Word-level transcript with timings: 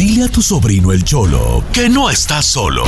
Dile 0.00 0.24
a 0.24 0.28
tu 0.28 0.40
sobrino 0.40 0.92
el 0.92 1.04
Cholo 1.04 1.62
que 1.74 1.90
no 1.90 2.08
está 2.08 2.40
solo. 2.40 2.84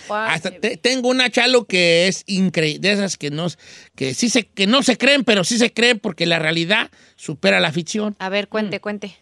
Hasta 0.09 0.51
te- 0.51 0.75
tengo 0.77 1.07
una 1.09 1.29
chalo 1.29 1.65
que 1.65 2.07
es 2.07 2.23
increíble, 2.27 2.79
de 2.79 2.93
esas 2.93 3.15
que 3.17 3.29
no, 3.29 3.47
que 3.95 4.13
sí 4.13 4.27
se, 4.29 4.45
que 4.47 4.67
no 4.67 4.81
se 4.83 4.97
creen, 4.97 5.23
pero 5.23 5.43
sí 5.43 5.57
se 5.57 5.71
creen 5.71 5.99
porque 5.99 6.25
la 6.25 6.39
realidad 6.39 6.89
supera 7.15 7.59
la 7.59 7.71
ficción. 7.71 8.15
A 8.19 8.29
ver, 8.29 8.47
cuente, 8.47 8.79
cuente. 8.79 9.15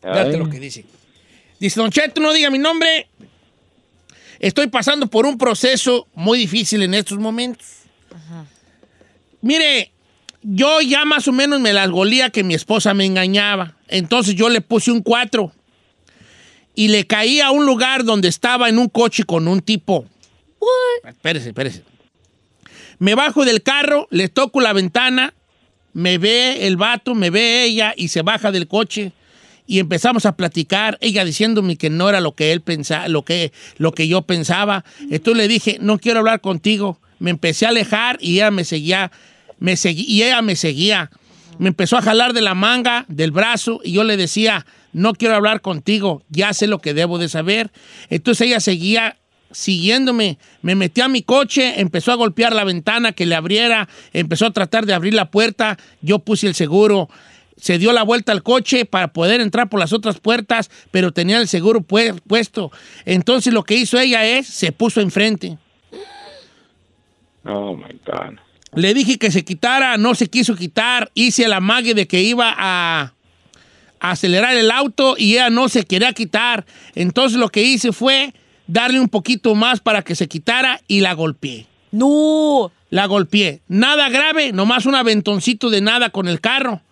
Fíjate 0.00 0.38
lo 0.38 0.48
que 0.48 0.60
dice. 0.60 0.84
Dice, 1.58 1.80
Don 1.80 1.90
Cheto, 1.90 2.20
no 2.20 2.32
diga 2.32 2.50
mi 2.50 2.58
nombre. 2.58 3.08
Estoy 4.38 4.68
pasando 4.68 5.06
por 5.06 5.26
un 5.26 5.38
proceso 5.38 6.06
muy 6.14 6.38
difícil 6.38 6.82
en 6.82 6.94
estos 6.94 7.18
momentos. 7.18 7.66
Mire, 9.40 9.92
yo 10.42 10.80
ya 10.80 11.04
más 11.04 11.26
o 11.28 11.32
menos 11.32 11.60
me 11.60 11.72
las 11.72 11.90
golía 11.90 12.30
que 12.30 12.44
mi 12.44 12.54
esposa 12.54 12.94
me 12.94 13.04
engañaba. 13.04 13.76
Entonces 13.88 14.34
yo 14.34 14.48
le 14.48 14.60
puse 14.60 14.90
un 14.90 15.02
4 15.02 15.52
y 16.74 16.88
le 16.88 17.06
caí 17.06 17.40
a 17.40 17.50
un 17.50 17.66
lugar 17.66 18.04
donde 18.04 18.28
estaba 18.28 18.68
en 18.68 18.78
un 18.78 18.88
coche 18.88 19.24
con 19.24 19.48
un 19.48 19.60
tipo. 19.60 20.06
Espérese, 21.04 21.48
espérese. 21.48 21.82
Me 22.98 23.14
bajo 23.14 23.44
del 23.44 23.62
carro, 23.62 24.08
le 24.10 24.28
toco 24.28 24.60
la 24.60 24.72
ventana, 24.72 25.34
me 25.92 26.18
ve 26.18 26.66
el 26.66 26.76
vato, 26.76 27.14
me 27.14 27.30
ve 27.30 27.64
ella 27.64 27.94
y 27.96 28.08
se 28.08 28.22
baja 28.22 28.50
del 28.52 28.68
coche 28.68 29.12
y 29.66 29.78
empezamos 29.80 30.26
a 30.26 30.36
platicar, 30.36 30.96
ella 31.00 31.24
diciéndome 31.24 31.76
que 31.76 31.90
no 31.90 32.08
era 32.08 32.20
lo 32.20 32.34
que 32.34 32.52
él 32.52 32.60
pensaba, 32.60 33.08
lo 33.08 33.24
que, 33.24 33.52
lo 33.78 33.92
que 33.92 34.08
yo 34.08 34.22
pensaba. 34.22 34.84
Entonces 35.10 35.36
le 35.36 35.48
dije, 35.48 35.78
no 35.80 35.98
quiero 35.98 36.20
hablar 36.20 36.40
contigo. 36.40 37.00
Me 37.18 37.30
empecé 37.30 37.66
a 37.66 37.70
alejar 37.70 38.18
y 38.20 38.34
ella 38.34 38.50
me 38.50 38.64
seguía, 38.64 39.10
me 39.58 39.74
segui- 39.74 40.04
y 40.06 40.22
ella 40.22 40.42
me 40.42 40.54
seguía. 40.56 41.10
Me 41.58 41.68
empezó 41.68 41.96
a 41.96 42.02
jalar 42.02 42.32
de 42.34 42.42
la 42.42 42.54
manga, 42.54 43.06
del 43.08 43.30
brazo, 43.30 43.80
y 43.82 43.92
yo 43.92 44.04
le 44.04 44.16
decía, 44.18 44.66
no 44.92 45.14
quiero 45.14 45.34
hablar 45.34 45.62
contigo, 45.62 46.22
ya 46.28 46.52
sé 46.52 46.66
lo 46.66 46.80
que 46.80 46.92
debo 46.92 47.18
de 47.18 47.28
saber. 47.30 47.70
Entonces 48.10 48.46
ella 48.48 48.60
seguía 48.60 49.16
siguiéndome, 49.50 50.38
me 50.60 50.74
metí 50.74 51.00
a 51.00 51.08
mi 51.08 51.22
coche, 51.22 51.80
empezó 51.80 52.12
a 52.12 52.16
golpear 52.16 52.54
la 52.54 52.64
ventana 52.64 53.12
que 53.12 53.24
le 53.24 53.34
abriera, 53.34 53.88
empezó 54.12 54.44
a 54.46 54.52
tratar 54.52 54.84
de 54.84 54.92
abrir 54.92 55.14
la 55.14 55.30
puerta, 55.30 55.78
yo 56.02 56.18
puse 56.18 56.46
el 56.46 56.54
seguro, 56.54 57.08
se 57.56 57.78
dio 57.78 57.92
la 57.92 58.02
vuelta 58.02 58.32
al 58.32 58.42
coche 58.42 58.84
para 58.84 59.12
poder 59.12 59.40
entrar 59.40 59.68
por 59.68 59.80
las 59.80 59.92
otras 59.92 60.18
puertas, 60.20 60.70
pero 60.90 61.12
tenía 61.12 61.38
el 61.38 61.48
seguro 61.48 61.80
pu- 61.80 62.20
puesto. 62.26 62.70
Entonces 63.04 63.52
lo 63.54 63.62
que 63.64 63.74
hizo 63.76 63.98
ella 63.98 64.24
es, 64.26 64.46
se 64.46 64.72
puso 64.72 65.00
enfrente. 65.00 65.56
Oh 67.44 67.76
my 67.76 67.98
God. 68.04 68.38
Le 68.74 68.92
dije 68.92 69.18
que 69.18 69.30
se 69.30 69.44
quitara, 69.44 69.96
no 69.96 70.14
se 70.14 70.28
quiso 70.28 70.54
quitar. 70.56 71.10
Hice 71.14 71.44
el 71.44 71.52
amague 71.52 71.94
de 71.94 72.06
que 72.06 72.20
iba 72.22 72.52
a, 72.56 73.14
a 74.00 74.10
acelerar 74.10 74.54
el 74.56 74.70
auto 74.70 75.14
y 75.16 75.34
ella 75.34 75.48
no 75.50 75.68
se 75.68 75.84
quería 75.84 76.12
quitar. 76.12 76.66
Entonces 76.94 77.38
lo 77.38 77.48
que 77.48 77.62
hice 77.62 77.92
fue 77.92 78.34
darle 78.66 79.00
un 79.00 79.08
poquito 79.08 79.54
más 79.54 79.80
para 79.80 80.02
que 80.02 80.14
se 80.14 80.28
quitara 80.28 80.80
y 80.88 81.00
la 81.00 81.14
golpeé. 81.14 81.66
¡No! 81.92 82.72
La 82.90 83.06
golpeé. 83.06 83.62
Nada 83.68 84.08
grave, 84.10 84.52
nomás 84.52 84.84
un 84.86 84.94
aventoncito 84.94 85.70
de 85.70 85.80
nada 85.80 86.10
con 86.10 86.28
el 86.28 86.40
carro. 86.40 86.82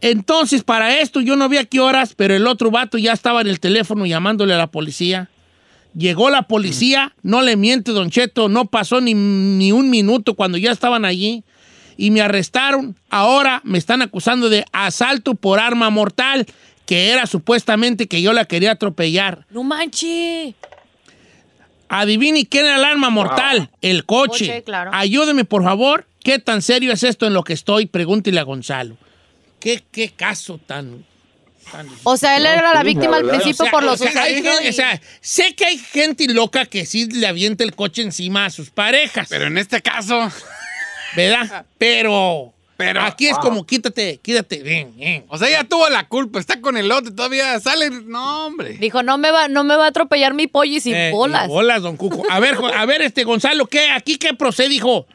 Entonces, 0.00 0.64
para 0.64 1.00
esto 1.00 1.20
yo 1.20 1.36
no 1.36 1.48
vi 1.48 1.58
a 1.58 1.64
qué 1.64 1.80
horas, 1.80 2.14
pero 2.16 2.34
el 2.34 2.46
otro 2.46 2.70
vato 2.70 2.98
ya 2.98 3.12
estaba 3.12 3.40
en 3.40 3.48
el 3.48 3.60
teléfono 3.60 4.06
llamándole 4.06 4.54
a 4.54 4.58
la 4.58 4.68
policía. 4.68 5.28
Llegó 5.94 6.30
la 6.30 6.42
policía, 6.42 7.14
no 7.22 7.42
le 7.42 7.56
miente, 7.56 7.90
Don 7.90 8.10
Cheto, 8.10 8.48
no 8.48 8.66
pasó 8.66 9.00
ni, 9.00 9.12
ni 9.14 9.72
un 9.72 9.90
minuto 9.90 10.34
cuando 10.34 10.56
ya 10.56 10.70
estaban 10.70 11.04
allí 11.04 11.42
y 11.96 12.10
me 12.10 12.22
arrestaron. 12.22 12.96
Ahora 13.10 13.60
me 13.64 13.76
están 13.76 14.00
acusando 14.00 14.48
de 14.48 14.64
asalto 14.72 15.34
por 15.34 15.58
arma 15.58 15.90
mortal, 15.90 16.46
que 16.86 17.10
era 17.10 17.26
supuestamente 17.26 18.06
que 18.06 18.22
yo 18.22 18.32
la 18.32 18.46
quería 18.46 18.72
atropellar. 18.72 19.46
¡No 19.50 19.64
manche! 19.64 20.54
Adivine 21.88 22.46
quién 22.46 22.66
era 22.66 22.76
el 22.76 22.84
arma 22.84 23.10
mortal, 23.10 23.68
el 23.82 24.06
coche. 24.06 24.46
Coche, 24.46 24.62
claro. 24.62 24.92
Ayúdeme, 24.94 25.44
por 25.44 25.64
favor. 25.64 26.06
¿Qué 26.22 26.38
tan 26.38 26.62
serio 26.62 26.92
es 26.92 27.02
esto 27.02 27.26
en 27.26 27.34
lo 27.34 27.42
que 27.42 27.52
estoy? 27.52 27.86
Pregúntele 27.86 28.38
a 28.38 28.44
Gonzalo. 28.44 28.96
¿Qué, 29.60 29.82
qué 29.92 30.10
caso 30.10 30.58
tan... 30.66 31.04
tan- 31.70 31.88
O 32.02 32.16
sea, 32.16 32.36
él 32.36 32.46
era 32.46 32.74
la 32.74 32.82
víctima 32.82 33.18
al 33.18 33.28
principio 33.28 33.52
O 33.64 33.64
sea, 33.66 33.70
por 33.70 33.82
o 33.84 33.86
los 33.86 33.98
sea, 33.98 34.22
hay 34.22 34.38
hijos 34.38 34.52
gente- 34.54 34.68
o 34.70 34.72
sea, 34.72 35.00
sé 35.20 35.54
que 35.54 35.66
hay 35.66 35.78
gente 35.78 36.26
loca 36.28 36.66
que 36.66 36.86
sí 36.86 37.06
le 37.06 37.26
avienta 37.26 37.62
el 37.62 37.74
coche 37.74 38.02
encima 38.02 38.46
a 38.46 38.50
sus 38.50 38.70
parejas, 38.70 39.28
Pero 39.30 39.46
en 39.46 39.58
este 39.58 39.80
caso, 39.82 40.30
¿verdad? 41.16 41.66
Pero, 41.78 42.52
Pero- 42.76 43.02
aquí 43.02 43.28
es 43.28 43.36
como 43.38 43.66
quítate, 43.66 44.18
quítate, 44.22 44.62
ven, 44.62 44.94
ven. 44.96 45.24
o 45.28 45.36
sea, 45.36 45.48
ella 45.48 45.64
tuvo 45.64 45.88
la 45.90 46.08
culpa, 46.08 46.40
está 46.40 46.60
con 46.60 46.76
el 46.76 46.88
lote, 46.88 47.10
todavía 47.10 47.58
sale. 47.60 47.90
No, 47.90 48.46
hombre. 48.46 48.78
Dijo, 48.78 49.02
no 49.02 49.18
me 49.18 49.30
va, 49.30 49.48
no 49.48 49.64
me 49.64 49.76
va 49.76 49.84
a 49.86 49.88
atropellar 49.88 50.32
mi 50.34 50.46
pollo 50.46 50.72
y 50.76 50.80
sin 50.80 50.94
Eh, 50.94 51.10
bolas. 51.12 51.44
y 51.44 51.48
bolas, 51.48 51.82
don 51.82 51.96
Cuco. 51.96 52.22
A 52.30 52.40
ver, 52.40 52.56
a 52.74 52.86
ver, 52.86 53.02
este 53.02 53.24
Gonzalo, 53.24 53.66
¿qué? 53.66 53.90
¿Aquí 53.90 54.16
qué 54.16 54.32
procede, 54.34 54.74
hijo? 54.74 55.06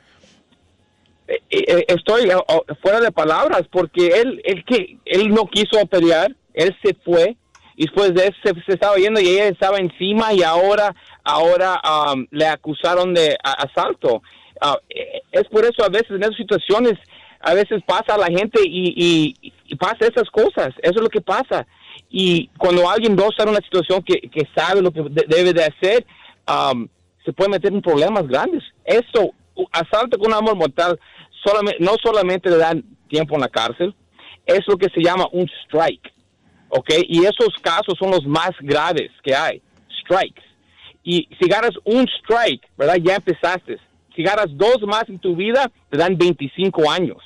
Eh, 1.28 1.40
eh, 1.50 1.86
estoy 1.88 2.30
eh, 2.30 2.36
oh, 2.48 2.64
fuera 2.82 3.00
de 3.00 3.12
palabras 3.12 3.64
porque 3.72 4.08
él, 4.08 4.42
él, 4.46 4.64
que, 4.66 4.98
él 5.06 5.30
no 5.30 5.48
quiso 5.48 5.84
pelear, 5.88 6.36
él 6.54 6.76
se 6.84 6.94
fue 7.04 7.36
y 7.76 7.86
después 7.88 8.14
de 8.14 8.26
eso 8.28 8.38
se, 8.66 8.74
estaba 8.74 8.96
yendo 8.98 9.20
y 9.20 9.28
ella 9.30 9.48
estaba 9.48 9.78
encima 9.80 10.34
y 10.34 10.44
ahora, 10.44 10.96
ahora 11.24 11.82
um, 12.14 12.26
le 12.32 12.46
acusaron 12.48 13.14
de 13.14 13.36
a- 13.44 13.64
asalto. 13.64 14.22
Ah, 14.62 14.78
es 15.32 15.44
por 15.50 15.66
eso 15.66 15.84
a 15.84 15.90
veces 15.90 16.12
en 16.12 16.24
esas 16.24 16.36
situaciones, 16.38 16.94
a 17.42 17.54
veces 17.54 17.82
pasa 17.86 18.16
a 18.16 18.18
la 18.18 18.28
gente 18.28 18.62
y, 18.64 19.34
y- 19.68 19.76
pasa 19.76 19.98
esas 20.08 20.30
cosas, 20.30 20.70
eso 20.82 20.94
es 20.96 21.02
lo 21.02 21.10
que 21.10 21.22
pasa. 21.22 21.68
Y 22.10 22.48
cuando 22.58 22.90
alguien 22.90 23.16
no 23.16 23.30
está 23.30 23.44
en 23.44 23.50
una 23.50 23.60
situación 23.60 24.02
que, 24.04 24.48
sabe 24.56 24.82
lo 24.82 24.92
que 24.92 25.02
de- 25.02 25.26
debe 25.28 25.52
de 25.54 25.66
hacer, 25.66 26.06
um, 26.48 26.88
se 27.26 27.34
puede 27.34 27.50
meter 27.50 27.74
en 27.74 27.82
problemas 27.82 28.28
grandes. 28.28 28.64
Eso, 28.86 29.34
u- 29.56 29.66
asalto 29.74 30.18
con 30.18 30.34
amor 30.34 30.56
mortal, 30.56 30.98
solamente, 31.46 31.84
no 31.84 31.96
solamente 32.02 32.50
le 32.50 32.58
dan 32.58 32.84
tiempo 33.08 33.36
en 33.36 33.42
la 33.42 33.50
cárcel, 33.50 33.94
es 34.46 34.62
lo 34.68 34.78
que 34.78 34.90
se 34.90 35.02
llama 35.02 35.28
un 35.32 35.50
strike, 35.66 36.14
¿ok? 36.70 36.90
Y 37.08 37.26
esos 37.26 37.56
casos 37.62 37.96
son 37.98 38.12
los 38.12 38.26
más 38.26 38.52
graves 38.60 39.12
que 39.24 39.36
hay, 39.36 39.62
strikes. 40.02 40.44
Y 41.04 41.28
si 41.40 41.48
ganas 41.48 41.72
un 41.84 42.08
strike, 42.22 42.68
¿verdad? 42.78 42.98
Ya 43.02 43.16
empezaste. 43.16 43.78
Si 44.16 44.24
ganas 44.24 44.48
dos 44.52 44.82
más 44.88 45.08
en 45.08 45.20
tu 45.20 45.36
vida, 45.36 45.72
te 45.90 45.98
dan 45.98 46.18
25 46.18 46.90
años. 46.90 47.18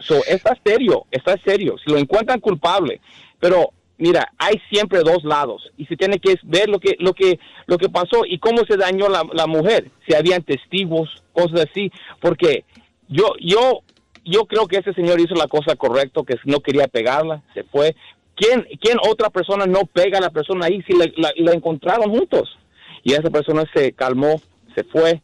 So, 0.00 0.16
está 0.26 0.58
serio, 0.64 1.06
está 1.10 1.36
serio. 1.38 1.76
Si 1.84 1.90
lo 1.90 1.98
encuentran 1.98 2.40
culpable, 2.40 3.00
pero 3.38 3.70
mira, 3.98 4.32
hay 4.38 4.60
siempre 4.70 5.00
dos 5.00 5.22
lados 5.22 5.70
y 5.76 5.86
se 5.86 5.96
tiene 5.96 6.18
que 6.18 6.34
ver 6.42 6.68
lo 6.68 6.80
que 6.80 6.96
lo 6.98 7.14
que 7.14 7.38
lo 7.66 7.78
que 7.78 7.88
pasó 7.88 8.24
y 8.26 8.38
cómo 8.38 8.64
se 8.68 8.76
dañó 8.76 9.08
la, 9.08 9.22
la 9.32 9.46
mujer, 9.46 9.90
si 10.06 10.14
habían 10.14 10.42
testigos, 10.42 11.22
cosas 11.32 11.68
así, 11.70 11.92
porque 12.20 12.64
yo 13.08 13.32
yo 13.40 13.80
yo 14.24 14.46
creo 14.46 14.66
que 14.66 14.78
ese 14.78 14.94
señor 14.94 15.20
hizo 15.20 15.34
la 15.34 15.48
cosa 15.48 15.76
correcta, 15.76 16.22
que 16.26 16.36
no 16.46 16.60
quería 16.60 16.88
pegarla, 16.88 17.42
se 17.52 17.62
fue. 17.64 17.94
¿Quién, 18.36 18.66
quién 18.80 18.96
otra 19.08 19.28
persona 19.30 19.66
no 19.66 19.80
pega 19.84 20.18
a 20.18 20.22
la 20.22 20.30
persona 20.30 20.66
ahí 20.66 20.82
si 20.88 20.94
la, 20.96 21.06
la- 21.36 21.52
encontraron 21.52 22.10
juntos? 22.10 22.56
Y 23.02 23.12
esa 23.12 23.28
persona 23.30 23.64
se 23.74 23.92
calmó, 23.92 24.40
se 24.74 24.82
fue. 24.84 25.20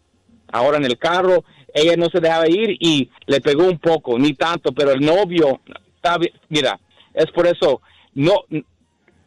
Ahora 0.52 0.76
en 0.76 0.84
el 0.84 0.98
carro, 0.98 1.44
ella 1.72 1.96
no 1.96 2.06
se 2.10 2.20
dejaba 2.20 2.46
ir 2.48 2.76
y 2.78 3.10
le 3.26 3.40
pegó 3.40 3.64
un 3.64 3.78
poco, 3.78 4.18
ni 4.18 4.34
tanto, 4.34 4.70
pero 4.72 4.90
el 4.92 5.00
novio, 5.00 5.60
está 5.96 6.18
mira, 6.50 6.78
es 7.14 7.30
por 7.32 7.46
eso, 7.46 7.80
no, 8.14 8.34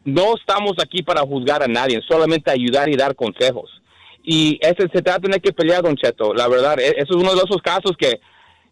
no 0.04 0.34
estamos 0.36 0.74
aquí 0.80 1.02
para 1.02 1.22
juzgar 1.22 1.62
a 1.62 1.68
nadie, 1.68 2.00
solamente 2.06 2.50
ayudar 2.50 2.88
y 2.88 2.96
dar 2.96 3.14
consejos. 3.16 3.70
Y 4.22 4.58
ese 4.62 4.82
se 4.92 5.02
trata 5.02 5.14
de 5.18 5.20
tener 5.22 5.40
que 5.42 5.52
pelear, 5.52 5.82
Don 5.82 5.96
Cheto. 5.96 6.32
La 6.32 6.46
verdad, 6.48 6.78
e- 6.78 6.94
eso 6.96 7.16
es 7.16 7.22
uno 7.22 7.34
de 7.34 7.42
esos 7.44 7.60
casos 7.62 7.92
que 7.98 8.20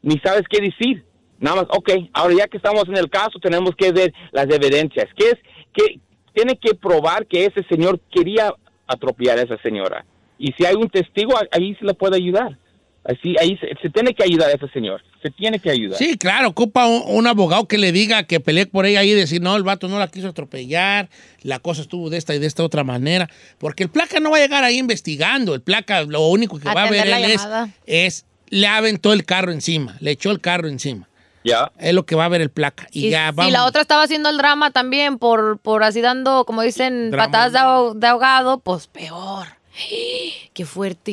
ni 0.02 0.18
sabes 0.18 0.42
qué 0.48 0.60
decir. 0.60 1.04
Nada 1.38 1.62
más, 1.62 1.66
ok, 1.70 1.90
ahora 2.12 2.34
ya 2.38 2.46
que 2.46 2.56
estamos 2.56 2.84
en 2.88 2.96
el 2.96 3.10
caso, 3.10 3.38
tenemos 3.40 3.74
que 3.76 3.90
ver 3.90 4.12
las 4.30 4.48
evidencias. 4.48 5.08
¿Qué 5.16 5.30
es? 5.30 5.38
que 5.72 6.00
Tiene 6.34 6.56
que 6.56 6.74
probar 6.74 7.26
que 7.26 7.46
ese 7.46 7.64
señor 7.68 8.00
quería 8.10 8.52
atropellar 8.86 9.38
a 9.38 9.42
esa 9.42 9.58
señora. 9.58 10.04
Y 10.38 10.52
si 10.52 10.64
hay 10.64 10.74
un 10.74 10.88
testigo, 10.88 11.34
ahí 11.50 11.74
se 11.76 11.84
le 11.84 11.94
puede 11.94 12.16
ayudar. 12.16 12.58
Así, 13.04 13.34
ahí 13.40 13.58
se, 13.58 13.68
se 13.82 13.90
tiene 13.90 14.14
que 14.14 14.22
ayudar 14.22 14.50
a 14.50 14.52
ese 14.52 14.68
señor. 14.68 15.02
Se 15.22 15.30
tiene 15.30 15.58
que 15.58 15.70
ayudar. 15.70 15.98
Sí, 15.98 16.16
claro, 16.16 16.48
ocupa 16.48 16.86
un, 16.86 17.02
un 17.06 17.26
abogado 17.26 17.66
que 17.66 17.76
le 17.76 17.90
diga 17.90 18.22
que 18.24 18.38
pelee 18.38 18.66
por 18.66 18.86
ella 18.86 19.02
y 19.02 19.10
decir, 19.10 19.42
no, 19.42 19.56
el 19.56 19.64
vato 19.64 19.88
no 19.88 19.98
la 19.98 20.06
quiso 20.06 20.28
atropellar, 20.28 21.08
la 21.42 21.58
cosa 21.58 21.82
estuvo 21.82 22.10
de 22.10 22.18
esta 22.18 22.34
y 22.34 22.38
de 22.38 22.46
esta 22.46 22.62
otra 22.62 22.84
manera. 22.84 23.28
Porque 23.58 23.82
el 23.82 23.88
placa 23.88 24.20
no 24.20 24.30
va 24.30 24.36
a 24.36 24.40
llegar 24.40 24.62
ahí 24.62 24.78
investigando. 24.78 25.54
El 25.54 25.62
placa 25.62 26.02
lo 26.02 26.28
único 26.28 26.60
que 26.60 26.66
va 26.66 26.84
a 26.84 26.90
ver 26.90 27.08
él 27.08 27.38
es, 27.86 28.26
le 28.52 28.66
aventó 28.66 29.12
el 29.14 29.24
carro 29.24 29.50
encima, 29.50 29.96
le 30.00 30.10
echó 30.12 30.30
el 30.30 30.40
carro 30.40 30.68
encima. 30.68 31.08
Ya. 31.42 31.72
Es 31.78 31.92
lo 31.94 32.04
que 32.06 32.14
va 32.14 32.26
a 32.26 32.28
ver 32.28 32.40
el 32.42 32.50
placa. 32.50 32.86
Y, 32.92 33.06
Y 33.06 33.10
ya 33.10 33.30
si 33.30 33.34
vamos. 33.36 33.52
la 33.52 33.64
otra 33.64 33.80
estaba 33.82 34.02
haciendo 34.04 34.28
el 34.28 34.36
drama 34.36 34.70
también 34.70 35.18
por, 35.18 35.58
por 35.58 35.82
así 35.82 36.00
dando, 36.00 36.44
como 36.44 36.62
dicen, 36.62 37.10
Drama. 37.10 37.24
patadas 37.32 37.52
de, 37.52 37.58
aho- 37.58 37.94
de 37.94 38.06
ahogado, 38.06 38.58
pues 38.60 38.86
peor. 38.86 39.48
¡Qué 40.54 40.64
fuerte! 40.66 41.10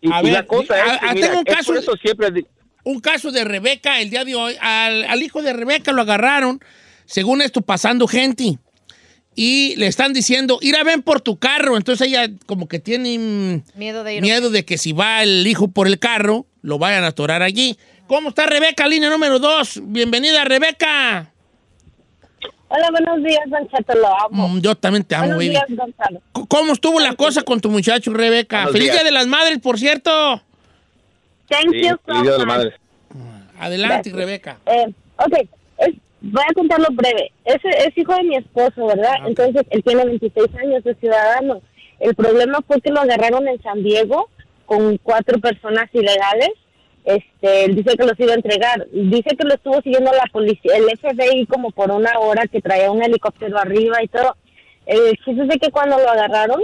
Y, 0.00 0.12
A 0.12 0.20
y 0.20 0.24
ver, 0.24 0.32
la 0.32 0.46
cosa 0.46 0.74
a- 0.74 0.78
es, 0.94 1.00
que, 1.00 1.06
a- 1.06 1.14
mira, 1.14 1.26
tengo 1.28 1.40
un 1.40 1.46
es 1.48 1.54
caso 1.56 1.74
eso 1.74 1.92
siempre... 1.96 2.46
un 2.84 3.00
caso 3.00 3.30
de 3.30 3.44
Rebeca 3.44 4.00
el 4.00 4.10
día 4.10 4.24
de 4.24 4.34
hoy. 4.34 4.56
Al, 4.60 5.04
al 5.04 5.22
hijo 5.22 5.42
de 5.42 5.52
Rebeca 5.52 5.92
lo 5.92 6.02
agarraron, 6.02 6.60
según 7.06 7.40
esto, 7.40 7.60
pasando 7.62 8.06
gente. 8.06 8.58
Y 9.40 9.76
le 9.76 9.86
están 9.86 10.12
diciendo, 10.12 10.58
ir 10.62 10.74
a 10.74 10.82
ven 10.82 11.00
por 11.00 11.20
tu 11.20 11.38
carro. 11.38 11.76
Entonces 11.76 12.08
ella 12.08 12.28
como 12.46 12.66
que 12.66 12.80
tiene 12.80 13.16
mm, 13.16 13.62
Miedo 13.78 14.02
de 14.02 14.16
ir. 14.16 14.20
miedo 14.22 14.50
de 14.50 14.64
que 14.64 14.78
si 14.78 14.92
va 14.92 15.22
el 15.22 15.46
hijo 15.46 15.68
por 15.68 15.86
el 15.86 16.00
carro, 16.00 16.44
lo 16.60 16.80
vayan 16.80 17.04
a 17.04 17.08
atorar 17.08 17.42
allí. 17.42 17.78
¿Cómo 18.08 18.30
está 18.30 18.46
Rebeca, 18.46 18.88
línea 18.88 19.08
número 19.10 19.38
dos? 19.38 19.78
Bienvenida, 19.80 20.42
Rebeca. 20.44 21.30
Hola, 22.66 22.90
buenos 22.90 23.22
días, 23.22 23.40
Don 23.46 23.68
Cheto, 23.68 23.94
lo 23.94 24.08
amo. 24.24 24.48
Mm, 24.48 24.60
yo 24.60 24.74
también 24.74 25.04
te 25.04 25.14
amo, 25.14 25.34
buenos 25.36 25.38
baby. 25.38 25.50
días, 25.50 26.20
¿Cómo 26.48 26.72
estuvo 26.72 26.98
la 26.98 27.14
cosa 27.14 27.42
con 27.42 27.60
tu 27.60 27.70
muchacho, 27.70 28.12
Rebeca? 28.12 28.56
Buenos 28.56 28.72
Feliz 28.72 28.84
días. 28.86 28.96
Día 28.96 29.04
de 29.04 29.12
las 29.12 29.28
Madres, 29.28 29.58
por 29.60 29.78
cierto. 29.78 30.42
Thank 31.48 31.70
Sí, 31.70 31.82
you 31.82 31.96
so 32.06 32.44
much. 32.44 32.72
Adelante, 33.56 34.10
Gracias. 34.10 34.14
Rebeca. 34.16 34.58
Eh, 34.66 34.86
ok, 35.16 35.48
es- 35.78 35.94
voy 36.20 36.44
a 36.48 36.54
contarlo 36.54 36.86
breve. 36.92 37.32
Es, 37.44 37.58
es 37.64 37.96
hijo 37.96 38.14
de 38.14 38.24
mi 38.24 38.36
esposo, 38.36 38.86
¿verdad? 38.86 39.14
Ah. 39.20 39.24
Entonces, 39.26 39.62
él 39.70 39.82
tiene 39.82 40.04
26 40.04 40.54
años, 40.56 40.86
es 40.86 40.96
ciudadano. 40.98 41.60
El 42.00 42.14
problema 42.14 42.60
fue 42.66 42.80
que 42.80 42.90
lo 42.90 43.00
agarraron 43.00 43.48
en 43.48 43.60
San 43.62 43.82
Diego 43.82 44.28
con 44.66 44.98
cuatro 44.98 45.38
personas 45.40 45.88
ilegales. 45.92 46.50
Este, 47.04 47.64
él 47.64 47.74
dice 47.74 47.96
que 47.96 48.04
los 48.04 48.20
iba 48.20 48.32
a 48.32 48.36
entregar. 48.36 48.86
Dice 48.92 49.36
que 49.36 49.46
lo 49.46 49.54
estuvo 49.54 49.80
siguiendo 49.80 50.12
la 50.12 50.26
policía, 50.30 50.76
el 50.76 50.98
FBI 50.98 51.46
como 51.46 51.70
por 51.70 51.90
una 51.90 52.18
hora, 52.18 52.46
que 52.46 52.60
traía 52.60 52.90
un 52.90 53.02
helicóptero 53.02 53.58
arriba 53.58 54.02
y 54.02 54.08
todo. 54.08 54.36
El 54.86 55.16
chiste 55.24 55.42
es 55.42 55.48
de 55.48 55.58
que 55.58 55.70
cuando 55.70 55.98
lo 55.98 56.08
agarraron, 56.08 56.62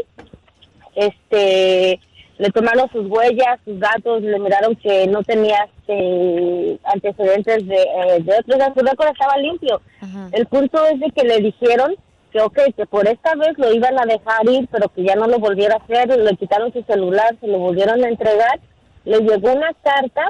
este 0.94 2.00
le 2.38 2.50
tomaron 2.50 2.90
sus 2.90 3.06
huellas, 3.06 3.60
sus 3.64 3.78
datos, 3.78 4.22
le 4.22 4.38
miraron 4.38 4.74
que 4.76 5.06
no 5.06 5.22
tenía 5.22 5.68
este, 5.78 6.78
antecedentes 6.84 7.66
de, 7.66 7.76
eh, 7.76 8.22
de 8.22 8.38
otros, 8.38 8.56
o 8.56 8.58
sea, 8.58 8.74
su 8.74 8.80
récord 8.80 9.08
estaba 9.08 9.36
limpio. 9.38 9.80
Ajá. 10.00 10.28
El 10.32 10.46
punto 10.46 10.84
es 10.86 11.00
de 11.00 11.10
que 11.10 11.24
le 11.24 11.38
dijeron 11.38 11.94
que 12.32 12.40
ok, 12.42 12.58
que 12.76 12.86
por 12.86 13.06
esta 13.06 13.36
vez 13.36 13.56
lo 13.58 13.72
iban 13.72 13.96
a 13.96 14.06
dejar 14.06 14.44
ir, 14.50 14.68
pero 14.72 14.88
que 14.88 15.04
ya 15.04 15.14
no 15.14 15.28
lo 15.28 15.38
volviera 15.38 15.76
a 15.76 15.78
hacer, 15.78 16.18
le 16.18 16.36
quitaron 16.36 16.72
su 16.72 16.82
celular, 16.82 17.36
se 17.40 17.46
lo 17.46 17.58
volvieron 17.58 18.02
a 18.02 18.08
entregar, 18.08 18.58
le 19.04 19.18
llegó 19.20 19.52
una 19.52 19.72
carta 19.84 20.26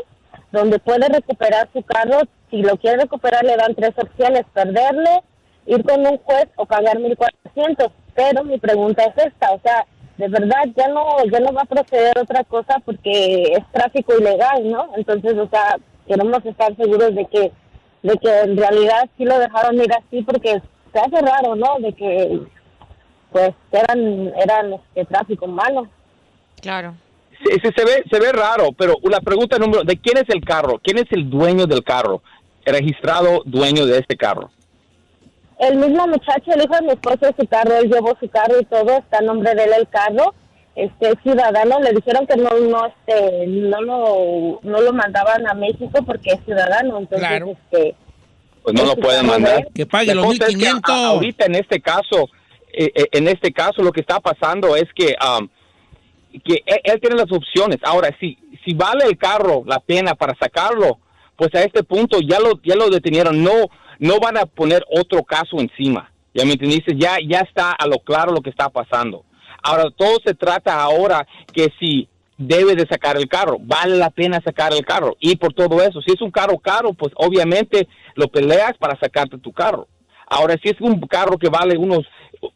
donde 0.52 0.78
puede 0.78 1.08
recuperar 1.08 1.68
su 1.72 1.82
carro, 1.82 2.20
si 2.50 2.60
lo 2.60 2.76
quiere 2.76 2.98
recuperar 2.98 3.42
le 3.42 3.56
dan 3.56 3.74
tres 3.74 3.92
opciones, 3.96 4.44
perderle, 4.52 5.22
ir 5.66 5.82
con 5.82 6.06
un 6.06 6.18
juez 6.18 6.46
o 6.56 6.66
pagar 6.66 6.98
1.400, 6.98 7.90
pero 8.14 8.44
mi 8.44 8.58
pregunta 8.58 9.02
es 9.04 9.26
esta, 9.26 9.52
o 9.52 9.60
sea, 9.60 9.86
de 10.16 10.28
verdad 10.28 10.64
ya 10.76 10.88
no 10.88 11.05
ya 11.31 11.40
no 11.40 11.52
va 11.52 11.62
a 11.62 11.66
proceder 11.66 12.16
otra 12.19 12.44
cosa 12.44 12.81
porque 12.84 13.43
es 13.52 13.72
tráfico 13.72 14.16
ilegal, 14.16 14.70
¿no? 14.70 14.90
Entonces, 14.96 15.34
o 15.37 15.49
sea, 15.49 15.76
queremos 16.06 16.44
estar 16.44 16.75
seguros 16.76 17.14
de 17.14 17.26
que 17.26 17.52
de 18.02 18.19
que 18.19 18.40
en 18.40 18.56
realidad 18.56 19.08
sí 19.16 19.25
lo 19.25 19.38
dejaron 19.38 19.76
ir 19.76 19.93
así 19.93 20.22
porque 20.22 20.61
se 20.93 20.99
hace 20.99 21.20
raro, 21.20 21.56
¿no? 21.56 21.76
De 21.81 21.93
que 21.93 22.40
pues 23.32 23.50
eran 23.72 24.32
eran 24.38 24.75
este 24.94 25.05
tráfico 25.06 25.46
humano. 25.46 25.88
Claro. 26.60 26.94
Sí, 27.44 27.52
sí, 27.62 27.70
se 27.76 27.84
ve 27.84 28.05
se 28.10 28.20
ve 28.20 28.32
raro, 28.32 28.70
pero 28.78 28.94
la 29.02 29.20
pregunta 29.20 29.58
número 29.58 29.82
de 29.82 29.96
quién 29.96 30.19
es 30.19 30.28
el 30.28 30.44
carro, 30.44 30.81
quién 30.82 30.99
es 30.99 31.10
el 31.10 31.28
dueño 31.28 31.67
del 31.67 31.82
carro, 31.82 32.22
el 32.64 32.75
registrado 32.75 33.43
dueño 33.44 33.84
de 33.87 33.99
este 33.99 34.17
carro. 34.17 34.50
El 35.58 35.76
mismo 35.76 36.06
muchacho, 36.08 36.52
el 36.52 36.62
hijo 36.62 36.74
de 36.74 36.82
mi 36.82 36.88
esposo, 36.92 37.32
su 37.38 37.46
carro, 37.46 37.76
él 37.78 37.90
llevó 37.90 38.16
su 38.20 38.28
carro 38.28 38.60
y 38.60 38.64
todo, 38.64 38.98
está 38.98 39.18
a 39.18 39.22
nombre 39.22 39.54
de 39.54 39.64
él 39.64 39.70
el 39.78 39.88
carro. 39.88 40.34
Este 40.74 41.08
es 41.10 41.14
ciudadano, 41.22 41.78
le 41.80 41.92
dijeron 41.92 42.26
que 42.26 42.36
no 42.36 42.50
no 42.58 42.86
este 42.86 43.46
no 43.46 43.80
lo 43.80 44.58
no 44.64 44.80
lo 44.80 44.92
mandaban 44.92 45.46
a 45.46 45.54
México 45.54 46.00
porque 46.04 46.32
es 46.32 46.44
ciudadano, 46.44 46.98
entonces 46.98 47.28
Claro. 47.28 47.52
este 47.70 47.94
Pues 48.64 48.74
no 48.74 48.84
lo 48.84 48.96
pueden 48.96 49.26
mandar. 49.26 49.68
Que 49.72 49.86
pague 49.86 50.12
los 50.14 50.24
cosa 50.26 50.46
es 50.46 50.50
que 50.50 50.56
1500. 50.56 50.90
ahorita 50.96 51.46
en 51.46 51.54
este 51.54 51.80
caso, 51.80 52.28
eh, 52.72 52.90
eh, 52.92 53.06
en 53.12 53.28
este 53.28 53.52
caso 53.52 53.82
lo 53.82 53.92
que 53.92 54.00
está 54.00 54.18
pasando 54.18 54.74
es 54.74 54.86
que 54.96 55.14
um, 55.24 55.48
que 56.44 56.54
él, 56.66 56.80
él 56.82 57.00
tiene 57.00 57.14
las 57.14 57.30
opciones. 57.30 57.76
Ahora, 57.84 58.08
si 58.18 58.36
si 58.64 58.74
vale 58.74 59.04
el 59.04 59.16
carro 59.16 59.62
la 59.66 59.78
pena 59.78 60.16
para 60.16 60.34
sacarlo, 60.34 60.98
pues 61.36 61.54
a 61.54 61.62
este 61.62 61.84
punto 61.84 62.18
ya 62.20 62.40
lo 62.40 62.60
ya 62.64 62.74
lo 62.74 62.90
detenieron. 62.90 63.44
No 63.44 63.52
no 63.99 64.19
van 64.20 64.37
a 64.38 64.46
poner 64.46 64.85
otro 64.91 65.23
caso 65.23 65.58
encima. 65.60 66.10
Ya 66.34 66.44
me 66.44 66.53
entendiste, 66.53 66.96
ya 66.96 67.17
ya 67.27 67.41
está 67.41 67.72
a 67.72 67.86
lo 67.86 67.98
claro 67.98 68.32
lo 68.32 68.41
que 68.41 68.51
está 68.51 68.69
pasando. 68.69 69.24
Ahora 69.63 69.84
todo 69.96 70.19
se 70.24 70.34
trata 70.34 70.82
ahora 70.82 71.27
que 71.53 71.72
si 71.79 72.08
debe 72.36 72.74
de 72.74 72.86
sacar 72.89 73.17
el 73.17 73.29
carro, 73.29 73.58
vale 73.60 73.96
la 73.96 74.10
pena 74.10 74.41
sacar 74.44 74.72
el 74.74 74.84
carro 74.84 75.17
y 75.20 75.36
por 75.36 75.53
todo 75.55 75.81
eso, 75.82 76.03
si 76.03 76.13
es 76.13 76.20
un 76.20 76.32
carro 76.32 76.58
caro, 76.58 76.93
pues 76.93 77.13
obviamente 77.17 77.86
lo 78.17 78.27
peleas 78.29 78.72
para 78.79 78.98
sacarte 78.98 79.39
tu 79.39 79.53
carro. 79.53 79.86
Ahora 80.27 80.56
si 80.63 80.70
es 80.70 80.81
un 80.81 81.01
carro 81.03 81.39
que 81.39 81.48
vale 81.48 81.77
unos 81.79 82.05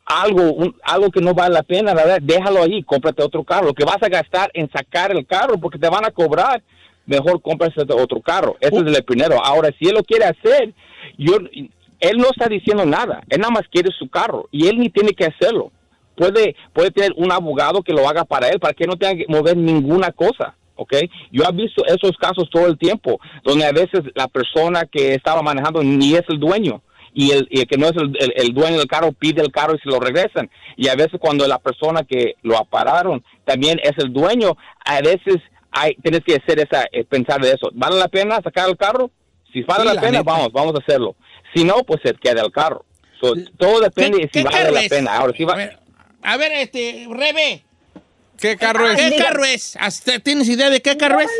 algo 0.04 0.52
un- 0.52 0.76
algo 0.82 1.10
que 1.10 1.20
no 1.20 1.32
vale 1.32 1.54
la 1.54 1.62
pena, 1.62 1.94
la 1.94 2.02
verdad, 2.04 2.18
déjalo 2.20 2.62
ahí, 2.64 2.82
cómprate 2.82 3.22
otro 3.22 3.44
carro. 3.44 3.66
Lo 3.68 3.74
que 3.74 3.84
vas 3.84 4.02
a 4.02 4.08
gastar 4.08 4.50
en 4.52 4.68
sacar 4.70 5.12
el 5.12 5.24
carro 5.26 5.58
porque 5.58 5.78
te 5.78 5.88
van 5.88 6.04
a 6.04 6.10
cobrar, 6.10 6.62
mejor 7.08 7.42
cómprate 7.42 7.82
otro 7.92 8.20
carro. 8.20 8.56
Ese 8.60 8.76
es 8.76 8.96
el 8.96 9.04
primero. 9.04 9.44
Ahora 9.44 9.70
si 9.78 9.88
él 9.88 9.94
lo 9.96 10.04
quiere 10.04 10.26
hacer, 10.26 10.72
yo 11.18 11.38
él 12.00 12.16
no 12.18 12.26
está 12.30 12.46
diciendo 12.48 12.86
nada, 12.86 13.22
él 13.28 13.40
nada 13.40 13.50
más 13.52 13.64
quiere 13.68 13.90
su 13.98 14.08
carro 14.08 14.48
y 14.52 14.68
él 14.68 14.78
ni 14.78 14.88
tiene 14.90 15.12
que 15.12 15.24
hacerlo 15.24 15.72
puede, 16.14 16.56
puede 16.72 16.90
tener 16.90 17.12
un 17.16 17.30
abogado 17.32 17.82
que 17.82 17.92
lo 17.92 18.08
haga 18.08 18.24
para 18.24 18.48
él, 18.48 18.58
para 18.58 18.74
que 18.74 18.86
no 18.86 18.96
tenga 18.96 19.16
que 19.16 19.26
mover 19.28 19.56
ninguna 19.56 20.10
cosa. 20.12 20.54
¿ok? 20.74 20.94
Yo 21.32 21.44
he 21.44 21.52
visto 21.52 21.84
esos 21.86 22.16
casos 22.18 22.48
todo 22.50 22.66
el 22.66 22.76
tiempo, 22.78 23.20
donde 23.44 23.64
a 23.64 23.72
veces 23.72 24.00
la 24.14 24.26
persona 24.28 24.84
que 24.84 25.14
estaba 25.14 25.42
manejando 25.42 25.82
ni 25.82 26.14
es 26.14 26.22
el 26.28 26.38
dueño. 26.40 26.82
Y 27.14 27.30
el, 27.32 27.46
y 27.50 27.60
el 27.60 27.66
que 27.66 27.78
no 27.78 27.86
es 27.86 27.96
el, 27.96 28.16
el- 28.20 28.32
el 28.36 28.54
dueño 28.54 28.78
del 28.78 28.86
carro 28.86 29.12
pide 29.12 29.42
el 29.42 29.50
carro 29.50 29.74
y 29.74 29.78
se 29.78 29.88
lo 29.88 29.98
regresan. 30.00 30.48
Y 30.76 30.88
a 30.88 30.94
veces 30.94 31.18
cuando 31.20 31.46
la 31.48 31.58
persona 31.58 32.02
que 32.04 32.34
lo 32.42 32.56
apararon 32.58 33.24
también 33.44 33.80
es 33.82 33.92
el 33.98 34.12
dueño, 34.12 34.56
a 34.84 35.00
veces 35.00 35.36
hay, 35.80 35.94
tienes 35.96 36.22
que 36.24 36.36
hacer 36.36 36.58
esa, 36.60 36.84
eh, 36.92 37.04
pensar 37.04 37.40
de 37.40 37.50
eso. 37.52 37.70
¿Vale 37.72 37.96
la 37.96 38.08
pena 38.08 38.40
sacar 38.42 38.68
el 38.68 38.76
carro? 38.76 39.10
Si 39.52 39.62
vale 39.62 39.82
Sí, 39.82 39.86
la, 39.88 39.94
la 39.94 40.00
pena, 40.00 40.18
neta. 40.18 40.30
vamos, 40.32 40.52
vamos 40.52 40.74
a 40.74 40.78
hacerlo. 40.78 41.16
Si 41.54 41.64
no, 41.64 41.82
pues 41.84 42.00
se 42.02 42.14
queda 42.14 42.42
el 42.42 42.52
carro. 42.52 42.84
So, 43.20 43.34
todo 43.56 43.80
depende 43.80 44.18
de 44.18 44.30
si 44.32 44.42
vale 44.42 44.70
la 44.70 44.80
es? 44.82 44.88
pena. 44.88 45.16
Ahora, 45.16 45.32
si 45.36 45.44
va, 45.44 45.54
a, 45.54 45.56
ver, 45.56 45.78
a 46.22 46.36
ver, 46.36 46.52
este, 46.52 47.06
Rebe, 47.10 47.64
¿Qué 48.38 48.56
carro 48.56 48.88
es? 48.88 48.96
¿qué 49.00 49.16
carro 49.16 49.44
es? 49.44 49.76
¿Hasta 49.80 50.18
¿Tienes 50.20 50.48
idea 50.48 50.70
de 50.70 50.80
qué 50.80 50.96
carro 50.96 51.18
es? 51.20 51.30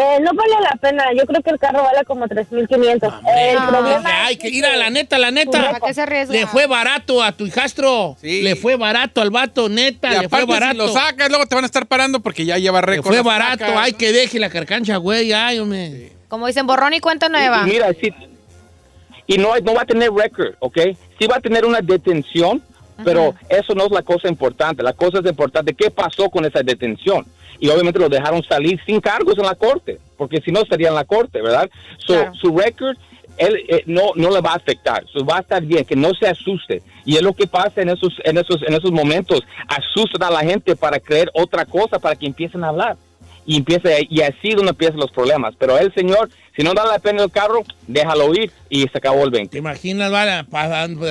Eh, 0.00 0.20
no 0.20 0.30
vale 0.32 0.52
la 0.62 0.76
pena. 0.80 1.04
Yo 1.12 1.26
creo 1.26 1.42
que 1.42 1.50
el 1.50 1.58
carro 1.58 1.82
vale 1.82 2.04
como 2.04 2.24
3.500. 2.26 3.20
El 3.36 3.58
Ah, 3.58 3.66
problema 3.68 4.10
Ay, 4.26 4.34
es 4.34 4.38
que 4.40 4.48
ir 4.48 4.64
a 4.64 4.76
la 4.76 4.90
neta, 4.90 5.18
la 5.18 5.32
neta. 5.32 5.50
¿Para 5.72 5.80
qué 5.80 5.92
se 5.92 6.02
arriesga? 6.02 6.32
Le 6.34 6.46
fue 6.46 6.66
barato 6.66 7.20
a 7.22 7.32
tu 7.32 7.46
hijastro. 7.46 8.16
Sí. 8.20 8.42
Le 8.42 8.54
fue 8.54 8.76
barato 8.76 9.20
al 9.20 9.30
vato, 9.30 9.68
neta. 9.68 10.08
Y 10.14 10.20
le 10.20 10.28
fue 10.28 10.38
aparte, 10.42 10.44
si 10.44 10.60
barato. 10.60 10.86
lo 10.86 10.88
sacas, 10.92 11.28
luego 11.30 11.46
te 11.46 11.54
van 11.56 11.64
a 11.64 11.66
estar 11.66 11.86
parando 11.86 12.20
porque 12.20 12.44
ya 12.44 12.58
lleva 12.58 12.80
le 12.80 12.86
récord. 12.86 13.06
fue 13.08 13.16
las 13.16 13.24
barato. 13.24 13.56
placas. 13.58 13.76
Ay, 13.76 13.92
que 13.94 14.12
deje 14.12 14.38
la 14.38 14.50
carcancha, 14.50 14.96
güey. 14.98 15.32
Ay, 15.32 15.58
hombre. 15.58 16.12
Como 16.28 16.46
dicen, 16.46 16.66
borrón 16.68 16.94
y 16.94 17.00
cuenta 17.00 17.26
Y 17.26 17.30
nueva. 17.30 17.64
mira, 17.64 17.88
sí, 18.00 18.12
y 19.26 19.36
no, 19.36 19.50
no 19.62 19.74
va 19.74 19.82
a 19.82 19.86
tener 19.86 20.10
récord, 20.12 20.54
¿ok? 20.60 20.78
Sí 21.18 21.26
va 21.26 21.36
a 21.36 21.40
tener 21.40 21.64
una 21.64 21.80
detención, 21.80 22.62
pero 23.04 23.34
eso 23.48 23.74
no 23.74 23.84
es 23.86 23.90
la 23.90 24.02
cosa 24.02 24.28
importante. 24.28 24.82
La 24.82 24.92
cosa 24.92 25.18
es 25.18 25.26
importante, 25.26 25.74
¿qué 25.74 25.90
pasó 25.90 26.30
con 26.30 26.44
esa 26.44 26.60
detención? 26.62 27.26
Y 27.60 27.68
obviamente 27.68 27.98
lo 27.98 28.08
dejaron 28.08 28.42
salir 28.44 28.80
sin 28.86 29.00
cargos 29.00 29.36
en 29.38 29.44
la 29.44 29.54
corte, 29.54 29.98
porque 30.16 30.40
si 30.40 30.52
no 30.52 30.60
estaría 30.60 30.88
en 30.88 30.94
la 30.94 31.04
corte, 31.04 31.42
¿verdad? 31.42 31.68
So, 31.98 32.14
Claro. 32.14 32.34
Su 32.34 32.56
récord 32.56 32.96
él, 33.38 33.56
eh, 33.68 33.82
no, 33.86 34.10
no 34.16 34.30
le 34.30 34.40
va 34.40 34.52
a 34.52 34.56
afectar, 34.56 35.04
so, 35.12 35.24
va 35.24 35.36
a 35.36 35.40
estar 35.40 35.62
bien, 35.62 35.84
que 35.84 35.94
no 35.96 36.12
se 36.14 36.26
asuste. 36.26 36.82
Y 37.04 37.16
es 37.16 37.22
lo 37.22 37.32
que 37.32 37.46
pasa 37.46 37.80
en 37.80 37.88
esos, 37.88 38.14
en 38.24 38.36
esos, 38.36 38.62
en 38.66 38.74
esos 38.74 38.90
momentos, 38.90 39.42
asustan 39.68 40.24
a 40.24 40.30
la 40.30 40.40
gente 40.40 40.74
para 40.74 40.98
creer 40.98 41.30
otra 41.32 41.64
cosa, 41.64 41.98
para 41.98 42.16
que 42.16 42.26
empiecen 42.26 42.64
a 42.64 42.68
hablar 42.68 42.96
y 43.50 43.56
empieza 43.56 43.88
y 44.10 44.20
así 44.20 44.50
es 44.50 44.56
donde 44.56 44.70
empiezan 44.72 44.98
los 44.98 45.10
problemas. 45.10 45.54
Pero 45.58 45.78
el 45.78 45.92
señor, 45.94 46.28
si 46.54 46.62
no 46.62 46.74
da 46.74 46.84
la 46.84 46.98
pena 46.98 47.22
el 47.24 47.30
carro, 47.30 47.64
déjalo 47.86 48.34
ir 48.34 48.52
y 48.68 48.82
se 48.82 48.98
acabó 48.98 49.24
el 49.24 49.30
20. 49.30 49.52
¿Te 49.52 49.58
imaginas, 49.58 50.10
vale, 50.10 50.44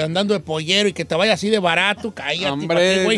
andando 0.04 0.36
de 0.36 0.40
pollero 0.40 0.88
y 0.88 0.94
que 0.94 1.04
te 1.04 1.16
vaya 1.16 1.34
así 1.34 1.50
de 1.50 1.58
barato? 1.58 2.14
Cállate, 2.14 2.52
Hombre, 2.52 2.68
¿pa' 2.68 2.76
qué, 2.80 3.04
güey? 3.06 3.18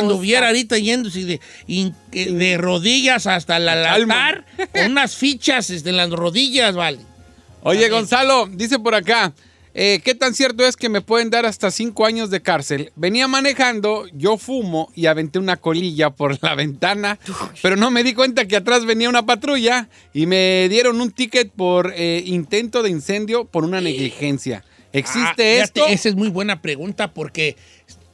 Anduviera 0.00 0.48
ahorita 0.48 0.76
yéndose 0.76 1.24
de, 1.24 1.40
in- 1.68 1.94
eh, 2.10 2.32
de 2.32 2.58
rodillas 2.58 3.28
hasta 3.28 3.58
el 3.58 3.68
altar 3.68 4.44
con 4.72 4.90
unas 4.90 5.14
fichas 5.14 5.70
este, 5.70 5.90
en 5.90 5.96
las 5.96 6.10
rodillas, 6.10 6.74
vale. 6.74 6.98
Oye, 7.62 7.88
Gonzalo, 7.88 8.48
dice 8.50 8.80
por 8.80 8.96
acá, 8.96 9.32
eh, 9.80 10.00
¿qué 10.02 10.14
tan 10.16 10.34
cierto 10.34 10.66
es 10.66 10.76
que 10.76 10.88
me 10.88 11.00
pueden 11.00 11.30
dar 11.30 11.46
hasta 11.46 11.70
cinco 11.70 12.04
años 12.04 12.30
de 12.30 12.42
cárcel? 12.42 12.90
Venía 12.96 13.28
manejando, 13.28 14.06
yo 14.12 14.36
fumo 14.36 14.90
y 14.96 15.06
aventé 15.06 15.38
una 15.38 15.56
colilla 15.56 16.10
por 16.10 16.36
la 16.42 16.54
ventana, 16.56 17.18
pero 17.62 17.76
no 17.76 17.90
me 17.92 18.02
di 18.02 18.12
cuenta 18.12 18.48
que 18.48 18.56
atrás 18.56 18.84
venía 18.84 19.08
una 19.08 19.24
patrulla 19.24 19.88
y 20.12 20.26
me 20.26 20.66
dieron 20.68 21.00
un 21.00 21.12
ticket 21.12 21.50
por 21.52 21.92
eh, 21.96 22.22
intento 22.26 22.82
de 22.82 22.90
incendio 22.90 23.44
por 23.44 23.64
una 23.64 23.80
negligencia. 23.80 24.64
¿Existe 24.92 25.60
Ah, 25.60 25.64
esto? 25.64 25.86
Esa 25.86 26.08
es 26.08 26.14
muy 26.16 26.28
buena 26.28 26.60
pregunta 26.60 27.12
porque, 27.14 27.56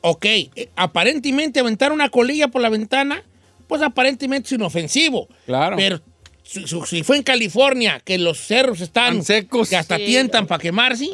ok, 0.03 0.25
eh, 0.27 0.69
aparentemente 0.77 1.61
aventar 1.61 1.93
una 1.93 2.09
colilla 2.11 2.49
por 2.49 2.61
la 2.61 2.69
ventana, 2.69 3.23
pues 3.69 3.81
aparentemente 3.81 4.49
es 4.49 4.53
inofensivo. 4.53 5.29
Claro. 5.47 5.77
Pero 5.77 6.03
si, 6.43 6.67
si- 6.67 6.81
si 6.87 7.03
fue 7.05 7.17
en 7.17 7.23
California, 7.23 8.03
que 8.05 8.19
los 8.19 8.39
cerros 8.39 8.81
están 8.83 9.15
Tan 9.15 9.25
secos. 9.25 9.71
que 9.71 9.77
hasta 9.77 9.97
Sí. 9.97 10.05
tientan 10.05 10.47
para 10.47 10.61
quemarse, 10.61 11.09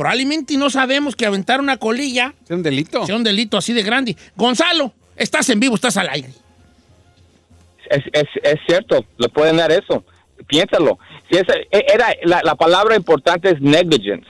probablemente 0.00 0.56
no 0.56 0.70
sabemos 0.70 1.14
que 1.14 1.26
aventar 1.26 1.60
una 1.60 1.76
colilla 1.76 2.32
¿Es 2.44 2.50
un 2.50 2.62
delito? 2.62 3.04
sea 3.04 3.14
un 3.16 3.22
delito 3.22 3.58
así 3.58 3.74
de 3.74 3.82
grande. 3.82 4.16
Gonzalo, 4.34 4.94
estás 5.14 5.50
en 5.50 5.60
vivo, 5.60 5.74
estás 5.74 5.98
al 5.98 6.08
aire. 6.08 6.30
Es, 7.90 8.02
es, 8.14 8.24
es 8.42 8.54
cierto, 8.66 9.04
le 9.18 9.28
pueden 9.28 9.58
dar 9.58 9.70
eso. 9.70 10.02
Piénsalo. 10.46 10.98
Si 11.30 11.36
esa, 11.36 11.52
e- 11.70 11.84
era, 11.92 12.14
la, 12.24 12.40
la 12.42 12.54
palabra 12.54 12.96
importante 12.96 13.50
es 13.50 13.60
negligence. 13.60 14.26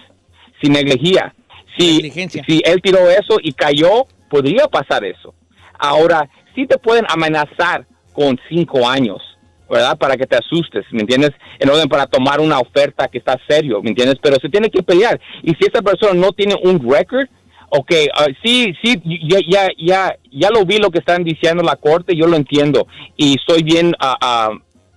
Si 0.60 0.68
negligía. 0.68 1.32
Si, 1.78 2.10
si 2.10 2.62
él 2.64 2.82
tiró 2.82 3.08
eso 3.08 3.36
y 3.40 3.52
cayó, 3.52 4.08
podría 4.28 4.66
pasar 4.66 5.04
eso. 5.04 5.34
Ahora, 5.78 6.28
sí 6.56 6.66
te 6.66 6.78
pueden 6.78 7.04
amenazar 7.08 7.86
con 8.12 8.40
cinco 8.48 8.88
años, 8.88 9.22
¿verdad? 9.70 9.96
Para 9.96 10.16
que 10.16 10.26
te 10.26 10.36
asustes, 10.36 10.84
¿me 10.90 11.00
entiendes? 11.00 11.30
En 11.58 11.70
orden 11.70 11.88
para 11.88 12.06
tomar 12.06 12.40
una 12.40 12.58
oferta 12.58 13.08
que 13.08 13.18
está 13.18 13.38
serio, 13.48 13.80
¿me 13.82 13.90
entiendes? 13.90 14.18
Pero 14.20 14.36
se 14.40 14.48
tiene 14.48 14.68
que 14.68 14.82
pelear. 14.82 15.20
Y 15.42 15.50
si 15.54 15.66
esa 15.66 15.80
persona 15.80 16.12
no 16.14 16.32
tiene 16.32 16.56
un 16.62 16.80
récord, 16.90 17.28
ok, 17.70 17.92
ah, 18.14 18.26
sí, 18.44 18.74
sí, 18.82 19.00
ya, 19.28 19.38
ya, 19.48 19.68
ya, 19.78 20.16
ya 20.30 20.50
lo 20.50 20.64
vi 20.64 20.78
lo 20.78 20.90
que 20.90 20.98
están 20.98 21.22
diciendo 21.22 21.62
la 21.62 21.76
corte, 21.76 22.16
yo 22.16 22.26
lo 22.26 22.36
entiendo. 22.36 22.86
Y 23.16 23.36
soy 23.46 23.62
bien, 23.62 23.94
ah, 24.00 24.50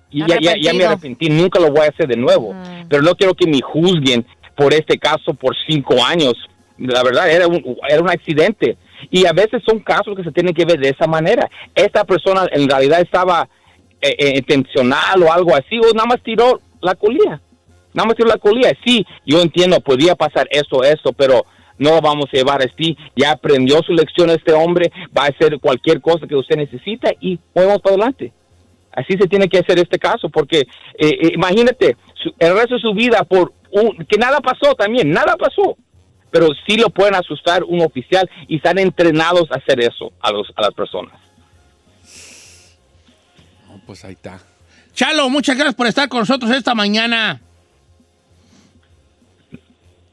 y 0.10 0.20
ya, 0.28 0.38
ya, 0.42 0.56
ya 0.60 0.74
me 0.74 0.86
arrepentí, 0.86 1.30
nunca 1.30 1.60
lo 1.60 1.72
voy 1.72 1.86
a 1.86 1.90
hacer 1.90 2.08
de 2.08 2.18
nuevo. 2.18 2.56
Pero 2.90 3.04
no 3.04 3.16
quiero 3.16 3.34
que 3.36 3.48
me 3.48 3.62
juzguen 3.62 4.26
por 4.56 4.74
este 4.74 4.98
caso 4.98 5.34
por 5.34 5.56
cinco 5.68 6.04
años. 6.04 6.34
La 6.78 7.04
verdad, 7.04 7.30
era 7.30 7.48
un, 7.48 7.78
era 7.88 8.02
un 8.02 8.10
accidente. 8.10 8.78
Y 9.12 9.26
a 9.26 9.34
veces 9.34 9.62
son 9.68 9.80
casos 9.80 10.16
que 10.16 10.24
se 10.24 10.32
tienen 10.32 10.54
que 10.54 10.66
ver 10.66 10.80
de 10.80 10.90
esa 10.90 11.08
manera. 11.08 11.50
Esta 11.76 12.04
persona 12.04 12.48
en 12.52 12.70
realidad 12.70 13.02
estaba 13.02 13.48
eh, 14.04 14.16
eh, 14.20 14.34
intencional 14.38 15.24
o 15.24 15.32
algo 15.32 15.56
así, 15.56 15.80
o 15.80 15.94
nada 15.94 16.06
más 16.08 16.22
tiró 16.24 16.60
la 16.82 16.96
colilla. 16.96 17.42
Nada 17.94 18.08
más 18.08 18.16
tiró 18.16 18.28
la 18.30 18.38
colilla. 18.38 18.72
Sí, 18.86 19.06
yo 19.26 19.42
entiendo, 19.42 19.80
podía 19.80 20.16
pasar 20.16 20.48
eso, 20.52 20.84
eso, 20.84 21.14
pero 21.14 21.46
no 21.78 22.02
vamos 22.02 22.26
a 22.34 22.38
llevar 22.38 22.62
así. 22.62 22.98
Ya 23.16 23.32
aprendió 23.32 23.82
su 23.82 23.94
lección 23.94 24.30
este 24.30 24.54
hombre, 24.54 24.92
va 25.18 25.24
a 25.26 25.28
hacer 25.28 25.60
cualquier 25.60 26.02
cosa 26.02 26.28
que 26.28 26.36
usted 26.36 26.58
necesita 26.58 27.12
y 27.20 27.40
vamos 27.56 27.80
para 27.82 27.96
adelante. 27.96 28.32
Así 28.92 29.14
se 29.14 29.28
tiene 29.28 29.48
que 29.48 29.58
hacer 29.60 29.80
este 29.80 29.98
caso, 29.98 30.30
porque 30.30 30.60
eh, 30.60 30.68
eh, 31.00 31.32
imagínate, 31.34 31.98
el 32.40 32.54
resto 32.56 32.76
de 32.76 32.82
su 32.82 32.94
vida, 32.94 33.24
por 33.24 33.54
un- 33.72 34.06
que 34.06 34.18
nada 34.20 34.40
pasó 34.40 34.76
también, 34.76 35.10
nada 35.10 35.36
pasó. 35.36 35.76
Pero 36.30 36.48
sí 36.68 36.78
lo 36.78 36.90
pueden 36.90 37.14
asustar 37.16 37.64
un 37.64 37.82
oficial 37.82 38.28
y 38.48 38.56
están 38.58 38.80
entrenados 38.80 39.46
a 39.52 39.56
hacer 39.58 39.80
eso 39.80 40.12
a, 40.20 40.32
los, 40.32 40.52
a 40.56 40.62
las 40.64 40.74
personas. 40.74 41.14
Pues 43.86 44.04
ahí 44.06 44.14
está. 44.14 44.40
Chalo, 44.94 45.30
muchas 45.30 45.56
gracias 45.56 45.76
por 45.76 45.88
estar 45.88 46.08
con 46.08 46.20
nosotros 46.20 46.52
esta 46.52 46.76
mañana. 46.76 47.42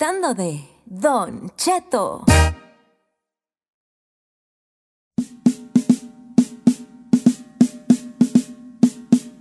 Disfrutando 0.00 0.34
de 0.34 0.60
Don 0.86 1.52
Cheto. 1.56 2.24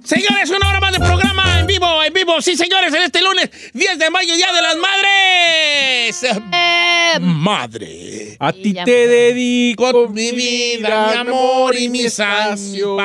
Señores, 0.04 0.50
una 0.50 0.70
hora 0.70 0.80
más 0.82 0.92
de 0.92 1.00
programa 1.00 1.60
en 1.62 1.68
vivo, 1.68 2.04
en 2.04 2.14
vivo. 2.14 2.42
Sí, 2.42 2.58
señores, 2.58 2.94
en 2.94 3.04
este 3.04 3.22
lunes, 3.22 3.50
10 3.74 4.00
de 4.00 4.10
mayo, 4.10 4.36
Día 4.36 4.52
de 4.52 4.62
las 4.62 4.76
Madres. 4.76 6.24
Eh, 6.24 7.20
Madre. 7.22 8.36
A 8.40 8.52
ti 8.52 8.74
te 8.74 8.80
empezó. 8.80 9.10
dedico 9.10 10.10
mi 10.10 10.32
vida, 10.32 11.12
mi 11.12 11.18
amor 11.20 11.78
y 11.78 11.88
mi 11.88 12.02
espacio. 12.02 12.98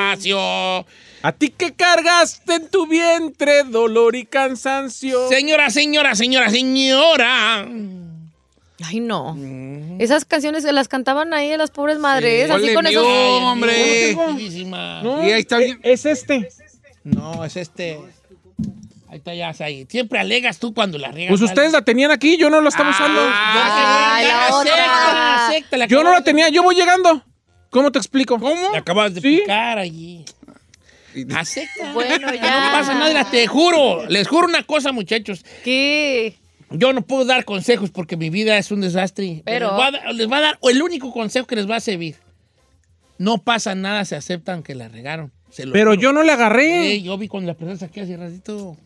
A 1.25 1.33
ti 1.33 1.49
que 1.49 1.73
cargaste 1.73 2.55
en 2.55 2.69
tu 2.69 2.87
vientre 2.87 3.65
dolor 3.65 4.15
y 4.15 4.27
cansancio. 4.27 5.27
Señora, 5.31 5.71
señora, 5.71 6.15
señora, 6.15 6.51
señora. 6.51 7.67
Ay, 8.85 9.01
no. 9.01 9.35
Esas 9.99 10.27
canciones 10.27 10.65
se 10.65 10.73
las 10.73 10.87
cantaban 10.87 11.33
ahí 11.33 11.57
las 11.57 11.71
pobres 11.71 11.99
madres, 11.99 12.51
así 12.51 12.65
Ole, 12.65 12.75
con 12.75 12.87
esos... 12.87 13.07
hombre. 13.07 14.15
No, 14.67 15.27
Y 15.27 15.33
ahí 15.33 15.41
está 15.41 15.63
e- 15.63 15.65
bien. 15.65 15.81
Es 15.83 16.05
este. 16.05 16.47
No, 17.05 17.43
es 17.43 17.57
este. 17.57 17.99
Ahí 19.09 19.17
está 19.17 19.35
ya, 19.35 19.55
ahí. 19.61 19.87
Siempre 19.89 20.19
alegas 20.19 20.59
tú 20.59 20.75
cuando 20.75 20.99
la 20.99 21.11
riegas. 21.11 21.31
Pues 21.31 21.41
ustedes 21.41 21.73
la 21.73 21.81
tenían 21.81 22.11
aquí, 22.11 22.37
yo 22.37 22.51
no 22.51 22.61
la 22.61 22.69
estaba 22.69 22.91
usando. 22.91 23.21
Ah, 23.23 24.21
la 24.23 24.57
otra. 24.59 25.47
acéptala, 25.47 25.87
Yo 25.87 26.05
no 26.05 26.13
la 26.13 26.23
tenía, 26.23 26.51
yo 26.51 26.63
voy 26.63 26.75
llegando. 26.75 27.25
¿Cómo 27.71 27.91
te 27.91 27.99
explico? 27.99 28.39
¿Cómo? 28.39 28.73
Le 28.73 28.77
acabas 28.77 29.15
de 29.15 29.23
¿Sí? 29.23 29.39
picar 29.41 29.79
allí. 29.79 30.27
Acepta. 31.37 31.93
Bueno, 31.93 32.27
No 32.29 32.35
ya. 32.35 32.71
pasa 32.73 32.95
nada, 32.95 33.31
te 33.31 33.47
juro. 33.47 34.07
Les 34.09 34.27
juro 34.29 34.47
una 34.49 34.63
cosa, 34.65 34.93
muchachos. 34.93 35.45
¿Qué? 35.65 36.37
Yo 36.71 36.93
no 36.93 37.03
puedo 37.03 37.25
dar 37.25 37.45
consejos 37.45 37.91
porque 37.91 38.17
mi 38.17 38.31
vida 38.31 38.59
es 38.59 38.71
un 38.71 38.81
desastre. 38.81 39.43
Pero- 39.45 39.69
Les 39.69 39.77
voy 39.77 39.85
a 39.87 39.91
dar, 39.93 40.15
les 40.15 40.27
voy 40.27 40.39
a 40.39 40.41
dar 40.41 40.59
el 40.63 40.83
único 40.83 41.13
consejo 41.13 41.47
que 41.47 41.57
les 41.57 41.71
va 41.71 41.77
a 41.77 41.81
servir. 41.81 42.17
No 43.19 43.39
pasa 43.39 43.75
nada, 43.75 44.05
se 44.05 44.17
aceptan 44.17 44.63
que 44.63 44.75
la 44.75 44.89
regaron. 44.89 45.33
Se 45.51 45.67
lo 45.67 45.73
Pero 45.73 45.91
juro. 45.93 46.03
yo 46.03 46.13
no 46.13 46.23
le 46.25 46.33
agarré. 46.33 46.91
Sí, 46.91 47.03
yo 47.03 47.17
vi 47.17 47.29
cuando 47.29 47.47
la 47.53 47.55
personas 47.57 47.83
aquí 47.85 48.01
hace 48.01 48.17
ratito. 48.17 48.77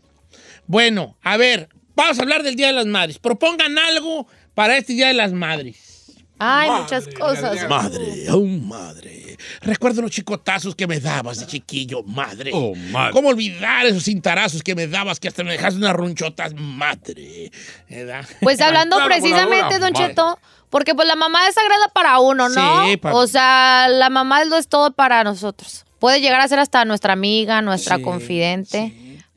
Bueno, 0.67 1.17
a 1.23 1.39
ver, 1.39 1.71
vamos 1.97 2.19
a 2.19 2.23
hablar 2.23 2.43
del 2.43 2.57
Día 2.57 2.67
de 2.67 2.75
las 2.75 2.85
Madres. 2.87 3.19
Propongan 3.19 3.79
algo 3.79 4.27
para 4.55 4.77
este 4.77 4.93
Día 4.93 5.09
de 5.09 5.15
las 5.15 5.33
Madres. 5.33 6.13
Ay, 6.39 6.71
muchas 6.71 7.09
cosas. 7.09 7.67
Madre, 7.69 8.31
oh 8.31 8.45
madre. 8.45 9.28
Recuerdo 9.61 10.03
los 10.03 10.11
chicotazos 10.11 10.75
que 10.75 10.87
me 10.87 11.01
dabas 11.01 11.41
de 11.41 11.47
chiquillo, 11.47 12.03
madre. 12.03 12.51
Oh, 12.55 12.75
madre. 12.75 13.13
¿Cómo 13.13 13.29
olvidar 13.29 13.87
esos 13.87 14.05
cintarazos 14.05 14.63
que 14.63 14.75
me 14.75 14.87
dabas 14.87 15.21
que 15.21 15.29
hasta 15.29 15.45
me 15.45 15.53
dejaste 15.53 15.79
unas 15.79 15.95
runchotas, 15.95 16.55
madre? 16.55 17.51
¿Verdad? 17.89 18.27
Pues 18.41 18.61
hablando 18.61 18.97
Claro, 18.97 19.11
precisamente, 19.11 19.79
Don 19.79 19.93
madre. 19.93 20.09
Cheto, 20.09 20.39
porque 20.71 20.95
pues 20.95 21.07
la 21.09 21.17
mamá 21.17 21.49
es 21.49 21.55
sagrada 21.55 21.89
para 21.93 22.19
uno, 22.21 22.49
¿no? 22.49 22.87
Sí, 22.87 23.01
o 23.03 23.27
sea, 23.27 23.89
la 23.89 24.11
mamá 24.11 24.45
lo 24.45 24.57
es 24.57 24.69
todo 24.69 24.93
para 24.93 25.25
nosotros. 25.25 25.85
Puede 25.99 26.21
llegar 26.21 26.41
a 26.41 26.49
ser 26.49 26.59
hasta 26.59 26.85
nuestra 26.85 27.13
amiga, 27.13 27.61
nuestra 27.63 27.97
Sí, 27.97 28.03
confidente, 28.03 28.95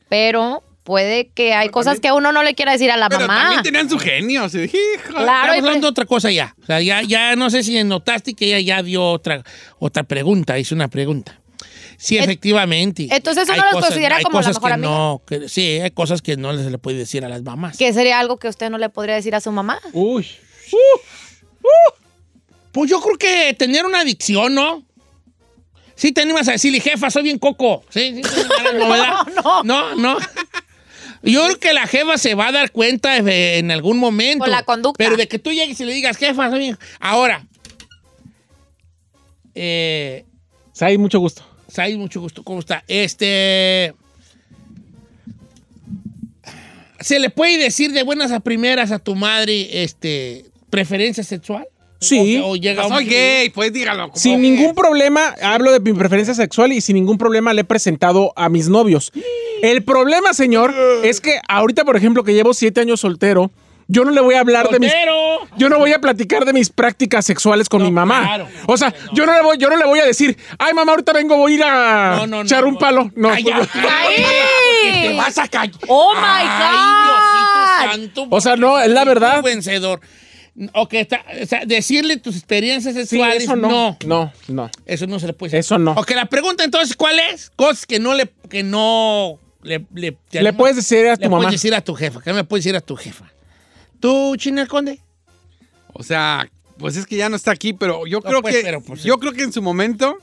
pero 0.08 0.62
puede 0.84 1.28
que 1.30 1.54
hay 1.54 1.68
cosas 1.68 2.00
que 2.00 2.10
uno 2.12 2.32
no 2.32 2.42
le 2.42 2.54
quiera 2.54 2.72
decir 2.72 2.90
a 2.90 2.96
la 2.96 3.08
Pero 3.08 3.22
mamá. 3.22 3.40
también 3.42 3.62
tenían 3.62 3.88
su 3.88 3.98
genio. 3.98 4.44
así 4.44 4.58
"Hijo". 4.64 4.72
Claro, 5.08 5.52
hablando 5.52 5.70
de 5.70 5.78
pues- 5.80 5.90
otra 5.90 6.04
cosa 6.06 6.30
ya. 6.30 6.54
O 6.62 6.66
sea, 6.66 6.80
ya, 6.80 7.02
ya 7.02 7.36
no 7.36 7.50
sé 7.50 7.62
si 7.62 7.82
notaste 7.84 8.34
que 8.34 8.46
ella 8.46 8.60
ya 8.60 8.82
dio 8.82 9.04
otra, 9.04 9.42
otra 9.78 10.02
pregunta, 10.02 10.58
hizo 10.58 10.74
una 10.74 10.88
pregunta. 10.88 11.38
Sí, 11.98 12.16
Et- 12.18 12.24
efectivamente. 12.24 13.06
entonces 13.10 13.48
uno 13.48 13.62
cosas- 13.70 13.90
considera 13.90 14.20
como 14.22 14.40
la 14.40 14.48
mejor 14.48 14.62
que 14.68 14.72
amiga. 14.74 14.88
No, 14.90 15.22
que- 15.24 15.48
sí, 15.48 15.78
hay 15.80 15.90
cosas 15.92 16.20
que 16.20 16.36
no 16.36 16.56
se 16.56 16.68
le 16.68 16.78
puede 16.78 16.96
decir 16.98 17.24
a 17.24 17.28
las 17.28 17.42
mamás. 17.42 17.76
que 17.76 17.92
sería 17.92 18.18
algo 18.18 18.38
que 18.38 18.48
usted 18.48 18.70
no 18.70 18.78
le 18.78 18.88
podría 18.88 19.14
decir 19.14 19.34
a 19.36 19.40
su 19.40 19.52
mamá. 19.52 19.78
Uy. 19.92 20.26
Pues 22.72 22.90
yo 22.90 23.00
creo 23.00 23.18
que 23.18 23.54
tener 23.54 23.84
una 23.84 24.00
adicción, 24.00 24.54
¿no? 24.54 24.82
Sí, 25.94 26.10
te 26.12 26.22
animas 26.22 26.48
a 26.48 26.52
decirle, 26.52 26.80
jefa, 26.80 27.10
soy 27.10 27.22
bien 27.22 27.38
coco. 27.38 27.84
Sí, 27.90 28.14
sí, 28.16 28.22
sí, 28.24 28.40
no, 28.78 28.88
¿verdad? 28.88 29.14
no. 29.44 29.62
no, 29.62 29.94
no. 29.94 30.16
Yo 31.22 31.44
creo 31.44 31.58
que 31.60 31.72
la 31.72 31.86
jefa 31.86 32.18
se 32.18 32.34
va 32.34 32.48
a 32.48 32.52
dar 32.52 32.72
cuenta 32.72 33.16
eh, 33.18 33.58
en 33.58 33.70
algún 33.70 33.98
momento. 33.98 34.40
Con 34.44 34.50
la 34.50 34.64
conducta. 34.64 35.02
Pero 35.02 35.16
de 35.16 35.28
que 35.28 35.38
tú 35.38 35.50
llegues 35.52 35.80
y 35.80 35.84
le 35.84 35.92
digas, 35.94 36.16
jefa, 36.16 36.50
soy. 36.50 36.76
Ahora, 37.00 37.46
eh, 39.54 40.24
Sai, 40.72 40.98
mucho 40.98 41.18
gusto. 41.20 41.44
Said, 41.68 41.96
mucho 41.96 42.20
gusto. 42.20 42.42
¿Cómo 42.42 42.60
está? 42.60 42.82
Este. 42.88 43.94
¿Se 47.00 47.18
le 47.18 47.30
puede 47.30 47.58
decir 47.58 47.92
de 47.92 48.02
buenas 48.04 48.30
a 48.30 48.40
primeras 48.40 48.92
a 48.92 48.98
tu 48.98 49.14
madre 49.16 49.82
este, 49.82 50.44
preferencia 50.70 51.24
sexual? 51.24 51.66
Sí. 52.00 52.38
O, 52.38 52.50
o 52.50 52.56
llega 52.56 52.86
Soy 52.88 53.04
un- 53.04 53.10
gay, 53.10 53.50
pues 53.50 53.72
dígalo. 53.72 54.10
como 54.10 54.16
Sin 54.20 54.36
que- 54.36 54.38
ningún 54.50 54.74
problema, 54.74 55.34
hablo 55.42 55.72
de 55.72 55.80
mi 55.80 55.92
preferencia 55.92 56.34
sexual 56.34 56.72
y 56.72 56.80
sin 56.80 56.94
ningún 56.96 57.18
problema 57.18 57.52
le 57.54 57.62
he 57.62 57.64
presentado 57.64 58.32
a 58.36 58.48
mis 58.48 58.68
novios. 58.68 59.12
El 59.62 59.82
problema, 59.84 60.34
señor, 60.34 60.74
es 61.04 61.20
que 61.20 61.40
ahorita, 61.48 61.84
por 61.84 61.96
ejemplo, 61.96 62.24
que 62.24 62.34
llevo 62.34 62.52
siete 62.52 62.80
años 62.82 63.00
soltero, 63.00 63.50
yo 63.88 64.04
no 64.04 64.10
le 64.10 64.20
voy 64.20 64.34
a 64.34 64.40
hablar 64.40 64.68
de 64.70 64.78
mis... 64.78 64.90
¡Soltero! 64.90 65.14
Yo 65.56 65.68
no 65.68 65.78
voy 65.78 65.92
a 65.92 66.00
platicar 66.00 66.44
de 66.44 66.52
mis 66.52 66.70
prácticas 66.70 67.26
sexuales 67.26 67.68
con 67.68 67.80
No, 67.80 67.84
mi 67.86 67.92
mamá. 67.92 68.22
claro. 68.24 68.48
o 68.66 68.76
sea, 68.76 68.94
yo 69.12 69.26
no 69.26 69.34
le 69.34 69.42
voy, 69.42 69.58
yo 69.58 69.68
no 69.68 69.76
le 69.76 69.84
voy 69.84 69.98
a 70.00 70.04
decir, 70.06 70.36
ay 70.58 70.72
mamá, 70.72 70.92
ahorita 70.92 71.12
vengo, 71.12 71.36
voy 71.36 71.52
a 71.52 71.54
ir 71.56 71.62
a 71.64 72.14
No, 72.16 72.26
no, 72.26 72.36
no, 72.38 72.42
echar 72.42 72.64
un 72.64 72.76
palo. 72.78 73.10
No, 73.14 73.28
Cállate, 73.28 73.68
¡Ay! 73.90 75.02
te 75.08 75.16
vas 75.16 75.36
a 75.38 75.46
callar. 75.48 75.76
¡Oh, 75.88 76.12
my 76.14 76.20
Ay, 76.22 76.46
God! 76.46 77.84
Diosito 77.84 77.92
santo. 77.92 78.26
O 78.36 78.40
sea, 78.40 78.56
no, 78.56 78.78
es 78.80 78.88
la 78.90 79.04
verdad. 79.04 79.42
Vencedor. 79.42 80.00
Ok, 80.74 80.94
está, 80.94 81.24
o 81.42 81.46
sea, 81.46 81.64
decirle 81.66 82.18
tus 82.18 82.36
experiencias 82.36 82.94
Sí, 82.94 83.00
sexuales, 83.06 83.44
eso 83.44 83.56
no. 83.56 83.68
no. 83.68 83.98
No, 84.06 84.32
no. 84.48 84.70
Eso 84.86 85.06
no 85.06 85.18
se 85.18 85.26
le 85.26 85.32
puede 85.32 85.50
decir. 85.50 85.60
Eso 85.60 85.78
no. 85.78 85.92
Ok, 85.92 86.10
la 86.10 86.26
pregunta 86.26 86.62
entonces, 86.64 86.94
¿cuál 86.96 87.18
es? 87.32 87.50
Cosas 87.56 87.86
que 87.86 87.98
no 87.98 88.12
le, 88.14 88.30
que 88.50 88.62
no 88.62 89.38
le, 89.62 89.84
le, 89.94 90.12
te 90.12 90.40
Le 90.42 90.48
animas- 90.48 90.56
puedes 90.56 90.76
decir 90.76 91.06
a 91.08 91.16
tu 91.16 91.22
le 91.22 91.28
mamá. 91.28 91.42
puedes 91.44 91.60
decir 91.60 91.74
a 91.74 91.80
tu 91.80 91.94
jefa. 91.94 92.20
¿Qué 92.20 92.32
me 92.32 92.44
puedes 92.44 92.64
decir 92.64 92.76
a 92.76 92.80
tu 92.80 92.96
jefa? 92.96 93.30
¿Tú, 94.00 94.36
China 94.36 94.62
el 94.62 94.68
Conde? 94.68 94.98
O 95.92 96.02
sea, 96.02 96.48
pues 96.78 96.96
es 96.96 97.06
que 97.06 97.16
ya 97.16 97.28
no 97.28 97.36
está 97.36 97.52
aquí, 97.52 97.72
pero 97.72 98.06
yo 98.06 98.18
No, 98.18 98.22
creo 98.28 98.42
pues, 98.42 98.56
que 98.56 98.62
pero, 98.62 98.80
pues, 98.80 99.02
yo 99.04 99.18
creo 99.18 99.32
que 99.32 99.42
en 99.42 99.52
su 99.52 99.62
momento 99.62 100.16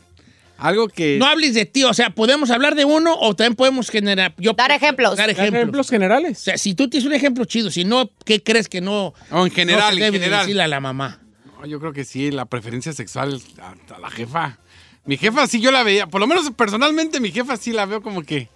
algo 0.58 0.90
que 0.90 1.18
No 1.18 1.26
hables 1.26 1.54
de 1.54 1.66
ti, 1.66 1.86
o 1.86 1.94
sea, 1.94 2.10
podemos 2.10 2.50
hablar 2.52 2.76
de 2.76 2.84
uno 2.84 3.16
o 3.18 3.34
también 3.36 3.56
podemos 3.56 3.90
generar. 3.90 4.34
Yo, 4.38 4.52
Dar 4.54 4.72
ejemplos. 4.72 5.16
Dar 5.16 5.30
ejemplos. 5.30 5.54
Ejemplos 5.62 5.88
O 5.88 5.90
generales. 5.90 6.38
sea, 6.40 6.58
si 6.58 6.74
tú 6.74 6.90
tienes 6.90 7.08
un 7.08 7.14
ejemplo 7.14 7.46
chido, 7.46 7.72
si 7.72 7.86
no, 7.86 8.10
¿qué 8.26 8.44
crees 8.44 8.68
que 8.68 8.82
no? 8.82 9.14
o 9.32 9.46
en 9.46 9.52
general, 9.52 9.82
no 9.82 9.88
se 9.92 9.94
en 9.94 10.00
debe 10.00 10.12
de 10.12 10.20
general. 10.26 10.42
decirle 10.46 10.64
a 10.64 10.68
la 10.68 10.80
mamá? 10.82 11.22
No, 11.46 11.66
yo 11.66 11.80
creo 11.80 11.94
que 11.94 12.04
sí, 12.04 12.32
la 12.32 12.44
preferencia 12.46 12.92
sexual 12.92 13.42
a, 13.62 13.76
a 13.96 14.00
la 14.00 14.10
jefa. 14.10 14.60
Mi 15.06 15.16
jefa 15.18 15.48
sí 15.48 15.62
yo 15.62 15.72
la 15.72 15.84
veía, 15.84 16.08
por 16.08 16.20
lo 16.20 16.28
menos 16.28 16.52
personalmente 16.52 17.20
mi 17.22 17.32
jefa 17.32 17.56
sí 17.56 17.72
la 17.72 17.86
veo 17.86 18.02
como 18.02 18.24
que 18.24 18.50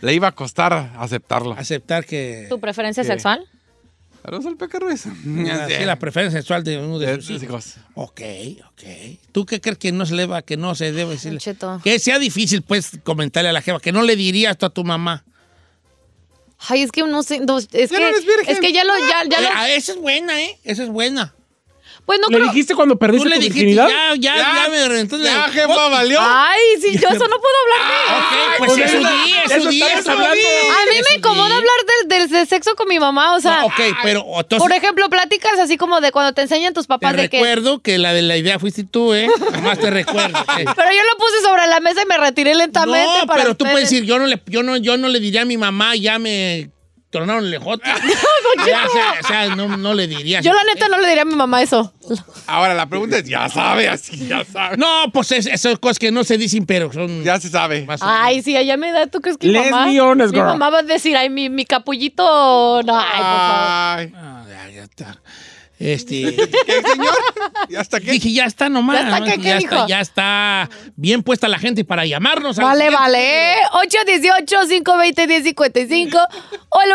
le 0.00 0.14
iba 0.14 0.28
a 0.28 0.32
costar 0.32 0.92
aceptarlo. 0.98 1.52
Aceptar 1.52 2.04
que. 2.04 2.46
¿Tu 2.48 2.58
preferencia 2.60 3.04
sexual? 3.04 3.46
Saludos 4.22 4.46
al 4.46 4.56
pecarro 4.58 4.90
eso. 4.90 5.08
Sí, 5.22 5.84
la 5.86 5.96
preferencia 5.98 6.38
sexual 6.40 6.62
de 6.62 6.76
uno 6.78 6.98
de 6.98 7.06
De 7.16 7.22
sus 7.22 7.42
hijos. 7.42 7.68
hijos. 7.68 7.76
Ok, 7.94 8.20
ok. 8.68 8.82
¿Tú 9.32 9.46
qué 9.46 9.62
crees 9.62 9.78
que 9.78 9.92
no 9.92 10.04
se 10.04 10.14
le 10.14 10.26
va, 10.26 10.42
que 10.42 10.58
no 10.58 10.74
se 10.74 10.92
debe 10.92 11.16
Cheto. 11.38 11.80
Que 11.82 11.98
sea 11.98 12.18
difícil, 12.18 12.60
pues, 12.60 12.98
comentarle 13.02 13.48
a 13.48 13.52
la 13.54 13.62
jefa, 13.62 13.80
que 13.80 13.92
no 13.92 14.02
le 14.02 14.16
dirías 14.16 14.58
tú 14.58 14.66
a 14.66 14.70
tu 14.70 14.84
mamá. 14.84 15.24
Ay, 16.68 16.82
es 16.82 16.92
que 16.92 17.02
no 17.02 17.22
sé. 17.22 17.40
no, 17.40 17.56
es, 17.56 17.68
Ya 17.68 17.86
que, 17.88 17.98
no 17.98 18.06
eres 18.08 18.26
virgen. 18.26 18.54
es 18.54 18.60
que 18.60 18.72
ya 18.74 18.84
lo. 18.84 18.92
Ya, 18.98 19.24
ya 19.30 19.38
Eh, 19.38 19.42
lo 19.42 19.48
ah, 19.54 19.70
esa 19.70 19.92
es 19.92 19.98
buena, 19.98 20.38
¿eh? 20.42 20.58
Esa 20.64 20.82
es 20.82 20.90
buena. 20.90 21.34
Pues 22.06 22.18
no 22.20 22.28
¿Le 22.28 22.36
creo. 22.38 22.48
dijiste 22.48 22.74
cuando 22.74 22.94
Tú 22.94 22.98
perdiste 22.98 23.28
le 23.28 23.34
tu 23.36 23.40
dijiste, 23.42 23.60
virginidad? 23.66 23.88
ya, 23.88 24.14
ya, 24.16 24.36
ya, 24.36 24.68
me 24.70 24.88
la- 24.88 25.24
Ya, 25.24 25.48
jefa, 25.52 25.88
valió. 25.88 26.18
Ay, 26.20 26.60
sí, 26.80 26.92
yo 26.98 27.08
eso 27.08 27.28
no 27.28 27.36
puedo 27.40 27.54
hablar 27.64 27.90
de. 27.90 28.14
Ok, 28.16 28.58
pues 28.58 28.72
Pues 28.72 28.84
es 28.84 28.90
su 28.90 28.96
eso- 28.98 29.08
día, 29.24 29.42
es 29.44 29.50
eso 29.52 29.62
su 29.62 29.68
día. 29.70 29.86
A 29.86 30.90
mí 30.90 30.96
me 31.10 31.16
incomoda 31.16 31.56
hablar 31.56 31.74
del, 31.86 32.08
del, 32.08 32.28
del 32.30 32.48
sexo 32.48 32.74
con 32.76 32.88
mi 32.88 32.98
mamá, 32.98 33.34
o 33.36 33.40
sea. 33.40 33.60
No, 33.60 33.66
ok, 33.66 33.80
pero 34.02 34.24
entonces 34.36 34.58
Por 34.58 34.72
ejemplo, 34.72 35.08
pláticas 35.08 35.58
así 35.58 35.76
como 35.76 36.00
de 36.00 36.12
cuando 36.12 36.32
te 36.32 36.42
enseñan 36.42 36.74
tus 36.74 36.84
te 36.86 36.88
papás 36.88 37.16
de 37.16 37.28
que. 37.28 37.36
recuerdo 37.38 37.80
que 37.80 37.98
la 37.98 38.12
de 38.12 38.22
la 38.22 38.36
idea 38.36 38.58
fuiste 38.58 38.84
tú, 38.84 39.14
¿eh? 39.14 39.28
Nomás 39.52 39.78
te 39.78 39.90
recuerdo. 39.90 40.38
Pero 40.56 40.90
yo 40.90 41.02
lo 41.12 41.18
puse 41.18 41.40
sobre 41.42 41.66
la 41.66 41.80
mesa 41.80 42.02
y 42.02 42.06
me 42.06 42.18
retiré 42.18 42.54
lentamente 42.54 43.18
No, 43.20 43.26
para 43.26 43.42
pero 43.42 43.54
tú 43.56 43.64
ustedes. 43.64 43.72
puedes 43.72 43.90
decir, 43.90 44.04
yo 44.04 44.18
no 44.18 44.26
le, 44.26 44.40
yo 44.46 44.62
no, 44.62 44.76
yo 44.76 44.96
no 44.96 45.08
le 45.08 45.20
diría 45.20 45.42
a 45.42 45.44
mi 45.44 45.56
mamá, 45.56 45.96
ya 45.96 46.18
me 46.18 46.70
tronaron 47.10 47.44
el. 47.44 47.60
Ya, 48.66 48.84
o 48.86 48.90
sea, 48.90 49.14
o 49.22 49.26
sea, 49.26 49.56
no, 49.56 49.76
no 49.76 49.94
le 49.94 50.06
diría. 50.06 50.40
Yo 50.40 50.52
la 50.52 50.62
neta 50.64 50.88
no 50.88 50.98
le 50.98 51.06
diría 51.08 51.22
a 51.22 51.24
mi 51.24 51.34
mamá 51.36 51.62
eso. 51.62 51.92
Ahora 52.46 52.74
la 52.74 52.86
pregunta 52.86 53.18
es, 53.18 53.24
ya 53.24 53.48
sabe, 53.48 53.88
así, 53.88 54.26
ya 54.26 54.44
sabe. 54.44 54.76
No, 54.76 55.04
pues 55.12 55.32
es, 55.32 55.46
esas 55.46 55.78
cosas 55.78 55.98
que 55.98 56.10
no 56.10 56.24
se 56.24 56.36
dicen, 56.36 56.66
pero 56.66 56.92
son 56.92 57.22
Ya 57.22 57.38
se 57.40 57.48
sabe. 57.48 57.86
Ay, 58.00 58.42
sí, 58.42 58.56
allá 58.56 58.76
me 58.76 58.90
da, 58.92 59.06
¿tú 59.06 59.20
crees 59.20 59.38
que 59.38 59.46
mi 59.46 59.52
Let's 59.52 59.70
mamá? 59.70 59.86
be 59.86 60.00
honest, 60.00 60.34
mi 60.34 60.40
mamá 60.40 60.68
va 60.70 60.78
a 60.80 60.82
decir, 60.82 61.16
ay, 61.16 61.30
mi, 61.30 61.48
mi 61.48 61.64
capullito. 61.64 62.82
No, 62.82 62.98
ay, 62.98 63.06
por 63.06 63.20
favor. 63.20 63.60
Ay. 63.98 64.12
Ah, 64.16 64.44
ya, 64.48 64.70
ya 64.70 64.82
está. 64.82 65.20
Este, 65.80 66.36
¿Qué, 66.66 66.82
señor? 66.82 67.14
¿Y 67.70 67.74
hasta 67.76 68.00
qué? 68.00 68.12
dije, 68.12 68.30
ya 68.32 68.44
está 68.44 68.68
nomás. 68.68 69.00
¿Ya 69.00 69.02
está 69.08 69.18
¿no? 69.20 69.24
qué? 69.24 69.38
¿Qué 69.38 69.42
ya, 69.48 69.56
está, 69.56 69.86
ya 69.86 70.00
está 70.00 70.68
bien 70.94 71.22
puesta 71.22 71.48
la 71.48 71.58
gente 71.58 71.86
para 71.86 72.04
llamarnos. 72.04 72.58
al 72.58 72.66
Vale, 72.66 72.90
siguiente 72.90 73.02
vale. 73.02 73.56
818-520-1055 74.84 76.28
o 76.68 76.80
el 76.82 76.90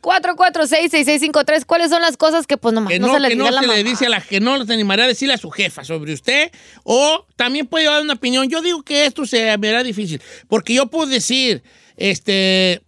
1866-446-6653. 0.00 1.64
¿Cuáles 1.66 1.90
son 1.90 2.00
las 2.00 2.16
cosas 2.16 2.46
que, 2.46 2.56
pues, 2.56 2.72
nomás 2.72 2.92
que 2.92 3.00
no, 3.00 3.08
no, 3.08 3.14
se 3.14 3.20
le 3.20 3.28
que 3.28 3.34
diga 3.34 3.50
no 3.50 3.58
a 3.58 3.60
la 3.60 3.62
se 3.62 3.66
le 3.66 3.82
dice 3.82 4.06
a 4.06 4.08
la 4.08 4.20
que 4.20 4.38
no 4.38 4.64
se 4.64 4.72
animaría 4.72 5.06
a 5.06 5.08
decirle 5.08 5.34
a 5.34 5.38
su 5.38 5.50
jefa 5.50 5.82
sobre 5.82 6.12
usted 6.12 6.52
o 6.84 7.26
también 7.34 7.66
puede 7.66 7.86
dar 7.86 8.02
una 8.02 8.14
opinión. 8.14 8.48
Yo 8.48 8.62
digo 8.62 8.84
que 8.84 9.04
esto 9.04 9.26
se 9.26 9.58
me 9.58 9.68
hará 9.70 9.82
difícil 9.82 10.22
porque 10.46 10.74
yo 10.74 10.86
puedo 10.86 11.06
decir 11.08 11.64
este 11.96 12.83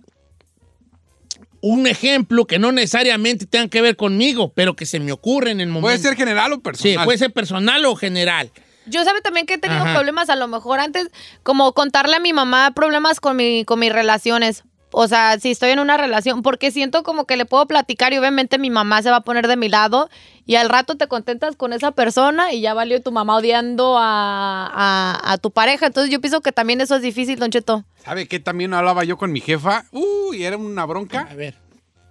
un 1.60 1.86
ejemplo 1.86 2.46
que 2.46 2.58
no 2.58 2.72
necesariamente 2.72 3.46
tenga 3.46 3.68
que 3.68 3.80
ver 3.80 3.96
conmigo, 3.96 4.52
pero 4.54 4.76
que 4.76 4.86
se 4.86 5.00
me 5.00 5.12
ocurre 5.12 5.50
en 5.50 5.60
el 5.60 5.68
momento. 5.68 5.86
¿Puede 5.86 5.98
ser 5.98 6.16
general 6.16 6.52
o 6.52 6.56
Sí, 6.56 6.60
personal? 6.62 7.04
puede 7.04 7.18
ser 7.18 7.32
personal 7.32 7.84
o 7.86 7.96
general. 7.96 8.50
Yo 8.86 9.02
sabe 9.04 9.20
también 9.20 9.46
que 9.46 9.54
he 9.54 9.58
tenido 9.58 9.82
Ajá. 9.82 9.94
problemas 9.94 10.30
a 10.30 10.36
lo 10.36 10.46
mejor 10.46 10.78
antes, 10.78 11.08
como 11.42 11.72
contarle 11.72 12.16
a 12.16 12.20
mi 12.20 12.32
mamá 12.32 12.72
problemas 12.72 13.18
con, 13.20 13.36
mi, 13.36 13.64
con 13.64 13.80
mis 13.80 13.92
relaciones. 13.92 14.62
O 14.98 15.08
sea, 15.08 15.38
si 15.38 15.50
estoy 15.50 15.72
en 15.72 15.78
una 15.78 15.98
relación, 15.98 16.40
porque 16.40 16.70
siento 16.70 17.02
como 17.02 17.26
que 17.26 17.36
le 17.36 17.44
puedo 17.44 17.66
platicar 17.66 18.14
y 18.14 18.18
obviamente 18.18 18.56
mi 18.58 18.70
mamá 18.70 19.02
se 19.02 19.10
va 19.10 19.16
a 19.16 19.20
poner 19.20 19.46
de 19.46 19.58
mi 19.58 19.68
lado 19.68 20.08
y 20.46 20.54
al 20.54 20.70
rato 20.70 20.94
te 20.96 21.06
contentas 21.06 21.54
con 21.54 21.74
esa 21.74 21.90
persona 21.90 22.54
y 22.54 22.62
ya 22.62 22.72
valió 22.72 23.02
tu 23.02 23.12
mamá 23.12 23.36
odiando 23.36 23.98
a, 23.98 24.66
a- 24.72 25.32
a 25.32 25.36
tu 25.36 25.50
pareja. 25.50 25.86
Entonces 25.88 26.10
yo 26.10 26.20
pienso 26.22 26.40
que 26.40 26.50
también 26.50 26.80
eso 26.80 26.96
es 26.96 27.02
difícil, 27.02 27.38
Don 27.38 27.50
Cheto. 27.50 27.84
¿Sabe 28.02 28.26
qué? 28.26 28.40
También 28.40 28.72
hablaba 28.72 29.04
yo 29.04 29.18
con 29.18 29.32
mi 29.32 29.42
jefa. 29.42 29.84
Uy, 29.92 30.44
era 30.44 30.56
una 30.56 30.86
bronca. 30.86 31.28
A 31.30 31.34
ver. 31.34 31.56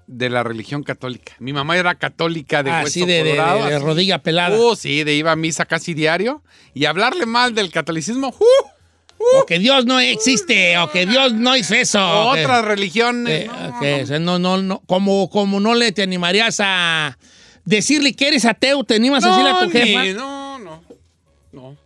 de 0.06 0.30
la 0.30 0.44
religión 0.44 0.84
católica. 0.84 1.34
Mi 1.40 1.52
mamá 1.54 1.78
era 1.78 1.96
católica 1.96 2.62
de 2.62 2.70
Así 2.70 3.02
hueso 3.02 3.06
Ah, 3.06 3.08
de, 3.08 3.24
de- 3.24 3.30
colorado, 3.32 3.64
de- 3.64 3.70
de 3.72 3.76
así. 3.78 3.84
rodilla 3.86 4.20
pelada. 4.22 4.56
Uh, 4.56 4.76
sí, 4.76 5.04
de 5.04 5.16
iba 5.16 5.32
a 5.32 5.36
misa 5.36 5.66
casi 5.66 5.96
diario. 5.96 6.44
Y 6.76 6.86
hablarle 6.86 7.26
mal 7.26 7.56
del 7.56 7.72
catolicismo, 7.72 8.28
¡uh! 8.28 8.70
O 9.42 9.46
que 9.46 9.60
Dios 9.60 9.86
no 9.86 10.00
existe, 10.00 10.78
o 10.78 10.90
que 10.92 11.06
Dios 11.06 11.34
no 11.34 11.56
hizo 11.56 11.74
eso. 11.76 12.00
que- 12.34 12.44
Otras 12.44 12.66
religiones. 12.66 13.46
Eh, 13.46 13.48
no, 13.48 13.80
que, 13.80 14.04
o 14.16 14.20
no, 14.20 14.40
no, 14.40 14.58
no, 14.62 14.82
como, 14.86 15.30
como 15.30 15.60
no 15.60 15.74
le 15.76 15.92
te 15.92 16.04
animarías 16.04 16.60
a 16.64 17.18
decirle 17.64 18.14
que 18.14 18.28
eres 18.28 18.46
ateo, 18.46 18.84
te 18.84 18.96
animas 18.96 19.24
a 19.24 19.30
decirle 19.30 19.50
a 19.52 19.60
tu 19.60 19.66
ni- 19.66 19.72
jefa. 19.72 20.20
no, 20.20 20.60
no, 20.60 20.84
no. 21.52 21.78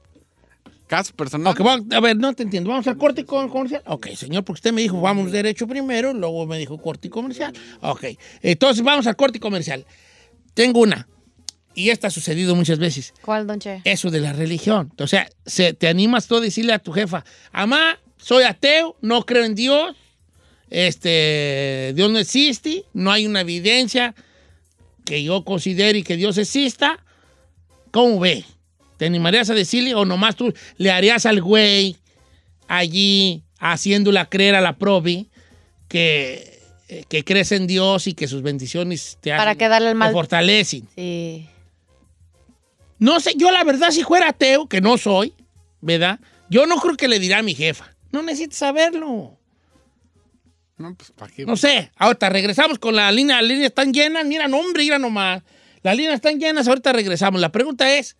Caso 0.88 1.14
personal. 1.14 1.54
Ok, 1.54 1.60
vamos- 1.62 1.86
a 1.94 2.00
ver, 2.00 2.18
no 2.18 2.34
te 2.34 2.42
entiendo. 2.44 2.72
¿Vamos 2.72 2.88
al 2.88 2.98
corte 2.98 3.24
comercial? 3.24 3.84
Ok, 3.86 4.08
señor, 4.16 4.44
porque 4.44 4.58
usted 4.58 4.74
me 4.74 4.82
dijo 4.82 5.00
vamos 5.00 5.32
derecho 5.32 5.68
primero, 5.68 6.14
luego 6.14 6.46
me 6.48 6.58
dijo 6.58 6.78
corte 6.80 7.08
y 7.08 7.12
comercial. 7.12 7.54
Ok, 7.82 8.06
entonces 8.42 8.84
vamos 8.84 9.06
al 9.06 9.16
corte 9.16 9.38
y 9.38 9.40
comercial. 9.42 9.86
Tengo 10.56 10.80
una, 10.82 11.08
y 11.76 11.90
esta 11.90 12.08
ha 12.08 12.12
sucedido 12.12 12.56
muchas 12.56 12.80
veces. 12.80 13.14
¿Cuál, 13.22 13.48
don 13.48 13.60
Che? 13.60 13.82
Eso 13.86 14.10
de 14.12 14.20
la 14.20 14.34
religión. 14.34 14.92
O 15.00 15.08
sea, 15.08 15.30
se, 15.46 15.74
te 15.74 15.88
animas 15.88 16.28
tú 16.28 16.38
a 16.38 16.42
decirle 16.42 16.74
a 16.74 16.80
tu 16.80 16.92
jefa, 16.92 17.24
mamá, 17.54 17.98
soy 18.18 18.44
ateo, 18.44 18.98
no 19.02 19.26
creo 19.26 19.46
en 19.46 19.56
Dios, 19.56 19.96
este, 20.70 21.94
Dios 21.96 22.12
no 22.12 22.20
existe, 22.20 22.84
no 22.94 23.12
hay 23.12 23.26
una 23.26 23.42
evidencia 23.42 24.14
que 25.06 25.24
yo 25.24 25.44
considere 25.44 26.04
que 26.04 26.16
Dios 26.18 26.38
exista. 26.38 27.04
¿Cómo 27.92 28.20
ve? 28.20 28.44
¿Te 28.98 29.06
animarías 29.06 29.50
a 29.50 29.54
decirle 29.54 29.96
o 29.96 30.06
nomás 30.06 30.36
tú 30.36 30.54
le 30.78 30.92
harías 30.92 31.26
al 31.26 31.42
güey 31.42 31.96
allí 32.68 33.44
haciéndola 33.60 34.28
creer 34.30 34.56
a 34.56 34.62
la 34.62 34.78
probi 34.78 35.30
que, 35.88 36.60
eh, 36.88 37.04
que 37.10 37.24
crees 37.24 37.52
en 37.52 37.66
Dios 37.66 38.06
y 38.08 38.14
que 38.14 38.28
sus 38.28 38.42
bendiciones 38.44 39.18
te 39.22 39.32
Para 39.32 39.52
hacen- 39.52 39.58
que 39.58 39.68
darle 39.70 39.90
el 39.90 39.96
mal- 39.96 40.10
te 40.10 40.14
fortalecen? 40.14 40.88
Sí. 40.96 41.48
No 43.00 43.20
sé, 43.20 43.34
yo 43.38 43.50
la 43.52 43.64
verdad, 43.64 43.92
si 43.92 44.04
fuera 44.04 44.30
ateo, 44.30 44.68
que 44.68 44.82
no 44.82 44.98
soy, 44.98 45.34
¿verdad? 45.82 46.20
Yo 46.50 46.66
no 46.66 46.78
creo 46.78 46.96
que 46.98 47.08
le 47.08 47.20
dirá 47.20 47.40
a 47.40 47.44
mi 47.44 47.56
jefa. 47.56 47.96
No 48.12 48.22
necesitas 48.22 48.58
saberlo. 48.58 49.38
No, 50.78 50.96
pues, 50.96 51.12
¿para 51.12 51.32
qué? 51.32 51.46
No 51.46 51.56
sé. 51.58 51.92
Ahorita 51.96 52.30
regresamos 52.30 52.80
con 52.80 52.96
la 52.96 53.12
línea. 53.12 53.38
Las 53.42 53.50
líneas 53.50 53.68
están 53.68 53.94
llenas. 53.94 54.26
Mira, 54.26 54.48
nombre, 54.48 54.84
mira 54.84 54.98
nomás. 55.00 55.44
Las 55.84 55.96
líneas 55.96 56.16
están 56.16 56.40
llenas. 56.40 56.68
Ahorita 56.68 56.92
regresamos. 56.94 57.40
La 57.42 57.52
pregunta 57.52 57.94
es: 57.96 58.18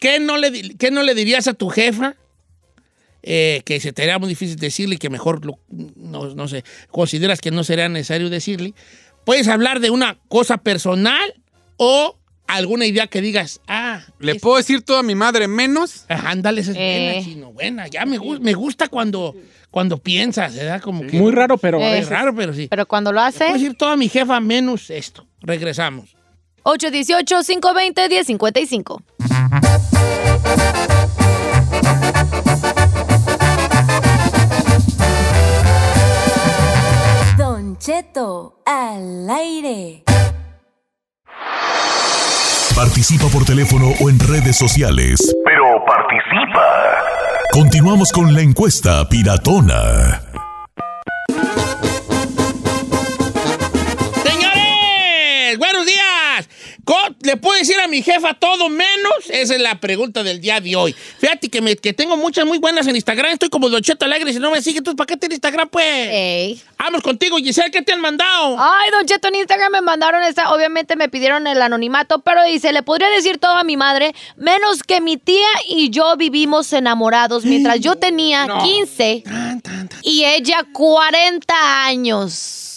¿qué 0.00 0.18
no 0.20 0.36
le, 0.36 0.76
qué 0.76 0.90
no 0.90 1.02
le 1.02 1.14
dirías 1.14 1.46
a 1.48 1.54
tu 1.54 1.68
jefa? 1.68 2.16
Eh, 3.22 3.62
que 3.64 3.80
se 3.80 3.92
te 3.92 4.02
haría 4.02 4.18
muy 4.18 4.28
difícil 4.28 4.56
decirle 4.56 4.98
que 4.98 5.08
mejor, 5.08 5.46
lo- 5.46 5.58
no, 5.70 6.34
no 6.34 6.46
sé, 6.46 6.62
consideras 6.90 7.40
que 7.40 7.50
no 7.50 7.64
sería 7.64 7.88
necesario 7.88 8.28
decirle. 8.28 8.74
Puedes 9.24 9.48
hablar 9.48 9.80
de 9.80 9.88
una 9.90 10.18
cosa 10.28 10.58
personal 10.58 11.34
o 11.78 12.18
alguna 12.46 12.86
idea 12.86 13.06
que 13.06 13.20
digas, 13.20 13.60
ah, 13.68 14.00
¿Le 14.18 14.34
puedo 14.36 14.56
decir 14.56 14.82
todo 14.82 14.98
a 14.98 15.02
mi 15.02 15.14
madre 15.14 15.48
menos? 15.48 16.04
Ajá, 16.08 16.30
ándale, 16.30 16.60
esa 16.60 16.72
es 16.72 16.76
Eh. 16.78 17.10
buena, 17.12 17.24
chino, 17.24 17.52
buena. 17.52 17.86
Ya 17.88 18.04
me, 18.06 18.18
gu- 18.18 18.40
me 18.40 18.54
gusta 18.54 18.88
cuando, 18.88 19.34
cuando 19.70 19.98
piensas, 19.98 20.54
¿verdad? 20.54 20.80
Como 20.80 21.06
que 21.06 21.18
Muy 21.18 21.32
raro, 21.32 21.58
pero 21.58 21.78
a 21.78 21.96
Eh, 21.96 22.00
es 22.00 22.08
raro, 22.08 22.34
pero 22.34 22.52
sí. 22.54 22.68
Pero 22.68 22.86
cuando 22.86 23.12
lo 23.12 23.16
Puedo 23.16 23.26
hace, 23.28 23.44
decir 23.52 23.74
toda 23.76 23.96
mi 23.96 24.08
jefa 24.08 24.40
menos 24.40 24.90
esto. 24.90 25.26
Regresamos. 25.40 26.16
818-520-1055. 26.64 29.02
Don 37.36 37.76
Cheto 37.78 38.60
al 38.64 39.28
aire. 39.28 40.04
Participa 42.74 43.28
por 43.28 43.44
teléfono 43.44 43.92
o 44.00 44.10
en 44.10 44.18
redes 44.18 44.56
sociales. 44.56 45.20
Pero 45.44 45.84
participa. 45.86 46.60
Continuamos 47.52 48.10
con 48.10 48.34
la 48.34 48.40
encuesta 48.40 49.08
piratona. 49.08 50.33
¿Le 57.22 57.36
puedo 57.36 57.58
decir 57.58 57.78
a 57.80 57.88
mi 57.88 58.02
jefa 58.02 58.34
todo 58.34 58.68
menos? 58.68 59.12
Esa 59.30 59.54
es 59.54 59.60
la 59.60 59.80
pregunta 59.80 60.22
del 60.22 60.40
día 60.40 60.60
de 60.60 60.76
hoy. 60.76 60.92
Fíjate 61.18 61.48
que, 61.48 61.60
me- 61.62 61.76
que 61.76 61.92
tengo 61.92 62.16
muchas 62.16 62.44
muy 62.46 62.58
buenas 62.58 62.86
en 62.86 62.94
Instagram. 62.96 63.32
Estoy 63.32 63.48
como 63.48 63.68
Don 63.70 63.80
Cheto 63.82 64.04
Alegre. 64.04 64.32
Si 64.32 64.38
no 64.38 64.50
me 64.50 64.60
sigue, 64.60 64.78
entonces 64.78 64.96
¿para 64.98 65.06
qué 65.06 65.16
tienes 65.16 65.36
Instagram, 65.36 65.68
pues? 65.68 65.84
Ey. 65.86 66.62
Vamos 66.78 67.00
contigo, 67.02 67.38
Giselle. 67.38 67.70
¿Qué 67.70 67.80
te 67.82 67.92
han 67.92 68.00
mandado? 68.00 68.56
Ay, 68.58 68.90
Don 68.90 69.06
Cheto, 69.06 69.28
en 69.28 69.36
Instagram 69.36 69.72
me 69.72 69.80
mandaron 69.80 70.22
esta. 70.24 70.52
Obviamente 70.52 70.96
me 70.96 71.08
pidieron 71.08 71.46
el 71.46 71.62
anonimato, 71.62 72.18
pero 72.20 72.44
dice: 72.44 72.72
Le 72.72 72.82
podría 72.82 73.08
decir 73.08 73.38
todo 73.38 73.52
a 73.52 73.64
mi 73.64 73.76
madre, 73.78 74.14
menos 74.36 74.82
que 74.82 75.00
mi 75.00 75.16
tía 75.16 75.46
y 75.68 75.88
yo 75.90 76.16
vivimos 76.16 76.72
enamorados 76.74 77.44
mientras 77.44 77.80
yo 77.80 77.96
tenía 77.96 78.46
15 78.62 79.22
Tan, 79.24 79.60
tan, 79.62 79.88
tan. 79.88 80.00
y 80.02 80.24
ella 80.24 80.66
40 80.72 81.84
años. 81.86 82.73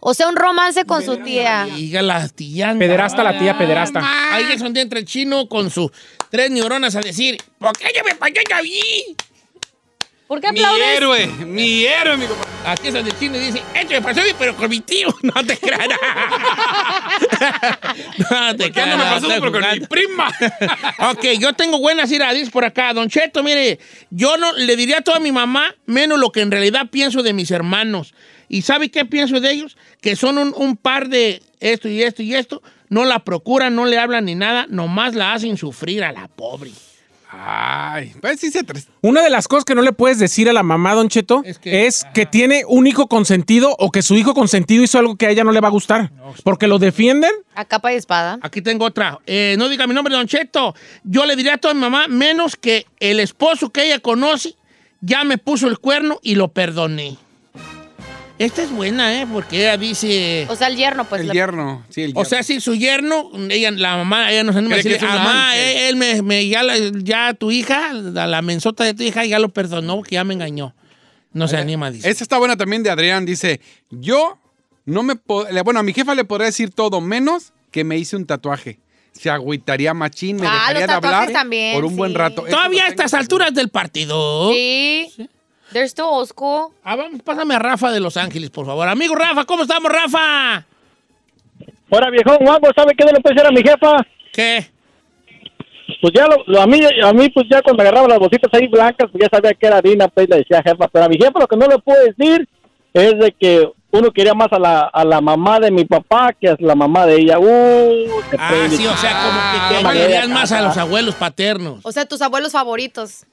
O 0.00 0.14
sea, 0.14 0.28
un 0.28 0.36
romance 0.36 0.84
con 0.86 1.04
su 1.04 1.18
tía. 1.18 1.66
Diga 1.76 2.00
la 2.02 2.26
tía. 2.28 2.74
Pederasta 2.78 3.22
la 3.22 3.38
tía, 3.38 3.56
pederasta. 3.58 4.00
Ahí 4.34 4.46
es 4.52 4.60
donde 4.60 4.80
entra 4.80 4.98
el 4.98 5.04
chino 5.04 5.48
con 5.48 5.70
sus 5.70 5.90
tres 6.30 6.50
neuronas 6.50 6.96
a 6.96 7.00
decir, 7.00 7.36
¿por 7.58 7.76
qué 7.76 7.88
yo 7.96 8.02
me 8.04 8.14
pagué 8.14 8.40
a 8.54 8.62
mí? 8.62 8.80
¿Por 10.26 10.40
qué 10.40 10.52
Mi 10.52 10.60
aplaudes? 10.60 10.86
héroe, 10.96 11.26
mi 11.44 11.84
héroe, 11.84 12.16
mi 12.16 12.24
compadre. 12.26 12.50
Aquí 12.64 12.88
es 12.88 12.94
donde 12.94 13.10
el 13.10 13.18
chino 13.18 13.36
dice, 13.36 13.60
esto 13.74 13.92
me 13.94 14.00
pasó 14.00 14.20
a 14.20 14.24
mí, 14.24 14.30
pero 14.38 14.54
con 14.54 14.70
mi 14.70 14.80
tío. 14.80 15.08
No 15.22 15.32
te 15.44 15.58
creas. 15.58 15.88
no 18.30 18.56
te 18.56 18.64
¿Por 18.64 18.72
qué 18.72 18.80
no 18.86 18.96
me 18.96 19.02
creas, 19.02 19.14
pasó 19.14 19.28
pero 19.28 19.52
con 19.52 19.62
mi 19.72 19.80
prima? 19.86 20.30
Ok, 21.10 21.24
yo 21.38 21.52
tengo 21.54 21.78
buenas 21.78 22.10
iradis 22.12 22.48
por 22.50 22.64
acá. 22.64 22.92
Don 22.94 23.08
Cheto, 23.08 23.42
mire, 23.42 23.80
yo 24.10 24.36
no 24.36 24.52
le 24.52 24.76
diría 24.76 24.98
a 24.98 25.00
toda 25.00 25.18
mi 25.18 25.32
mamá 25.32 25.74
menos 25.86 26.20
lo 26.20 26.30
que 26.30 26.42
en 26.42 26.50
realidad 26.50 26.86
pienso 26.90 27.22
de 27.24 27.32
mis 27.32 27.50
hermanos. 27.50 28.14
¿Y 28.50 28.62
sabe 28.62 28.90
qué 28.90 29.04
pienso 29.06 29.40
de 29.40 29.50
ellos? 29.52 29.76
Que 30.02 30.16
son 30.16 30.36
un, 30.36 30.52
un 30.56 30.76
par 30.76 31.08
de 31.08 31.40
esto 31.60 31.88
y 31.88 32.02
esto 32.02 32.22
y 32.22 32.34
esto. 32.34 32.62
No 32.88 33.04
la 33.04 33.20
procuran, 33.24 33.76
no 33.76 33.84
le 33.86 33.96
hablan 33.96 34.24
ni 34.24 34.34
nada, 34.34 34.66
nomás 34.68 35.14
la 35.14 35.32
hacen 35.32 35.56
sufrir 35.56 36.02
a 36.02 36.10
la 36.10 36.26
pobre. 36.26 36.72
Ay, 37.32 38.12
pues 38.20 38.40
sí 38.40 38.50
se 38.50 38.64
tres. 38.64 38.88
Una 39.02 39.22
de 39.22 39.30
las 39.30 39.46
cosas 39.46 39.64
que 39.64 39.76
no 39.76 39.82
le 39.82 39.92
puedes 39.92 40.18
decir 40.18 40.50
a 40.50 40.52
la 40.52 40.64
mamá, 40.64 40.94
Don 40.94 41.08
Cheto, 41.08 41.42
Es 41.44 41.60
es 41.64 42.04
que- 42.04 42.10
que, 42.12 42.26
tiene 42.26 42.64
un 42.66 42.88
hijo 42.88 43.06
consentido 43.06 43.76
o 43.78 43.92
que 43.92 44.02
su 44.02 44.16
hijo 44.16 44.34
consentido 44.34 44.82
hizo 44.82 44.98
algo 44.98 45.14
que 45.14 45.26
a 45.26 45.30
ella 45.30 45.44
no 45.44 45.52
le 45.52 45.60
va 45.60 45.68
a 45.68 45.70
gustar. 45.70 46.10
Porque 46.42 46.66
lo 46.66 46.80
defienden. 46.80 47.30
A 47.54 47.64
capa 47.64 47.92
y 47.92 47.96
espada. 47.96 48.40
Aquí 48.42 48.62
tengo 48.62 48.84
otra. 48.84 49.20
Eh, 49.26 49.54
no 49.58 49.68
diga 49.68 49.86
mi 49.86 49.94
nombre, 49.94 50.12
Don 50.12 50.26
Cheto. 50.26 50.74
Yo 51.04 51.24
le 51.24 51.36
diría 51.36 51.54
a 51.54 51.58
toda 51.58 51.72
mi 51.72 51.80
mamá, 51.80 52.08
menos 52.08 52.56
que 52.56 52.84
el 52.98 53.20
esposo 53.20 53.70
que 53.70 53.86
ella 53.86 54.00
conoce 54.00 54.56
ya 55.00 55.22
me 55.22 55.38
puso 55.38 55.68
el 55.68 55.78
cuerno 55.78 56.18
y 56.24 56.34
lo 56.34 56.48
perdoné. 56.48 57.16
Esta 58.40 58.62
es 58.62 58.70
buena, 58.70 59.20
¿eh? 59.20 59.26
Porque 59.30 59.58
ella 59.58 59.76
dice... 59.76 60.46
O 60.48 60.56
sea, 60.56 60.68
el 60.68 60.76
yerno, 60.76 61.04
pues. 61.06 61.20
el 61.20 61.30
yerno, 61.30 61.84
sí, 61.90 62.00
el 62.00 62.06
yerno. 62.08 62.20
O 62.22 62.24
sea, 62.24 62.42
si 62.42 62.58
su 62.60 62.74
yerno, 62.74 63.30
ella, 63.50 63.70
la 63.70 63.96
mamá, 63.98 64.32
ella 64.32 64.44
nos 64.44 64.56
anima 64.56 64.76
a 64.76 64.78
que 64.78 64.88
decirle, 64.88 65.06
mamá, 65.08 65.50
ángel". 65.50 65.76
él 65.76 65.96
me, 65.96 66.22
me- 66.22 66.48
ya, 66.48 66.62
la- 66.62 66.78
ya 67.02 67.34
tu 67.34 67.50
hija, 67.50 67.92
la, 67.92 68.26
la 68.26 68.40
mensota 68.40 68.82
de 68.84 68.94
tu 68.94 69.02
hija, 69.02 69.26
ya 69.26 69.38
lo 69.38 69.50
perdonó 69.50 69.96
porque 69.96 70.14
ya 70.14 70.24
me 70.24 70.32
engañó. 70.32 70.74
No 71.34 71.48
se 71.48 71.58
anima, 71.58 71.90
dice. 71.90 72.08
Esta 72.08 72.24
está 72.24 72.38
buena 72.38 72.56
también 72.56 72.82
de 72.82 72.88
Adrián. 72.90 73.26
Dice, 73.26 73.60
yo 73.90 74.38
no 74.86 75.02
me... 75.02 75.14
Bueno, 75.62 75.80
a 75.80 75.82
mi 75.82 75.92
jefa 75.92 76.14
le 76.14 76.24
podría 76.24 76.46
decir 76.46 76.70
todo 76.70 77.02
menos 77.02 77.52
que 77.70 77.84
me 77.84 77.98
hice 77.98 78.16
un 78.16 78.24
tatuaje. 78.24 78.80
Se 79.12 79.28
agüitaría 79.28 79.92
machín, 79.92 80.36
me 80.36 80.46
Ah, 80.46 80.52
dejaría 80.52 80.80
los 80.80 80.88
de 80.88 80.92
hablar 80.94 81.30
también, 81.32 81.74
por 81.74 81.84
un 81.84 81.94
buen 81.94 82.12
sí. 82.12 82.16
rato. 82.16 82.42
Todavía 82.48 82.84
a 82.84 82.88
estas 82.88 83.12
alturas 83.12 83.52
del 83.52 83.68
partido. 83.68 84.50
Sí. 84.52 85.28
They're 85.72 85.88
still 85.88 86.06
old 86.06 86.28
school. 86.28 86.72
Ah, 86.84 86.96
vamos, 86.96 87.22
pásame 87.22 87.54
a 87.54 87.58
Rafa 87.58 87.90
de 87.92 88.00
Los 88.00 88.16
Ángeles, 88.16 88.50
por 88.50 88.66
favor. 88.66 88.88
Amigo 88.88 89.14
Rafa, 89.14 89.44
¿cómo 89.44 89.62
estamos, 89.62 89.90
Rafa? 89.92 90.66
Ahora, 91.92 92.10
viejón, 92.10 92.38
guapo, 92.40 92.68
¿sabe 92.74 92.92
qué 92.96 93.04
le 93.04 93.20
puede 93.20 93.34
decir 93.34 93.46
a 93.46 93.50
mi 93.50 93.62
jefa? 93.62 94.06
¿Qué? 94.32 94.70
Pues 96.00 96.12
ya 96.14 96.26
lo, 96.26 96.36
lo- 96.46 96.62
a 96.62 96.66
mí, 96.66 96.80
a 97.02 97.12
mí 97.12 97.28
pues 97.30 97.46
ya 97.50 97.60
cuando 97.62 97.82
agarraba 97.82 98.08
las 98.08 98.18
bolsitas 98.18 98.48
ahí 98.54 98.68
blancas, 98.68 99.08
pues 99.12 99.22
ya 99.22 99.28
sabía 99.30 99.54
que 99.54 99.66
era 99.66 99.78
harina, 99.78 100.08
pues 100.08 100.28
le 100.28 100.36
decía 100.38 100.62
jefa. 100.62 100.88
Pero 100.88 101.04
a 101.04 101.08
mi 101.08 101.16
jefa 101.16 101.38
lo 101.38 101.46
que 101.48 101.56
no 101.56 101.66
le 101.66 101.78
puedo 101.78 101.98
decir 102.04 102.48
es 102.94 103.18
de 103.18 103.32
que 103.38 103.68
uno 103.92 104.10
quería 104.12 104.32
más 104.34 104.48
a 104.52 104.58
la, 104.60 104.80
a 104.82 105.04
la 105.04 105.20
mamá 105.20 105.58
de 105.58 105.70
mi 105.72 105.84
papá 105.84 106.32
que 106.40 106.48
a 106.48 106.56
la 106.60 106.74
mamá 106.76 107.06
de 107.06 107.16
ella. 107.16 107.38
Uh, 107.40 108.06
Ah, 108.38 108.66
sí, 108.70 108.86
o 108.86 108.96
sea, 108.96 109.10
como 109.10 109.40
que, 109.40 109.82
que 109.82 109.88
Ah, 109.88 109.92
querías 109.92 110.22
vale. 110.22 110.34
más 110.34 110.52
a 110.52 110.62
los 110.62 110.76
abuelos 110.76 111.16
paternos. 111.16 111.80
O 111.82 111.90
sea, 111.90 112.06
tus 112.06 112.22
abuelos 112.22 112.52
favoritos. 112.52 113.26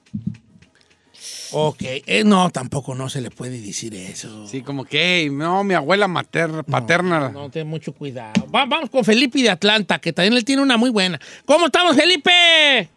Ok, 1.52 1.82
eh, 1.82 2.24
no, 2.24 2.50
tampoco 2.50 2.94
no 2.94 3.08
se 3.08 3.20
le 3.20 3.30
puede 3.30 3.60
decir 3.60 3.94
eso. 3.94 4.46
Sí, 4.46 4.62
como 4.62 4.84
que, 4.84 5.20
"Ey, 5.22 5.30
no, 5.30 5.64
mi 5.64 5.74
abuela 5.74 6.08
materna, 6.08 6.62
paterna. 6.62 7.30
No, 7.30 7.50
ten 7.50 7.66
mucho 7.66 7.92
cuidado. 7.92 8.46
Va- 8.54 8.66
vamos 8.66 8.90
con 8.90 9.04
Felipe 9.04 9.40
de 9.42 9.50
Atlanta, 9.50 9.98
que 9.98 10.12
también 10.12 10.34
le 10.34 10.42
tiene 10.42 10.62
una 10.62 10.76
muy 10.76 10.90
buena. 10.90 11.18
¿Cómo 11.44 11.66
estamos, 11.66 11.96
Felipe? 11.96 12.88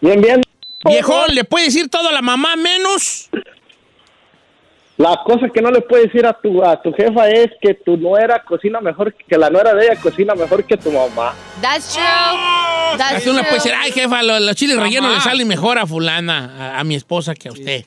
Bien, 0.00 0.20
bien. 0.20 0.42
Viejón, 0.84 1.34
¿le 1.34 1.42
puede 1.44 1.66
decir 1.66 1.88
todo 1.88 2.08
a 2.08 2.12
la 2.12 2.22
mamá 2.22 2.54
menos? 2.56 3.28
La 4.98 5.20
cosa 5.24 5.48
que 5.54 5.62
no 5.62 5.70
le 5.70 5.80
puedes 5.80 6.06
decir 6.06 6.26
a 6.26 6.32
tu, 6.32 6.62
a 6.64 6.82
tu 6.82 6.92
jefa 6.92 7.28
es 7.30 7.50
que 7.62 7.74
tu 7.74 7.96
nuera 7.96 8.42
cocina 8.44 8.80
mejor, 8.80 9.14
que 9.14 9.38
la 9.38 9.48
nuera 9.48 9.72
de 9.72 9.86
ella 9.86 10.00
cocina 10.00 10.34
mejor 10.34 10.64
que 10.64 10.76
tu 10.76 10.90
mamá. 10.90 11.34
That's 11.62 11.94
true. 11.94 12.04
That's 12.98 13.22
Tú 13.22 13.32
no 13.32 13.38
true. 13.38 13.48
puedes 13.48 13.62
decir, 13.64 13.78
ay, 13.80 13.92
jefa, 13.92 14.22
lo- 14.24 14.40
los, 14.40 14.56
chiles 14.56 14.76
rellenos 14.76 15.14
le 15.14 15.20
salen 15.20 15.46
mejor 15.46 15.78
a 15.78 15.86
fulana, 15.86 16.74
a, 16.74 16.80
a 16.80 16.84
mi 16.84 16.96
esposa 16.96 17.34
que 17.34 17.48
a 17.48 17.52
usted. 17.52 17.84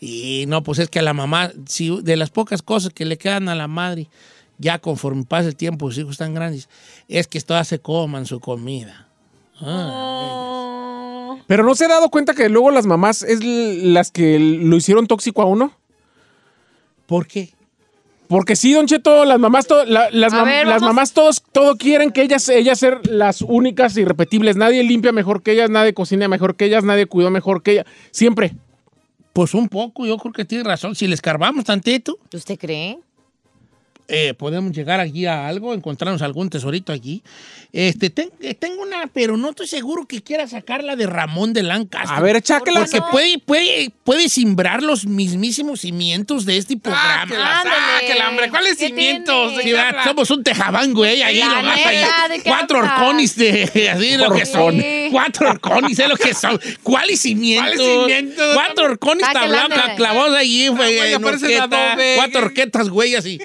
Y 0.00 0.46
no, 0.48 0.62
pues 0.62 0.78
es 0.78 0.88
que 0.88 1.00
a 1.00 1.02
la 1.02 1.12
mamá, 1.12 1.50
si 1.66 2.00
de 2.02 2.16
las 2.16 2.30
pocas 2.30 2.62
cosas 2.62 2.94
que 2.94 3.04
le 3.04 3.18
quedan 3.18 3.50
a 3.50 3.54
la 3.54 3.68
madre, 3.68 4.08
ya 4.56 4.78
conforme 4.78 5.24
pasa 5.24 5.48
el 5.48 5.56
tiempo, 5.56 5.88
sus 5.90 5.98
hijos 5.98 6.12
están 6.12 6.32
grandes, 6.32 6.70
es 7.06 7.28
que 7.28 7.38
todas 7.42 7.68
se 7.68 7.80
coman 7.80 8.24
su 8.24 8.40
comida. 8.40 9.08
Ah, 9.60 11.36
Pero 11.46 11.64
no 11.64 11.74
se 11.74 11.84
ha 11.84 11.88
dado 11.88 12.08
cuenta 12.08 12.32
que 12.32 12.48
luego 12.48 12.70
las 12.70 12.86
mamás 12.86 13.22
es 13.22 13.44
las 13.44 14.10
que 14.10 14.38
lo 14.38 14.76
hicieron 14.76 15.06
tóxico 15.06 15.42
a 15.42 15.44
uno. 15.44 15.72
¿Por 17.10 17.26
qué? 17.26 17.50
Porque 18.28 18.54
sí, 18.54 18.72
Don 18.72 18.86
Cheto, 18.86 19.24
las 19.24 19.40
mamás, 19.40 19.66
to- 19.66 19.84
la- 19.84 20.08
las, 20.12 20.32
A 20.32 20.42
mam- 20.42 20.44
ver, 20.44 20.64
las 20.68 20.80
vamos. 20.80 20.94
mamás 20.94 21.12
todos 21.12 21.42
todo 21.50 21.76
quieren 21.76 22.12
que 22.12 22.22
ellas, 22.22 22.48
ellas 22.48 22.78
ser 22.78 23.04
las 23.08 23.42
únicas 23.42 23.96
irrepetibles. 23.96 24.54
Nadie 24.56 24.84
limpia 24.84 25.10
mejor 25.10 25.42
que 25.42 25.50
ellas, 25.50 25.68
nadie 25.70 25.92
cocina 25.94 26.28
mejor 26.28 26.54
que 26.54 26.66
ellas, 26.66 26.84
nadie 26.84 27.06
cuidó 27.06 27.30
mejor 27.32 27.64
que 27.64 27.72
ellas. 27.72 27.86
Siempre. 28.12 28.54
Pues 29.32 29.54
un 29.54 29.68
poco, 29.68 30.06
yo 30.06 30.16
creo 30.18 30.32
que 30.32 30.44
tiene 30.44 30.62
razón. 30.62 30.94
Si 30.94 31.08
le 31.08 31.14
escarbamos 31.14 31.64
tantito, 31.64 32.16
¿Usted 32.32 32.56
cree? 32.56 32.98
Eh, 34.10 34.34
podemos 34.34 34.72
llegar 34.72 35.00
aquí 35.00 35.26
a 35.26 35.46
algo, 35.46 35.72
encontrarnos 35.74 36.22
algún 36.22 36.50
tesorito 36.50 36.92
aquí. 36.92 37.22
Este, 37.72 38.10
ten- 38.10 38.32
eh, 38.40 38.54
tengo 38.54 38.82
una, 38.82 39.06
pero 39.12 39.36
no 39.36 39.50
estoy 39.50 39.68
seguro 39.68 40.04
que 40.06 40.22
quiera 40.22 40.48
sacarla 40.48 40.96
de 40.96 41.06
Ramón 41.06 41.52
de 41.52 41.62
Lancaster. 41.62 42.10
A 42.16 42.20
ver, 42.20 42.34
échakela. 42.36 42.80
Porque 42.80 43.00
puede, 43.12 43.38
puede, 43.38 43.90
puede 44.02 44.28
simbrar 44.28 44.82
los 44.82 45.06
mismísimos 45.06 45.82
cimientos 45.82 46.44
de 46.46 46.56
este 46.56 46.76
programa. 46.76 47.22
Sáquela, 47.22 47.60
Ándale. 47.60 47.76
sáquela, 48.00 48.28
hombre. 48.28 48.50
¿Cuáles 48.50 48.76
¿Qué 48.76 48.86
cimientos? 48.88 49.52
somos 50.04 50.30
un 50.32 50.42
tejabán, 50.42 50.92
güey, 50.92 51.22
ahí 51.22 51.38
La 51.38 51.46
nomás 51.46 51.78
ahí. 51.86 52.04
¿de 52.30 52.42
qué 52.42 52.50
Cuatro 52.50 52.78
hablas? 52.78 52.92
orconis 53.00 53.36
de 53.36 53.90
así 53.94 54.16
lo 54.16 54.30
que 54.32 54.46
son. 54.46 54.80
Sí. 54.80 55.08
Cuatro 55.12 55.50
orconis 55.50 55.98
es 55.98 56.08
lo 56.08 56.16
que 56.16 56.34
son. 56.34 56.60
¿Cuáles 56.82 57.20
cimientos? 57.20 57.76
¿Cuáles 57.76 58.00
cimientos? 58.08 58.54
Cuatro 58.54 58.84
orconis 58.86 59.24
Ah, 59.28 59.32
que 59.32 59.38
tablados, 59.38 59.68
lándale. 59.70 59.94
clavados 59.94 60.36
ahí, 60.36 60.66
güey. 60.68 60.98
Cuatro 62.16 62.40
orquetas, 62.46 62.88
güey, 62.88 63.14
así. 63.14 63.38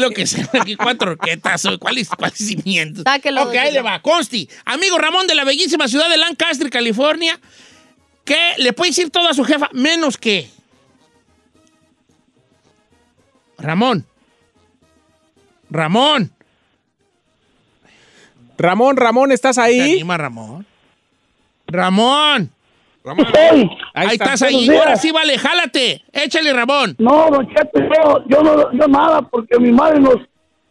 Es 0.00 0.08
lo 0.08 0.14
que 0.14 0.26
son 0.26 0.48
aquí, 0.60 0.76
cuatro 0.76 1.12
orquetas. 1.12 1.62
¿Cuáles, 1.78 2.08
cuáles 2.08 2.38
cimientos? 2.38 3.04
Sáquelo, 3.04 3.42
Ok, 3.42 3.54
ahí 3.54 3.72
le 3.72 3.82
va. 3.82 4.00
Consti, 4.00 4.48
amigo 4.64 4.98
Ramón 4.98 5.26
de 5.26 5.34
la 5.34 5.44
bellísima 5.44 5.88
ciudad 5.88 6.08
de 6.08 6.16
Lancaster, 6.16 6.70
California, 6.70 7.38
que 8.24 8.54
le 8.58 8.72
puede 8.72 8.90
decir 8.90 9.10
todo 9.10 9.28
a 9.28 9.34
su 9.34 9.44
jefa, 9.44 9.68
menos 9.72 10.16
que... 10.16 10.48
Ramón. 13.58 14.06
Ramón. 15.68 16.32
Ramón, 18.56 18.96
Ramón, 18.96 19.32
¿estás 19.32 19.56
¿Te 19.56 19.62
ahí? 19.62 19.80
anima, 19.80 20.16
Ramón? 20.16 20.66
Ramón. 21.66 22.50
Hey, 23.02 23.68
Ahí, 23.94 24.08
está. 24.12 24.24
estás 24.24 24.42
ahí. 24.42 24.60
Días. 24.68 24.76
Ahora 24.78 24.96
sí, 24.96 25.10
vale, 25.10 25.38
jálate. 25.38 26.02
Échale, 26.12 26.52
Ramón. 26.52 26.94
no, 26.98 27.28
don 27.30 27.48
Cheto, 27.48 27.80
yo, 27.80 28.24
yo 28.28 28.42
no, 28.42 28.72
yo 28.72 28.88
nada, 28.88 29.22
porque 29.22 29.58
mi 29.58 29.72
madre 29.72 29.98
nos, 30.00 30.16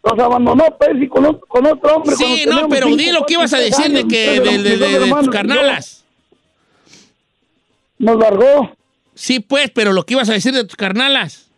nos 0.04 0.20
abandonó, 0.20 0.64
pues, 0.78 0.92
y 1.02 1.08
con, 1.08 1.26
otro- 1.26 1.46
con 1.48 1.66
otro 1.66 1.96
hombre. 1.96 2.16
Sí, 2.16 2.46
no, 2.48 2.70
pero 2.70 2.86
cinco, 2.88 2.98
di 2.98 3.12
lo 3.12 3.26
que 3.26 3.34
ibas 3.34 3.52
a 3.54 3.58
decir 3.58 3.92
de 3.92 4.08
que 4.08 4.30
de, 4.32 4.40
dos 4.40 4.64
de, 4.64 4.64
de- 4.64 4.78
de 4.78 4.94
hermanos 4.96 5.26
tus 5.26 5.34
carnalas. 5.34 6.06
Nos 7.98 8.18
largó. 8.18 8.72
Sí, 9.16 9.40
pues, 9.40 9.72
pero 9.72 9.92
lo 9.92 10.04
que 10.04 10.14
ibas 10.14 10.30
a 10.30 10.34
decir 10.34 10.54
de 10.54 10.64
tus 10.64 10.76
carnalas. 10.76 11.50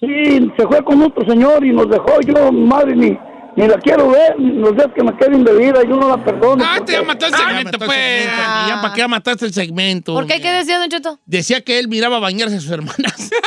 Sí, 0.00 0.50
se 0.56 0.66
fue 0.68 0.82
con 0.84 1.02
otro 1.02 1.26
señor 1.28 1.64
y 1.66 1.72
nos 1.72 1.90
dejó. 1.90 2.20
Yo, 2.20 2.52
mi 2.52 2.64
madre, 2.64 2.94
ni, 2.94 3.18
ni 3.58 3.66
la 3.68 3.78
quiero 3.78 4.08
ver. 4.10 4.36
Los 4.38 4.74
días 4.74 4.88
que 4.94 5.02
me 5.02 5.16
queden 5.16 5.44
de 5.44 5.54
vida, 5.56 5.82
yo 5.82 5.96
no 5.96 6.08
la 6.08 6.24
perdono. 6.24 6.64
Ah, 6.66 6.76
porque- 6.78 6.92
te 6.92 7.02
mató 7.02 7.26
el 7.26 7.34
Ah, 7.34 7.36
segmento, 7.38 7.64
mató 7.72 7.84
el 7.84 7.88
pues. 7.88 7.98
segmento, 7.98 8.42
y 8.64 8.68
Ya 8.68 8.78
para 8.82 8.94
qué 8.94 9.08
mataste 9.08 9.44
el 9.46 9.52
segmento. 9.52 10.14
¿Por 10.14 10.26
qué? 10.26 10.40
¿Qué 10.40 10.50
decía, 10.52 10.78
Don 10.78 10.88
Cheto? 10.88 11.18
Decía 11.26 11.60
que 11.62 11.78
él 11.78 11.88
miraba 11.88 12.18
bañarse 12.20 12.56
a 12.56 12.60
sus 12.60 12.70
hermanas. 12.70 13.30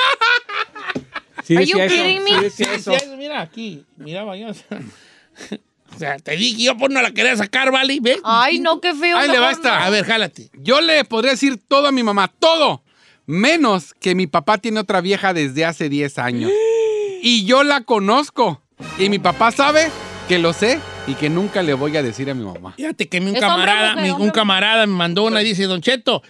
Sí, 1.44 1.58
Are 1.58 1.66
you 1.66 1.80
eso. 1.80 1.96
kidding 1.96 2.24
me? 2.24 2.50
Sí, 2.52 2.64
eso. 2.64 2.94
Mira 3.18 3.42
aquí, 3.42 3.84
miraba 3.98 4.28
bañarse. 4.30 4.64
O 5.94 5.98
sea, 6.00 6.18
te 6.20 6.38
dije 6.38 6.64
yo, 6.64 6.78
pues 6.78 6.90
no 6.90 7.02
la 7.02 7.12
quería 7.12 7.36
sacar, 7.36 7.70
¿vale? 7.70 7.98
¿Ves? 8.02 8.20
Ay, 8.24 8.60
no, 8.60 8.80
qué 8.80 8.94
feo. 8.96 9.18
Ahí 9.18 9.28
le 9.28 9.34
mejor 9.34 9.48
va 9.48 9.52
esta. 9.52 9.78
no. 9.80 9.84
A 9.86 9.90
ver, 9.90 10.06
jálate. 10.06 10.50
Yo 10.54 10.80
le 10.80 11.04
podría 11.04 11.32
decir 11.32 11.60
todo 11.68 11.88
a 11.88 11.92
mi 11.92 12.02
mamá, 12.02 12.32
todo. 12.40 12.82
Menos 13.26 13.94
que 14.00 14.16
mi 14.16 14.26
papá 14.26 14.58
tiene 14.58 14.80
otra 14.80 15.02
vieja 15.02 15.34
desde 15.34 15.66
hace 15.66 15.90
10 15.90 16.18
años. 16.18 16.50
Y 17.24 17.44
yo 17.46 17.64
la 17.64 17.82
conozco. 17.82 18.61
Y 18.98 19.10
mi 19.10 19.20
papá 19.20 19.52
sabe 19.52 19.90
que 20.28 20.40
lo 20.40 20.54
sé 20.54 20.80
y 21.08 21.16
que 21.16 21.30
nunca 21.30 21.64
le 21.64 21.74
voy 21.74 21.96
a 21.98 22.04
decir 22.04 22.30
a 22.30 22.34
mi 22.34 22.44
mamá. 22.46 22.74
Fíjate 22.78 23.08
que 23.10 23.20
mi- 23.20 23.32
un 23.32 23.36
¿Es 23.38 23.44
hombre 23.44 23.66
camarada, 23.66 23.96
mujer, 23.96 24.16
mi- 24.18 24.24
un 24.24 24.30
camarada 24.32 24.86
me 24.88 24.94
mandó 24.94 25.24
una 25.24 25.42
y 25.42 25.46
dice, 25.46 25.64
Don 25.64 25.82
Cheto, 25.82 26.22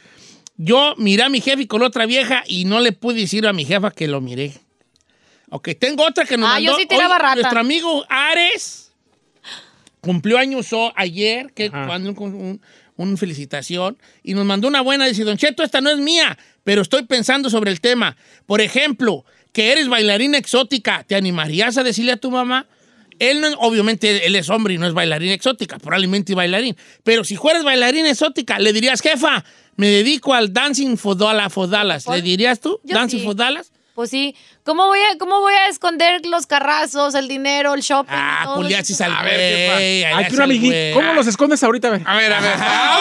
yo 0.58 0.96
miré 0.98 1.24
a 1.24 1.30
mi 1.30 1.42
jefe 1.42 1.68
con 1.68 1.82
otra 1.84 2.06
vieja 2.06 2.44
y 2.48 2.66
no 2.66 2.80
le 2.80 2.92
pude 2.92 3.16
decir 3.22 3.46
a 3.48 3.54
mi 3.54 3.66
jefa 3.66 3.92
que 3.92 4.08
lo 4.08 4.22
miré. 4.22 4.54
Ok, 5.50 5.70
tengo 5.80 6.06
otra 6.06 6.26
que 6.26 6.38
nos 6.38 6.50
Ah, 6.50 6.54
mandó. 6.54 6.72
yo 6.72 6.78
sí 6.78 6.86
tiraba 6.86 7.16
Oye, 7.16 7.24
rata. 7.24 7.36
Nuestro 7.36 7.60
amigo 7.60 8.06
Ares 8.10 8.92
cumplió 10.00 10.38
años 10.38 10.72
o- 10.74 10.94
ayer, 10.96 11.52
que 11.54 11.70
mandó 11.70 12.12
un, 12.12 12.34
un- 12.34 12.62
un 12.96 13.18
felicitación, 13.18 13.98
y 14.24 14.34
nos 14.34 14.46
mandó 14.46 14.68
una 14.68 14.82
buena. 14.82 15.06
Dice, 15.08 15.24
Don 15.24 15.38
Cheto, 15.38 15.64
esta 15.64 15.82
no 15.82 15.90
es 15.90 15.98
mía, 15.98 16.38
pero 16.64 16.82
estoy 16.82 17.04
pensando 17.04 17.50
sobre 17.50 17.72
el 17.72 17.82
tema. 17.82 18.16
Por 18.46 18.62
ejemplo, 18.62 19.26
que 19.52 19.72
eres 19.72 19.88
bailarina 19.88 20.38
exótica, 20.38 21.04
¿te 21.08 21.16
animarías 21.16 21.78
a 21.78 21.84
decirle 21.84 22.14
a 22.14 22.18
tu 22.18 22.32
mamá? 22.32 22.68
Él 23.20 23.40
no, 23.40 23.50
obviamente, 23.60 24.26
él 24.26 24.36
es 24.36 24.50
hombre 24.50 24.74
y 24.74 24.78
no 24.78 24.88
es 24.88 24.94
bailarina 24.94 25.34
exótica, 25.34 25.78
probablemente 25.78 26.34
bailarín. 26.34 26.76
Pero 27.04 27.24
si 27.24 27.36
fueras 27.36 27.64
bailarina 27.64 28.10
exótica, 28.10 28.58
le 28.58 28.74
dirías, 28.74 29.02
jefa, 29.02 29.44
me 29.76 29.88
dedico 29.88 30.34
al 30.34 30.52
dancing 30.52 30.98
for 30.98 31.16
Dallas. 31.16 31.54
For 31.54 31.70
Dallas. 31.70 32.08
¿Le 32.08 32.22
dirías 32.22 32.60
tú? 32.60 32.80
Yo 32.84 32.96
dancing 32.96 33.20
sí. 33.20 33.26
for 33.26 33.36
Dallas. 33.36 33.72
Pues 33.94 34.10
sí. 34.10 34.36
¿Cómo 34.64 34.88
voy, 34.88 35.00
a, 35.00 35.18
¿Cómo 35.18 35.40
voy 35.42 35.54
a 35.54 35.68
esconder 35.68 36.26
los 36.26 36.48
carrazos, 36.48 37.14
el 37.14 37.28
dinero, 37.28 37.74
el 37.74 37.82
shopping? 37.82 38.12
Ah, 38.12 38.44
todo 38.46 38.68
sí 38.84 38.94
sal 38.94 39.14
A 39.16 39.24
ver, 39.24 40.06
Ay, 40.08 40.26
amiguí, 40.40 40.68
güey. 40.68 40.94
¿Cómo 40.94 41.14
los 41.14 41.28
escondes 41.28 41.62
ahorita? 41.64 41.90
A 41.90 41.92
ver. 41.92 42.02
A 42.06 42.16
ver, 42.16 42.34
a 42.34 42.40
ver. 42.40 42.54
A 42.54 42.98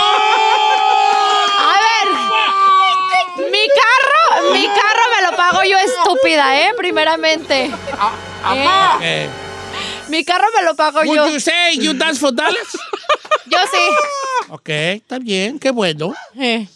ver. 3.37 3.51
Mi 3.51 3.67
carro, 3.69 4.20
mi 4.53 4.67
carro 4.67 5.03
me 5.17 5.31
lo 5.31 5.37
pago 5.37 5.63
yo 5.65 5.79
estúpida, 5.79 6.61
¿eh? 6.61 6.73
Primeramente. 6.77 7.65
Eh, 7.67 8.67
Eh, 9.03 9.29
Mi 10.09 10.25
carro 10.25 10.47
me 10.57 10.63
lo 10.63 10.75
pago 10.75 11.03
yo. 11.05 11.11
Would 11.25 11.33
you 11.35 11.41
say 11.41 11.77
you 11.79 11.93
dance 11.95 12.19
for 12.21 12.33
Dallas? 12.35 12.77
Yo 13.47 13.59
sí. 13.73 14.51
ok, 14.51 14.69
está 14.69 15.19
bien, 15.19 15.59
qué 15.59 15.71
bueno. 15.71 16.15
Eh. 16.39 16.67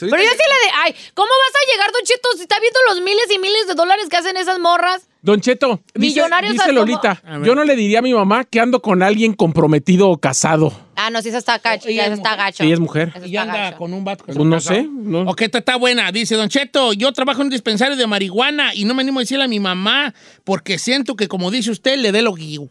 Pero 0.00 0.16
yo 0.22 0.30
sí 0.30 0.36
le 0.36 0.66
de, 0.66 0.72
ay, 0.82 0.96
¿cómo 1.14 1.28
vas 1.28 1.62
a 1.62 1.72
llegar, 1.72 1.92
Don 1.92 2.02
Cheto, 2.02 2.28
si 2.36 2.42
está 2.42 2.58
viendo 2.58 2.78
los 2.88 3.00
miles 3.00 3.30
y 3.30 3.38
miles 3.38 3.66
de 3.68 3.74
dólares 3.74 4.08
que 4.10 4.16
hacen 4.16 4.36
esas 4.36 4.58
morras? 4.58 5.02
Don 5.24 5.40
Cheto, 5.40 5.80
dice, 5.94 6.20
Millonarios 6.20 6.52
dice 6.52 6.70
Lolita, 6.70 7.22
yo 7.42 7.54
no 7.54 7.64
le 7.64 7.76
diría 7.76 8.00
a 8.00 8.02
mi 8.02 8.12
mamá 8.12 8.44
que 8.44 8.60
ando 8.60 8.82
con 8.82 9.02
alguien 9.02 9.32
comprometido 9.32 10.10
o 10.10 10.18
casado. 10.18 10.70
Ah, 10.96 11.08
no, 11.08 11.22
sí, 11.22 11.30
esa 11.30 11.38
está 11.38 11.56
gacho, 11.56 11.88
esa 11.88 12.04
está 12.12 12.16
mujer. 12.16 12.36
gacho. 12.36 12.62
Sí, 12.62 12.70
es 12.70 12.78
mujer. 12.78 13.12
Y 13.24 13.28
está 13.28 13.40
anda 13.40 13.54
gacho. 13.54 13.78
con 13.78 13.94
un 13.94 14.04
vato. 14.04 14.24
Pues 14.26 14.36
no 14.36 14.54
está 14.58 14.74
sé. 14.74 14.86
no. 14.86 15.22
Ok, 15.22 15.40
esta 15.40 15.60
está 15.60 15.76
buena. 15.76 16.12
Dice, 16.12 16.34
Don 16.34 16.50
Cheto, 16.50 16.92
yo 16.92 17.10
trabajo 17.12 17.40
en 17.40 17.46
un 17.46 17.50
dispensario 17.52 17.96
de 17.96 18.06
marihuana 18.06 18.74
y 18.74 18.84
no 18.84 18.92
me 18.92 19.00
animo 19.00 19.18
a 19.18 19.22
decirle 19.22 19.44
a 19.44 19.48
mi 19.48 19.60
mamá 19.60 20.12
porque 20.44 20.78
siento 20.78 21.16
que, 21.16 21.26
como 21.26 21.50
dice 21.50 21.70
usted, 21.70 21.96
le 21.96 22.12
dé 22.12 22.20
lo 22.20 22.34
guío. 22.34 22.68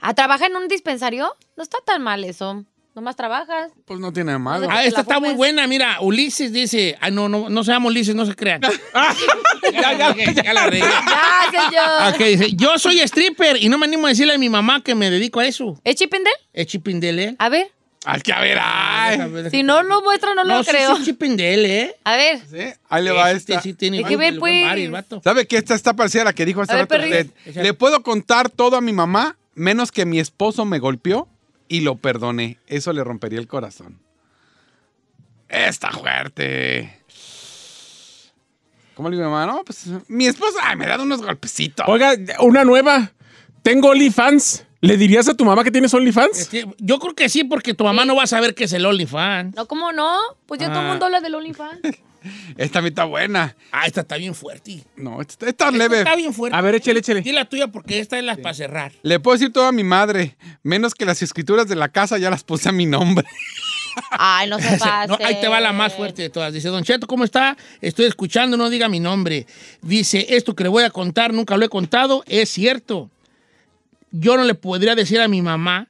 ¿Ah, 0.00 0.14
trabaja 0.14 0.46
en 0.46 0.56
un 0.56 0.68
dispensario? 0.68 1.34
No 1.58 1.62
está 1.62 1.76
tan 1.84 2.00
mal 2.00 2.24
eso. 2.24 2.64
Nomás 2.98 3.14
trabajas. 3.14 3.70
Pues 3.84 4.00
no 4.00 4.12
tiene 4.12 4.36
malo. 4.38 4.66
Ah, 4.68 4.82
esta 4.84 5.02
está 5.02 5.20
muy 5.20 5.32
buena. 5.34 5.68
Mira, 5.68 5.98
Ulises 6.00 6.52
dice, 6.52 6.98
ah, 7.00 7.10
no, 7.10 7.28
no, 7.28 7.48
no 7.48 7.62
se 7.62 7.70
llama 7.70 7.86
Ulises, 7.86 8.12
no 8.12 8.26
se 8.26 8.34
crean. 8.34 8.60
ya, 9.72 9.96
ya, 9.96 10.32
ya 10.42 10.52
la 10.52 10.66
regué. 10.66 10.80
Ya, 10.84 11.48
señor. 11.48 12.12
Ok, 12.12 12.18
dice, 12.18 12.56
yo 12.56 12.76
soy 12.76 12.98
stripper 13.02 13.56
y 13.62 13.68
no 13.68 13.78
me 13.78 13.86
animo 13.86 14.06
a 14.06 14.08
decirle 14.08 14.34
a 14.34 14.38
mi 14.38 14.48
mamá 14.48 14.82
que 14.82 14.96
me 14.96 15.10
dedico 15.10 15.38
a 15.38 15.46
eso. 15.46 15.80
¿Es 15.84 15.94
Chipendel? 15.94 16.32
Es 16.52 16.66
chipindel, 16.66 17.18
¿eh? 17.20 17.36
A 17.38 17.48
ver. 17.48 17.70
Ay, 18.04 18.20
que 18.20 18.32
a 18.32 18.40
ver, 18.40 18.58
ay. 18.60 19.20
Si 19.52 19.62
no 19.62 19.84
lo 19.84 20.02
muestra, 20.02 20.34
no 20.34 20.42
lo 20.42 20.64
sí, 20.64 20.70
creo. 20.72 20.96
sí, 20.96 21.04
chipindel, 21.04 21.66
¿eh? 21.66 21.94
A 22.02 22.16
ver. 22.16 22.40
Sí, 22.50 22.74
Ahí 22.88 23.04
le 23.04 23.12
va 23.12 23.30
Sí, 23.30 23.36
esta. 23.36 23.60
sí, 23.62 23.74
tiene 23.74 23.98
¿De 23.98 24.02
qué 24.02 24.16
ve, 24.16 24.32
buen 24.32 24.40
pues? 24.40 24.54
lumbar 24.54 24.78
el 24.78 24.90
vato. 24.90 25.20
¿Sabe 25.22 25.46
que 25.46 25.56
esta 25.56 25.76
está 25.76 25.94
parecida 25.94 26.22
a 26.22 26.24
la 26.24 26.32
que 26.32 26.44
dijo 26.44 26.62
hace 26.62 26.72
A 26.72 26.84
ver, 26.84 26.88
rato 26.90 27.04
usted? 27.04 27.28
Le 27.62 27.74
puedo 27.74 28.02
contar 28.02 28.50
todo 28.50 28.76
a 28.76 28.80
mi 28.80 28.92
mamá, 28.92 29.36
menos 29.54 29.92
que 29.92 30.04
mi 30.04 30.18
esposo 30.18 30.64
me 30.64 30.80
golpeó 30.80 31.28
y 31.68 31.80
lo 31.80 31.96
perdoné. 31.96 32.58
Eso 32.66 32.92
le 32.92 33.04
rompería 33.04 33.38
el 33.38 33.46
corazón. 33.46 34.00
Está 35.48 35.90
fuerte. 35.92 36.98
¿Cómo 38.94 39.08
le 39.10 39.16
digo 39.16 39.30
mamá? 39.30 39.46
No, 39.50 39.64
pues 39.64 39.86
mi 40.08 40.26
esposo, 40.26 40.58
ay, 40.62 40.76
me 40.76 40.84
ha 40.84 40.88
dado 40.88 41.04
unos 41.04 41.22
golpecitos. 41.22 41.86
Oiga, 41.88 42.14
una 42.40 42.64
nueva. 42.64 43.12
Tengo 43.62 43.90
OnlyFans. 43.90 44.64
¿Le 44.80 44.96
dirías 44.96 45.28
a 45.28 45.34
tu 45.34 45.44
mamá 45.44 45.64
que 45.64 45.70
tienes 45.72 45.92
OnlyFans? 45.94 46.38
Este, 46.38 46.64
Yo 46.78 46.98
creo 47.00 47.14
que 47.14 47.28
sí, 47.28 47.42
porque 47.44 47.74
tu 47.74 47.82
mamá 47.84 48.04
no 48.04 48.14
va 48.14 48.24
a 48.24 48.26
saber 48.28 48.54
que 48.54 48.64
es 48.64 48.72
el 48.72 48.86
OnlyFans. 48.86 49.54
No, 49.56 49.66
¿cómo 49.66 49.92
no? 49.92 50.18
Pues 50.46 50.60
ya 50.60 50.68
todo 50.68 50.80
el 50.80 50.86
Ah. 50.86 50.90
mundo 50.90 51.06
habla 51.06 51.20
del 51.20 51.34
OnlyFans. 51.34 51.80
Esta 52.56 52.80
está 52.80 53.04
buena. 53.04 53.56
Ah, 53.72 53.86
esta 53.86 54.02
está 54.02 54.16
bien 54.16 54.34
fuerte. 54.34 54.84
No, 54.96 55.20
esta 55.20 55.32
está 55.46 55.48
Esta 55.48 55.70
leve. 55.70 55.98
está 55.98 56.16
bien 56.16 56.32
fuerte. 56.34 56.56
A 56.56 56.60
ver, 56.60 56.74
échale, 56.76 57.00
échale. 57.00 57.22
Di 57.22 57.32
la 57.32 57.44
tuya 57.44 57.68
porque 57.68 57.98
esta 57.98 58.18
es 58.18 58.24
la 58.24 58.36
para 58.36 58.54
cerrar. 58.54 58.92
Le 59.02 59.20
puedo 59.20 59.36
decir 59.36 59.52
todo 59.52 59.66
a 59.66 59.72
mi 59.72 59.84
madre, 59.84 60.36
menos 60.62 60.94
que 60.94 61.04
las 61.04 61.22
escrituras 61.22 61.68
de 61.68 61.76
la 61.76 61.88
casa 61.88 62.18
ya 62.18 62.30
las 62.30 62.44
puse 62.44 62.68
a 62.68 62.72
mi 62.72 62.86
nombre. 62.86 63.26
Ay, 64.10 64.48
no 64.48 64.58
se 64.58 64.76
pase. 64.78 65.08
No, 65.08 65.18
ahí 65.24 65.40
te 65.40 65.48
va 65.48 65.60
la 65.60 65.72
más 65.72 65.94
fuerte 65.94 66.22
de 66.22 66.30
todas. 66.30 66.52
Dice, 66.52 66.68
Don 66.68 66.84
Cheto, 66.84 67.06
¿cómo 67.06 67.24
está? 67.24 67.56
Estoy 67.80 68.06
escuchando, 68.06 68.56
no 68.56 68.68
diga 68.70 68.88
mi 68.88 69.00
nombre. 69.00 69.46
Dice, 69.82 70.26
esto 70.30 70.54
que 70.54 70.62
le 70.64 70.68
voy 70.68 70.84
a 70.84 70.90
contar, 70.90 71.32
nunca 71.32 71.56
lo 71.56 71.64
he 71.64 71.68
contado, 71.68 72.22
es 72.26 72.48
cierto. 72.48 73.10
Yo 74.10 74.36
no 74.36 74.44
le 74.44 74.54
podría 74.54 74.94
decir 74.94 75.20
a 75.20 75.28
mi 75.28 75.42
mamá 75.42 75.88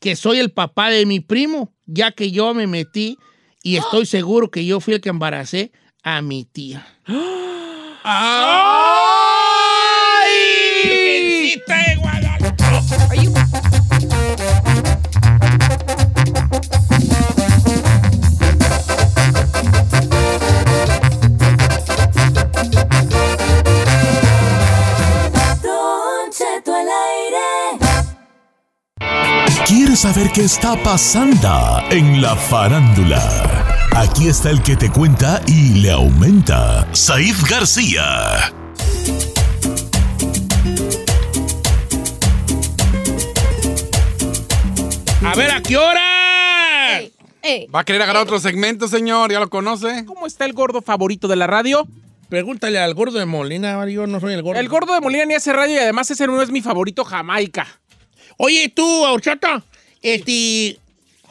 que 0.00 0.16
soy 0.16 0.38
el 0.38 0.50
papá 0.50 0.90
de 0.90 1.06
mi 1.06 1.20
primo, 1.20 1.72
ya 1.86 2.12
que 2.12 2.30
yo 2.30 2.54
me 2.54 2.66
metí 2.66 3.18
y 3.64 3.78
estoy 3.78 4.06
seguro 4.06 4.50
que 4.50 4.64
yo 4.64 4.78
fui 4.78 4.94
el 4.94 5.00
que 5.00 5.08
embaracé 5.08 5.72
a 6.04 6.22
mi 6.22 6.44
tía. 6.44 6.86
¡Ay! 8.04 8.74
¿Quieres 29.66 30.00
saber 30.00 30.30
qué 30.30 30.42
está 30.42 30.76
pasando 30.82 31.80
en 31.90 32.20
la 32.20 32.36
farándula? 32.36 33.18
Aquí 33.96 34.28
está 34.28 34.50
el 34.50 34.62
que 34.62 34.76
te 34.76 34.90
cuenta 34.90 35.40
y 35.46 35.80
le 35.80 35.90
aumenta, 35.90 36.86
Saif 36.92 37.48
García. 37.48 38.52
A 45.24 45.34
ver, 45.34 45.50
¿a 45.50 45.62
qué 45.62 45.78
hora? 45.78 47.00
Ey, 47.40 47.66
¿Va 47.74 47.80
a 47.80 47.84
querer 47.84 48.02
agarrar 48.02 48.22
otro 48.22 48.38
segmento, 48.38 48.86
señor? 48.86 49.32
¿Ya 49.32 49.40
lo 49.40 49.48
conoce? 49.48 50.04
¿Cómo 50.04 50.26
está 50.26 50.44
el 50.44 50.52
gordo 50.52 50.82
favorito 50.82 51.26
de 51.26 51.36
la 51.36 51.46
radio? 51.46 51.88
Pregúntale 52.28 52.78
al 52.78 52.92
gordo 52.92 53.18
de 53.18 53.24
Molina, 53.24 53.86
yo 53.88 54.06
no 54.06 54.20
soy 54.20 54.34
el 54.34 54.42
gordo. 54.42 54.60
El 54.60 54.68
gordo 54.68 54.92
de 54.92 55.00
Molina 55.00 55.24
ni 55.24 55.34
hace 55.34 55.54
radio 55.54 55.74
y 55.76 55.78
además 55.78 56.10
ese 56.10 56.26
no 56.26 56.42
es 56.42 56.50
mi 56.50 56.60
favorito 56.60 57.04
Jamaica. 57.04 57.66
Oye, 58.36 58.68
tú, 58.68 58.84
horchata, 59.04 59.64
este. 60.02 60.78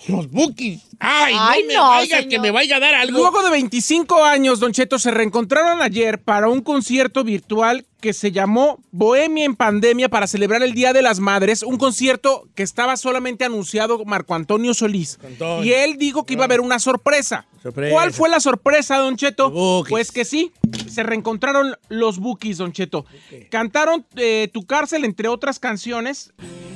Los 0.08 0.30
bookies. 0.30 0.82
Ay, 0.99 1.36
Ay, 1.38 1.62
no 1.63 1.67
me 1.67 1.73
no, 1.75 1.89
vaya 1.89 2.17
señor. 2.17 2.29
que 2.29 2.39
me 2.39 2.51
vaya 2.51 2.77
a 2.77 2.79
dar 2.79 2.95
algo. 2.95 3.17
Luego 3.17 3.43
de 3.43 3.49
25 3.49 4.23
años, 4.23 4.60
Don 4.60 4.71
Cheto, 4.71 4.99
se 4.99 5.12
reencontraron 5.12 5.82
ayer 5.82 6.21
para 6.21 6.49
un 6.49 6.62
concierto 6.62 7.23
virtual 7.23 7.86
que 8.01 8.12
se 8.13 8.34
llamó 8.34 8.84
Bohemia 8.91 9.45
en 9.45 9.56
Pandemia 9.56 10.10
para 10.10 10.27
celebrar 10.27 10.62
el 10.62 10.73
Día 10.73 10.91
de 10.91 11.01
las 11.01 11.21
Madres, 11.21 11.63
un 11.63 11.77
concierto 11.77 12.47
que 12.53 12.62
estaba 12.63 12.97
solamente 12.97 13.45
anunciado 13.45 14.03
Marco 14.03 14.36
Antonio 14.36 14.73
Solís. 14.73 15.17
Antonio. 15.25 15.63
Y 15.63 15.71
él 15.71 15.97
dijo 15.97 16.25
que 16.25 16.34
iba 16.34 16.43
a 16.43 16.45
haber 16.45 16.60
una 16.60 16.79
sorpresa. 16.79 17.45
Sorpresa. 17.62 17.93
¿Cuál 17.93 18.12
fue 18.12 18.27
la 18.29 18.41
sorpresa, 18.41 18.97
Don 18.97 19.15
Cheto? 19.15 19.86
Pues 19.88 20.12
que 20.12 20.25
sí, 20.25 20.51
se 20.89 21.03
reencontraron 21.03 21.77
los 21.88 22.19
Bookies, 22.19 22.58
Don 22.58 22.73
Cheto. 22.73 23.06
Cantaron 23.49 24.06
eh, 24.17 24.49
Tu 24.51 24.65
cárcel, 24.65 25.06
entre 25.06 25.29
otras 25.29 25.60
canciones. 25.60 26.34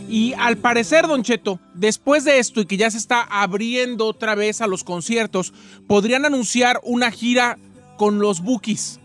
Y 0.10 0.32
al 0.38 0.56
parecer, 0.56 1.06
Don 1.08 1.24
Cheto, 1.24 1.60
después 1.74 2.24
de 2.24 2.40
esto 2.40 2.62
y 2.62 2.66
que 2.66 2.78
ya 2.78 2.90
se 2.90 2.98
está 2.98 3.24
abriendo 3.24 4.07
otra 4.08 4.36
vez 4.36 4.62
a 4.62 4.68
los 4.68 4.84
conciertos, 4.84 5.54
podrían 5.88 6.26
anunciar 6.26 6.80
una 6.84 7.12
gira 7.12 7.58
con 7.98 8.20
los 8.20 8.42
Bookies. 8.42 9.00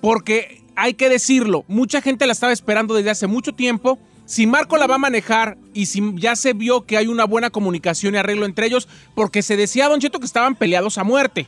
Porque 0.00 0.62
hay 0.76 0.94
que 0.94 1.08
decirlo, 1.08 1.64
mucha 1.68 2.00
gente 2.00 2.26
la 2.26 2.32
estaba 2.32 2.52
esperando 2.52 2.94
desde 2.94 3.10
hace 3.10 3.26
mucho 3.26 3.52
tiempo. 3.52 3.98
Si 4.26 4.46
Marco 4.46 4.76
la 4.76 4.86
va 4.86 4.94
a 4.94 4.98
manejar 4.98 5.58
y 5.74 5.86
si 5.86 6.02
ya 6.16 6.34
se 6.34 6.52
vio 6.52 6.86
que 6.86 6.96
hay 6.96 7.06
una 7.06 7.24
buena 7.24 7.50
comunicación 7.50 8.14
y 8.14 8.18
arreglo 8.18 8.46
entre 8.46 8.66
ellos, 8.66 8.88
porque 9.14 9.42
se 9.42 9.56
decía, 9.56 9.88
Don 9.88 10.00
Cheto, 10.00 10.18
que 10.18 10.26
estaban 10.26 10.54
peleados 10.54 10.98
a 10.98 11.04
muerte. 11.04 11.46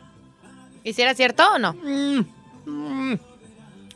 ¿Y 0.84 0.92
si 0.92 1.02
era 1.02 1.14
cierto 1.14 1.42
o 1.54 1.58
no? 1.58 1.74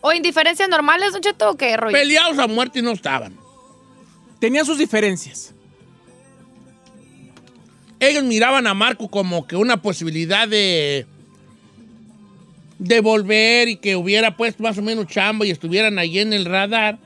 ¿O 0.01 0.13
indiferencias 0.13 0.69
normales, 0.69 1.13
Don 1.13 1.21
Cheto, 1.21 1.51
o 1.51 1.57
qué 1.57 1.77
rollo? 1.77 1.93
Peleados 1.93 2.39
a 2.39 2.47
muerte 2.47 2.81
no 2.81 2.93
estaban. 2.93 3.37
Tenían 4.39 4.65
sus 4.65 4.79
diferencias. 4.79 5.55
Ellos 8.01 8.25
miraban 8.25 8.67
a 8.67 8.73
Marco 8.73 9.09
como 9.09 9.47
que 9.47 9.57
una 9.57 9.83
posibilidad 9.83 10.49
de. 10.49 11.07
volver 13.03 13.69
y 13.69 13.77
que 13.77 13.95
hubiera 13.95 14.37
puesto 14.37 14.63
más 14.63 14.79
o 14.79 14.83
menos 14.83 15.07
chamba 15.07 15.47
y 15.47 15.51
estuvieran 15.51 15.99
ahí 15.99 16.19
en 16.19 16.33
el 16.33 16.47
radar. 16.47 16.99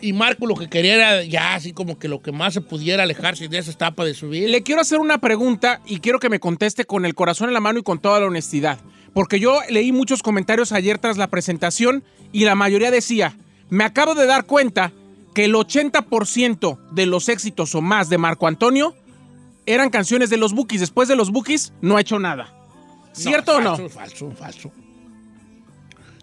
Y 0.00 0.12
Marco 0.14 0.46
lo 0.46 0.54
que 0.54 0.70
quería 0.70 0.94
era 0.94 1.24
ya 1.24 1.54
así 1.54 1.72
como 1.72 1.98
que 1.98 2.08
lo 2.08 2.22
que 2.22 2.32
más 2.32 2.54
se 2.54 2.62
pudiera 2.62 3.02
alejarse 3.02 3.48
de 3.48 3.58
esa 3.58 3.72
etapa 3.72 4.04
de 4.04 4.14
su 4.14 4.30
vida. 4.30 4.48
Le 4.48 4.62
quiero 4.62 4.80
hacer 4.80 4.98
una 4.98 5.18
pregunta 5.18 5.82
y 5.84 5.98
quiero 5.98 6.20
que 6.20 6.30
me 6.30 6.40
conteste 6.40 6.84
con 6.86 7.04
el 7.04 7.14
corazón 7.14 7.48
en 7.48 7.54
la 7.54 7.60
mano 7.60 7.80
y 7.80 7.82
con 7.82 7.98
toda 7.98 8.20
la 8.20 8.26
honestidad. 8.26 8.78
Porque 9.12 9.40
yo 9.40 9.58
leí 9.68 9.92
muchos 9.92 10.22
comentarios 10.22 10.72
ayer 10.72 10.98
tras 10.98 11.18
la 11.18 11.26
presentación 11.26 12.04
y 12.32 12.44
la 12.44 12.54
mayoría 12.54 12.90
decía, 12.90 13.36
me 13.68 13.84
acabo 13.84 14.14
de 14.14 14.26
dar 14.26 14.46
cuenta 14.46 14.92
que 15.34 15.44
el 15.44 15.54
80% 15.54 16.78
de 16.92 17.06
los 17.06 17.28
éxitos 17.28 17.74
o 17.74 17.80
más 17.80 18.08
de 18.08 18.18
Marco 18.18 18.46
Antonio 18.46 18.94
eran 19.66 19.90
canciones 19.90 20.30
de 20.30 20.36
los 20.36 20.52
Bookies. 20.52 20.80
Después 20.80 21.08
de 21.08 21.16
los 21.16 21.30
Bookies 21.30 21.72
no 21.80 21.96
ha 21.96 22.00
hecho 22.00 22.18
nada. 22.18 22.52
¿Cierto 23.12 23.56
o 23.56 23.60
no? 23.60 23.76
Falso, 23.76 23.90
falso, 23.90 24.30
falso. 24.32 24.72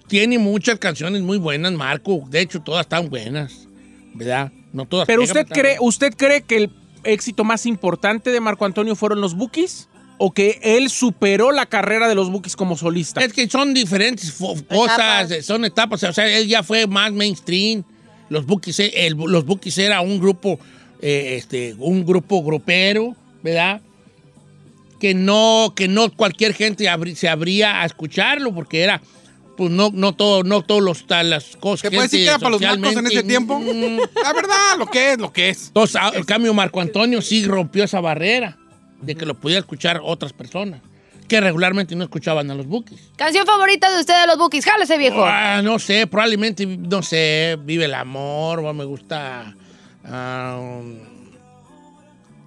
Tiene 0.08 0.40
muchas 0.40 0.80
canciones 0.80 1.22
muy 1.22 1.38
buenas, 1.38 1.74
Marco. 1.74 2.24
De 2.30 2.40
hecho, 2.42 2.62
todas 2.62 2.86
están 2.86 3.10
buenas. 3.10 3.68
¿Verdad? 4.14 4.52
No 4.74 4.86
todas. 4.86 5.06
Pero 5.06 5.24
usted 5.24 5.42
están 5.42 5.58
cree, 5.60 5.78
¿usted 5.80 6.14
cree 6.16 6.42
que 6.42 6.58
el 6.58 6.72
éxito 7.04 7.44
más 7.44 7.66
importante 7.66 8.32
de 8.32 8.40
Marco 8.40 8.66
Antonio 8.66 8.96
fueron 8.96 9.22
los 9.22 9.36
Bookies? 9.36 9.90
¿O 10.18 10.32
que 10.32 10.60
él 10.64 10.90
superó 10.90 11.52
la 11.52 11.68
carrera 11.68 12.08
de 12.08 12.16
los 12.16 12.32
Bookies 12.32 12.56
como 12.56 12.76
solista? 12.76 13.22
Es 13.22 13.34
que 13.34 13.48
son 13.50 13.74
diferentes 13.74 14.32
cosas, 14.68 15.46
son 15.46 15.64
etapas. 15.66 16.02
O 16.04 16.14
sea, 16.14 16.28
él 16.28 16.48
ya 16.48 16.64
fue 16.64 16.88
más 16.88 17.12
mainstream. 17.12 17.84
Los 18.30 18.46
Bookies, 18.46 18.80
eh, 18.80 18.92
el- 19.06 19.14
los 19.14 19.46
Bookies 19.46 19.78
era 19.78 20.02
un 20.02 20.20
grupo, 20.20 20.60
eh, 21.02 21.36
este, 21.38 21.76
un 21.78 22.04
grupo 22.06 22.44
grupero, 22.44 23.16
¿verdad? 23.54 23.82
Que 25.00 25.14
no, 25.14 25.74
que 25.76 25.88
no 25.88 26.12
cualquier 26.12 26.54
gente 26.54 26.86
abri- 26.86 27.16
se 27.16 27.30
abría 27.30 27.82
a 27.82 27.86
escucharlo 27.86 28.54
porque 28.54 28.82
era, 28.82 29.02
pues 29.56 29.70
no, 29.70 29.92
no 29.94 30.14
todo, 30.14 30.44
no 30.44 30.64
todos 30.64 30.82
los 30.82 31.06
las 31.08 31.56
cosas. 31.58 31.82
¿Se 31.82 31.90
puede 31.92 32.04
decir 32.04 32.20
que 32.22 32.26
era 32.30 32.40
para 32.40 32.50
los 32.52 32.62
macos 32.62 32.96
en 32.96 33.06
ese 33.08 33.24
tiempo? 33.24 33.60
La 34.24 34.34
verdad, 34.34 34.78
lo 34.78 34.88
que 34.88 35.12
es, 35.14 35.18
lo 35.20 35.32
que 35.32 35.50
es. 35.50 35.68
Entonces, 35.68 35.96
a- 35.98 36.12
en 36.16 36.24
cambio, 36.24 36.54
Marco 36.54 36.82
Antonio 36.82 37.22
sí 37.22 37.46
rompió 37.46 37.84
esa 37.84 38.02
barrera 38.02 38.58
de 39.02 39.14
que 39.16 39.26
lo 39.26 39.36
podía 39.36 39.60
escuchar 39.60 40.02
otras 40.04 40.34
personas 40.34 40.82
que 41.28 41.42
regularmente 41.42 41.94
no 41.96 42.06
escuchaban 42.06 42.50
a 42.50 42.56
los 42.56 42.66
Bookies. 42.68 43.00
Canción 43.18 43.46
favorita 43.46 43.92
de 43.94 44.00
usted 44.00 44.20
de 44.22 44.28
los 44.28 44.38
Bookies. 44.38 44.64
Jálese, 44.66 44.98
viejo. 44.98 45.24
Ah, 45.26 45.62
no 45.62 45.78
sé, 45.78 46.08
probablemente, 46.08 46.66
no 46.66 47.04
sé, 47.04 47.58
Vive 47.64 47.86
el 47.86 47.94
Amor, 47.94 48.60
o 48.60 48.74
me 48.74 48.86
gusta 48.86 49.54
ah, 50.06 50.82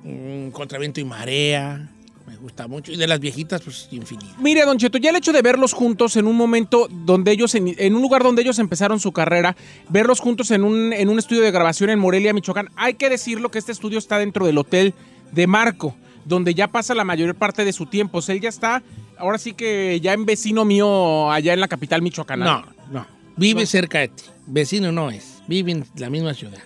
um, 0.04 0.46
mm, 0.46 0.50
Contra 0.50 0.78
Viento 0.78 1.00
y 1.00 1.04
Marea, 1.04 1.90
me 2.26 2.36
gusta 2.36 2.68
mucho. 2.68 2.92
Y 2.92 2.96
de 2.96 3.06
las 3.06 3.18
viejitas, 3.18 3.60
pues 3.62 3.88
infinito. 3.90 4.34
Mire, 4.38 4.64
Don 4.64 4.78
Cheto, 4.78 4.98
ya 4.98 5.10
el 5.10 5.16
hecho 5.16 5.32
de 5.32 5.42
verlos 5.42 5.72
juntos 5.72 6.16
en 6.16 6.26
un 6.26 6.36
momento 6.36 6.88
donde 6.88 7.32
ellos, 7.32 7.54
en, 7.54 7.74
en 7.76 7.94
un 7.94 8.02
lugar 8.02 8.22
donde 8.22 8.42
ellos 8.42 8.58
empezaron 8.58 9.00
su 9.00 9.12
carrera, 9.12 9.56
verlos 9.88 10.20
juntos 10.20 10.50
en 10.50 10.64
un, 10.64 10.92
en 10.92 11.08
un 11.08 11.18
estudio 11.18 11.42
de 11.42 11.50
grabación 11.50 11.90
en 11.90 11.98
Morelia, 11.98 12.32
Michoacán, 12.32 12.68
hay 12.76 12.94
que 12.94 13.08
decirlo 13.08 13.50
que 13.50 13.58
este 13.58 13.72
estudio 13.72 13.98
está 13.98 14.18
dentro 14.18 14.46
del 14.46 14.58
hotel 14.58 14.94
de 15.32 15.46
Marco, 15.46 15.96
donde 16.24 16.54
ya 16.54 16.68
pasa 16.68 16.94
la 16.94 17.04
mayor 17.04 17.34
parte 17.34 17.64
de 17.64 17.72
su 17.72 17.86
tiempo. 17.86 18.18
O 18.18 18.22
sea, 18.22 18.34
él 18.34 18.40
ya 18.40 18.48
está, 18.48 18.82
ahora 19.18 19.38
sí 19.38 19.52
que 19.52 20.00
ya 20.00 20.12
en 20.12 20.24
vecino 20.24 20.64
mío 20.64 21.30
allá 21.30 21.52
en 21.52 21.60
la 21.60 21.68
capital 21.68 22.02
michoacana. 22.02 22.44
No, 22.44 22.64
no. 22.92 23.06
Vive 23.36 23.66
cerca 23.66 24.00
de 24.00 24.08
ti. 24.08 24.24
Vecino 24.46 24.92
no 24.92 25.10
es. 25.10 25.42
Vive 25.48 25.72
en 25.72 25.86
la 25.96 26.10
misma 26.10 26.34
ciudad. 26.34 26.58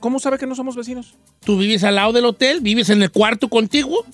¿Cómo 0.00 0.18
sabe 0.18 0.38
que 0.38 0.46
no 0.46 0.54
somos 0.54 0.76
vecinos? 0.76 1.14
¿Tú 1.44 1.58
vives 1.58 1.82
al 1.84 1.94
lado 1.96 2.12
del 2.12 2.24
hotel? 2.24 2.60
¿Vives 2.60 2.90
en 2.90 3.02
el 3.02 3.10
cuarto 3.10 3.48
contigo? 3.48 4.04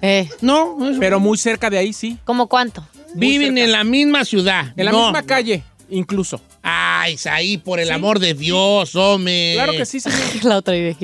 Eh, 0.00 0.28
No, 0.40 0.76
eso- 0.88 1.00
Pero 1.00 1.20
muy 1.20 1.38
cerca 1.38 1.70
de 1.70 1.78
ahí, 1.78 1.92
sí. 1.92 2.18
¿Cómo 2.24 2.46
cuánto? 2.48 2.86
viven 3.14 3.58
en 3.58 3.72
la 3.72 3.84
misma 3.84 4.24
ciudad. 4.24 4.72
En 4.76 4.86
la 4.86 4.92
No. 4.92 5.04
misma 5.04 5.22
calle, 5.24 5.62
incluso. 5.90 6.40
Ay, 6.62 7.16
ahí 7.30 7.58
por 7.58 7.78
el 7.80 7.90
amor 7.90 8.18
de 8.20 8.34
Dios, 8.34 8.94
hombre. 8.94 9.52
Claro 9.54 9.72
que 9.72 9.84
sí, 9.84 10.00
señor. 10.00 10.18
La 10.44 10.56
otra 10.58 10.76
idea. 10.76 10.96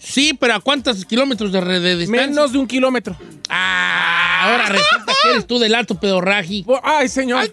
Sí, 0.00 0.32
pero 0.38 0.54
¿a 0.54 0.60
cuántos 0.60 1.04
kilómetros 1.04 1.52
de, 1.52 1.60
de 1.60 1.96
distancia? 1.96 2.26
Menos 2.26 2.52
de 2.52 2.58
un 2.58 2.66
kilómetro. 2.66 3.16
Ah, 3.48 4.21
ahora 4.42 4.66
resulta 4.66 5.12
que 5.22 5.30
eres 5.30 5.46
tú 5.46 5.58
del 5.58 5.74
alto 5.74 5.94
pedorraji. 5.94 6.64
Oh, 6.66 6.80
Ay, 6.82 7.08
señor. 7.08 7.52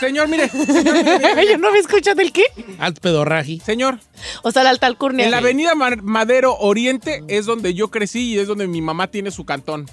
Señor, 0.00 0.28
mire. 0.28 0.48
Señor, 0.48 0.96
mire, 0.96 1.18
mire. 1.34 1.46
Yo 1.50 1.58
no 1.58 1.70
me 1.72 1.78
escucho 1.78 2.14
del 2.14 2.32
qué. 2.32 2.44
Alto 2.78 3.00
pedorraji. 3.00 3.60
Señor, 3.60 3.98
O 4.42 4.50
sea, 4.50 4.64
la 4.64 4.70
alta 4.70 4.86
alcurnia. 4.86 5.24
en 5.24 5.30
la 5.30 5.38
avenida 5.38 5.74
Madero 5.74 6.56
Oriente 6.58 7.22
es 7.28 7.46
donde 7.46 7.74
yo 7.74 7.90
crecí 7.90 8.34
y 8.34 8.38
es 8.38 8.46
donde 8.46 8.66
mi 8.66 8.80
mamá 8.80 9.08
tiene 9.08 9.30
su 9.30 9.44
cantón. 9.44 9.86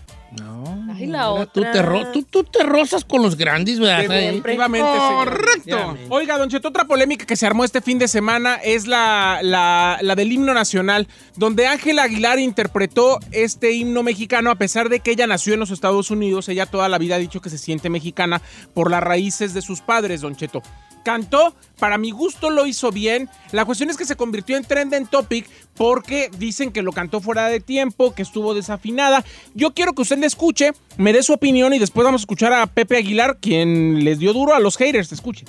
Ay, 0.95 1.05
la 1.07 1.29
otra. 1.29 1.45
Tú 1.53 1.61
te, 1.61 1.81
ro- 1.81 2.11
tú, 2.11 2.23
tú 2.23 2.43
te 2.43 2.63
rozas 2.63 3.05
con 3.05 3.21
los 3.21 3.35
grandes, 3.37 3.79
¿verdad? 3.79 4.01
Definitivamente. 4.09 4.87
Correcto. 5.25 5.97
Oiga, 6.09 6.37
Don 6.37 6.49
Cheto, 6.49 6.69
otra 6.69 6.85
polémica 6.85 7.25
que 7.25 7.35
se 7.35 7.45
armó 7.45 7.63
este 7.63 7.81
fin 7.81 7.99
de 7.99 8.07
semana 8.07 8.55
es 8.55 8.87
la, 8.87 9.39
la, 9.43 9.99
la 10.01 10.15
del 10.15 10.31
himno 10.31 10.53
nacional, 10.53 11.07
donde 11.35 11.67
Ángela 11.67 12.03
Aguilar 12.03 12.39
interpretó 12.39 13.19
este 13.31 13.71
himno 13.73 14.01
mexicano 14.03 14.49
a 14.51 14.55
pesar 14.55 14.89
de 14.89 14.99
que 15.01 15.11
ella 15.11 15.27
nació 15.27 15.53
en 15.53 15.59
los 15.59 15.71
Estados 15.71 16.09
Unidos. 16.11 16.49
Ella 16.49 16.65
toda 16.65 16.89
la 16.89 16.97
vida 16.97 17.15
ha 17.15 17.19
dicho 17.19 17.41
que 17.41 17.49
se 17.49 17.57
siente 17.57 17.89
mexicana 17.89 18.41
por 18.73 18.89
las 18.89 19.03
raíces 19.03 19.53
de 19.53 19.61
sus 19.61 19.81
padres, 19.81 20.21
Don 20.21 20.35
Cheto. 20.35 20.61
Cantó, 21.07 21.55
para 21.79 21.97
mi 21.97 22.11
gusto 22.11 22.49
lo 22.49 22.67
hizo 22.67 22.91
bien. 22.91 23.29
La 23.53 23.63
cuestión 23.63 23.89
es 23.89 23.95
que 23.95 24.03
se 24.03 24.17
convirtió 24.17 24.57
en 24.57 24.65
trending 24.65 25.07
topic 25.07 25.49
porque 25.77 26.29
dicen 26.37 26.73
que 26.73 26.81
lo 26.81 26.91
cantó 26.91 27.21
fuera 27.21 27.47
de 27.47 27.61
tiempo, 27.61 28.13
que 28.13 28.23
estuvo 28.23 28.53
desafinada. 28.53 29.23
Yo 29.53 29.73
quiero 29.73 29.93
que 29.93 30.01
usted 30.01 30.17
le 30.17 30.27
escuche, 30.27 30.73
me 30.97 31.13
dé 31.13 31.23
su 31.23 31.31
opinión 31.31 31.73
y 31.73 31.79
después 31.79 32.03
vamos 32.03 32.19
a 32.19 32.23
escuchar 32.23 32.51
a 32.51 32.67
Pepe 32.67 32.97
Aguilar, 32.97 33.37
quien 33.39 34.03
les 34.03 34.19
dio 34.19 34.33
duro 34.33 34.53
a 34.53 34.59
los 34.59 34.75
haters. 34.75 35.13
Escuche. 35.13 35.45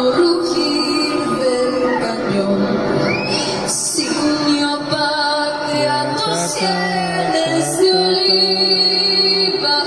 Al 0.00 0.19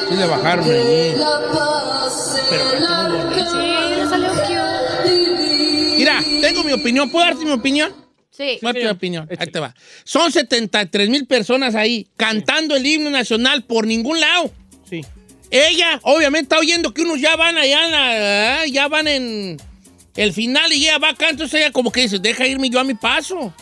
Sí 0.09 0.15
le 0.15 0.25
bajaron 0.25 0.65
el 0.69 1.21
arcángel 1.21 2.03
Sí, 3.51 3.95
le 3.97 4.05
salió 4.07 4.29
cute. 4.31 5.95
Mira, 5.97 6.23
tengo 6.41 6.63
mi 6.63 6.73
opinión. 6.73 7.09
¿Puedo 7.09 7.25
darte 7.25 7.45
mi 7.45 7.51
opinión? 7.51 7.93
Sí. 8.29 8.57
¿Cuál 8.61 8.77
es 8.77 8.83
tu 8.83 8.89
opinión? 8.91 9.27
Ahí 9.37 9.47
te 9.47 9.59
va. 9.59 9.73
Son 10.03 10.31
73 10.31 11.09
mil 11.09 11.25
personas 11.27 11.75
ahí 11.75 12.07
cantando 12.17 12.75
el 12.75 12.85
himno 12.85 13.09
nacional 13.09 13.63
por 13.63 13.85
ningún 13.87 14.19
lado. 14.19 14.51
Sí. 14.89 15.01
Ella, 15.51 15.99
obviamente, 16.03 16.43
está 16.45 16.59
oyendo 16.59 16.93
que 16.93 17.03
unos 17.03 17.21
ya 17.21 17.35
van 17.35 17.57
allá, 17.57 17.85
en 17.85 17.91
la- 17.91 18.65
ya 18.67 18.87
van 18.87 19.07
en 19.07 19.57
el 20.15 20.33
final 20.33 20.71
y 20.73 20.83
ella 20.87 20.97
va 20.97 21.09
acá, 21.09 21.29
entonces 21.29 21.61
ella 21.61 21.71
como 21.71 21.91
que 21.91 22.01
dice, 22.01 22.17
deja 22.19 22.47
irme 22.47 22.69
yo 22.71 22.79
a 22.79 22.83
mi 22.83 22.95
paso. 22.95 23.53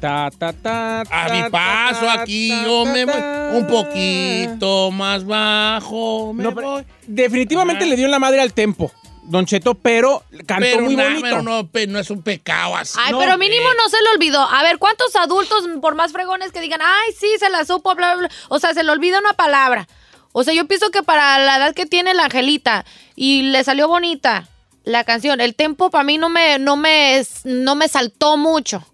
Ta, 0.00 0.30
ta, 0.36 0.52
ta, 0.52 1.00
A 1.10 1.28
mi 1.30 1.50
paso 1.50 2.06
ta, 2.06 2.22
aquí, 2.22 2.50
ta, 2.50 2.62
yo 2.64 2.84
ta, 2.84 2.92
me 2.92 3.04
voy 3.04 3.58
un 3.58 3.66
poquito 3.66 4.90
más 4.92 5.24
bajo, 5.26 6.32
me 6.32 6.44
No, 6.44 6.54
pero 6.54 6.70
voy. 6.70 6.84
definitivamente 7.06 7.84
le 7.84 7.96
dio 7.96 8.04
en 8.04 8.12
la 8.12 8.18
madre 8.20 8.40
al 8.40 8.52
tempo, 8.52 8.92
Don 9.24 9.44
Cheto, 9.44 9.74
pero 9.74 10.22
cantó 10.46 10.66
Pero, 10.70 10.82
muy 10.82 10.94
na- 10.94 11.04
bonito. 11.04 11.22
pero 11.22 11.42
no, 11.42 11.98
es 11.98 12.10
un 12.10 12.22
pecado 12.22 12.76
así. 12.76 12.96
Ay, 13.02 13.10
no, 13.12 13.18
pero 13.18 13.32
eh. 13.32 13.38
mínimo 13.38 13.68
no 13.74 13.88
se 13.88 13.96
le 14.02 14.10
olvidó. 14.14 14.40
A 14.48 14.62
ver, 14.62 14.78
¿cuántos 14.78 15.14
adultos, 15.16 15.64
por 15.82 15.96
más 15.96 16.12
fregones 16.12 16.52
que 16.52 16.60
digan, 16.60 16.80
ay, 16.82 17.12
sí, 17.18 17.26
se 17.38 17.50
la 17.50 17.64
supo, 17.64 17.94
bla, 17.96 18.14
bla, 18.14 18.28
bla? 18.28 18.36
O 18.48 18.58
sea, 18.60 18.74
se 18.74 18.84
le 18.84 18.92
olvida 18.92 19.18
una 19.18 19.32
palabra. 19.32 19.88
O 20.32 20.44
sea, 20.44 20.54
yo 20.54 20.66
pienso 20.66 20.90
que 20.90 21.02
para 21.02 21.38
la 21.40 21.56
edad 21.56 21.74
que 21.74 21.86
tiene 21.86 22.14
la 22.14 22.24
Angelita 22.26 22.84
y 23.16 23.42
le 23.42 23.64
salió 23.64 23.88
bonita 23.88 24.46
la 24.84 25.02
canción, 25.04 25.40
el 25.40 25.54
tempo 25.56 25.90
para 25.90 26.04
mí 26.04 26.16
no 26.18 26.28
me, 26.28 26.58
no 26.60 26.76
me, 26.76 27.20
no 27.44 27.74
me 27.74 27.88
saltó 27.88 28.36
mucho. 28.36 28.84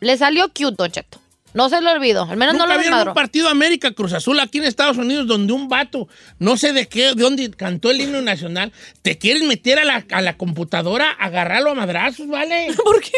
Le 0.00 0.16
salió 0.16 0.48
cute, 0.54 0.76
Don. 0.76 0.90
No 1.54 1.68
se 1.68 1.80
lo 1.80 1.90
olvidó. 1.90 2.22
Al 2.24 2.36
menos 2.36 2.54
Nunca 2.54 2.66
no 2.66 2.74
lo 2.74 2.78
vieron 2.80 3.08
un 3.08 3.14
partido 3.14 3.48
América 3.48 3.90
Cruz 3.92 4.12
Azul 4.12 4.38
aquí 4.38 4.58
en 4.58 4.64
Estados 4.64 4.96
Unidos 4.98 5.26
donde 5.26 5.52
un 5.52 5.68
vato, 5.68 6.06
no 6.38 6.56
sé 6.56 6.72
de 6.72 6.86
qué, 6.88 7.14
de 7.14 7.22
dónde 7.22 7.50
cantó 7.50 7.90
el 7.90 8.00
himno 8.00 8.20
nacional, 8.20 8.72
te 9.02 9.16
quieren 9.18 9.48
meter 9.48 9.78
a 9.78 9.84
la, 9.84 10.04
a 10.10 10.20
la 10.20 10.36
computadora, 10.36 11.10
agarrarlo 11.12 11.70
a 11.70 11.74
madrazos, 11.74 12.28
¿vale? 12.28 12.68
¿Por 12.84 13.00
qué? 13.00 13.10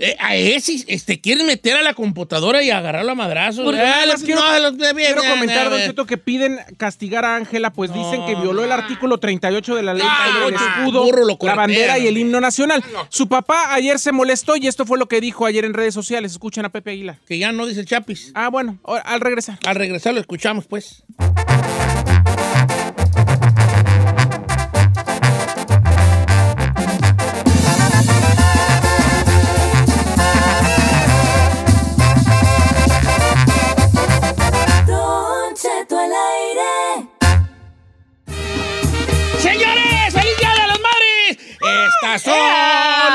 Eh, 0.00 0.16
a 0.18 0.34
ese, 0.34 0.84
eh, 0.88 1.00
te 1.04 1.20
quieren 1.20 1.46
meter 1.46 1.76
a 1.76 1.82
la 1.82 1.94
computadora 1.94 2.62
y 2.62 2.70
agarrarlo 2.70 3.12
a 3.12 3.14
madrazos. 3.14 3.64
Porque 3.64 3.80
Ah, 3.80 3.98
más 4.00 4.06
los- 4.08 4.22
quiero, 4.22 4.40
no, 4.40 4.58
los- 4.58 4.76
bien, 4.76 4.94
quiero 4.96 5.20
bien, 5.22 5.32
comentar, 5.34 5.70
Don. 5.70 5.78
Cheto, 5.80 6.06
que 6.06 6.18
piden 6.18 6.58
castigar 6.76 7.24
a 7.24 7.36
Ángela, 7.36 7.72
pues 7.72 7.92
dicen 7.94 8.26
que 8.26 8.34
violó 8.34 8.64
el 8.64 8.72
artículo 8.72 9.18
38 9.18 9.76
de 9.76 9.82
la 9.82 9.94
ley 9.94 10.06
Ay, 10.08 10.32
sobre 10.32 10.48
el 10.48 10.54
escudo, 10.54 11.04
burro, 11.04 11.24
lo 11.24 11.38
la 11.40 11.54
bandera 11.54 11.98
y 11.98 12.08
el 12.08 12.18
himno 12.18 12.40
nacional. 12.40 12.82
Su 13.08 13.28
papá 13.28 13.72
ayer 13.74 13.98
se 13.98 14.10
molestó 14.12 14.56
y 14.56 14.66
esto 14.66 14.84
fue 14.84 14.98
lo 14.98 15.06
que 15.06 15.20
dijo 15.20 15.46
ayer 15.46 15.64
en 15.64 15.74
redes 15.74 15.94
sociales. 15.94 16.32
Escuchen 16.32 16.64
a 16.64 16.70
Pepe 16.70 16.90
Aguilar. 16.90 17.18
Que 17.26 17.38
ya 17.44 17.52
no 17.52 17.66
dice 17.66 17.80
el 17.80 17.86
Chapis. 17.86 18.32
Ah, 18.34 18.48
bueno, 18.48 18.78
al 18.86 19.20
regresar. 19.20 19.58
Al 19.66 19.76
regresar 19.76 20.14
lo 20.14 20.20
escuchamos, 20.20 20.66
pues. 20.66 21.04
Don 34.86 35.54
Cheto 35.54 35.98
al 35.98 36.12
aire. 36.32 37.10
¡Señores! 39.38 40.14
¡Feliz 40.14 40.36
Día 40.40 40.52
de 40.62 40.66
las 40.66 40.80
Madres! 40.80 41.38
Estas 41.60 42.22
son 42.22 42.32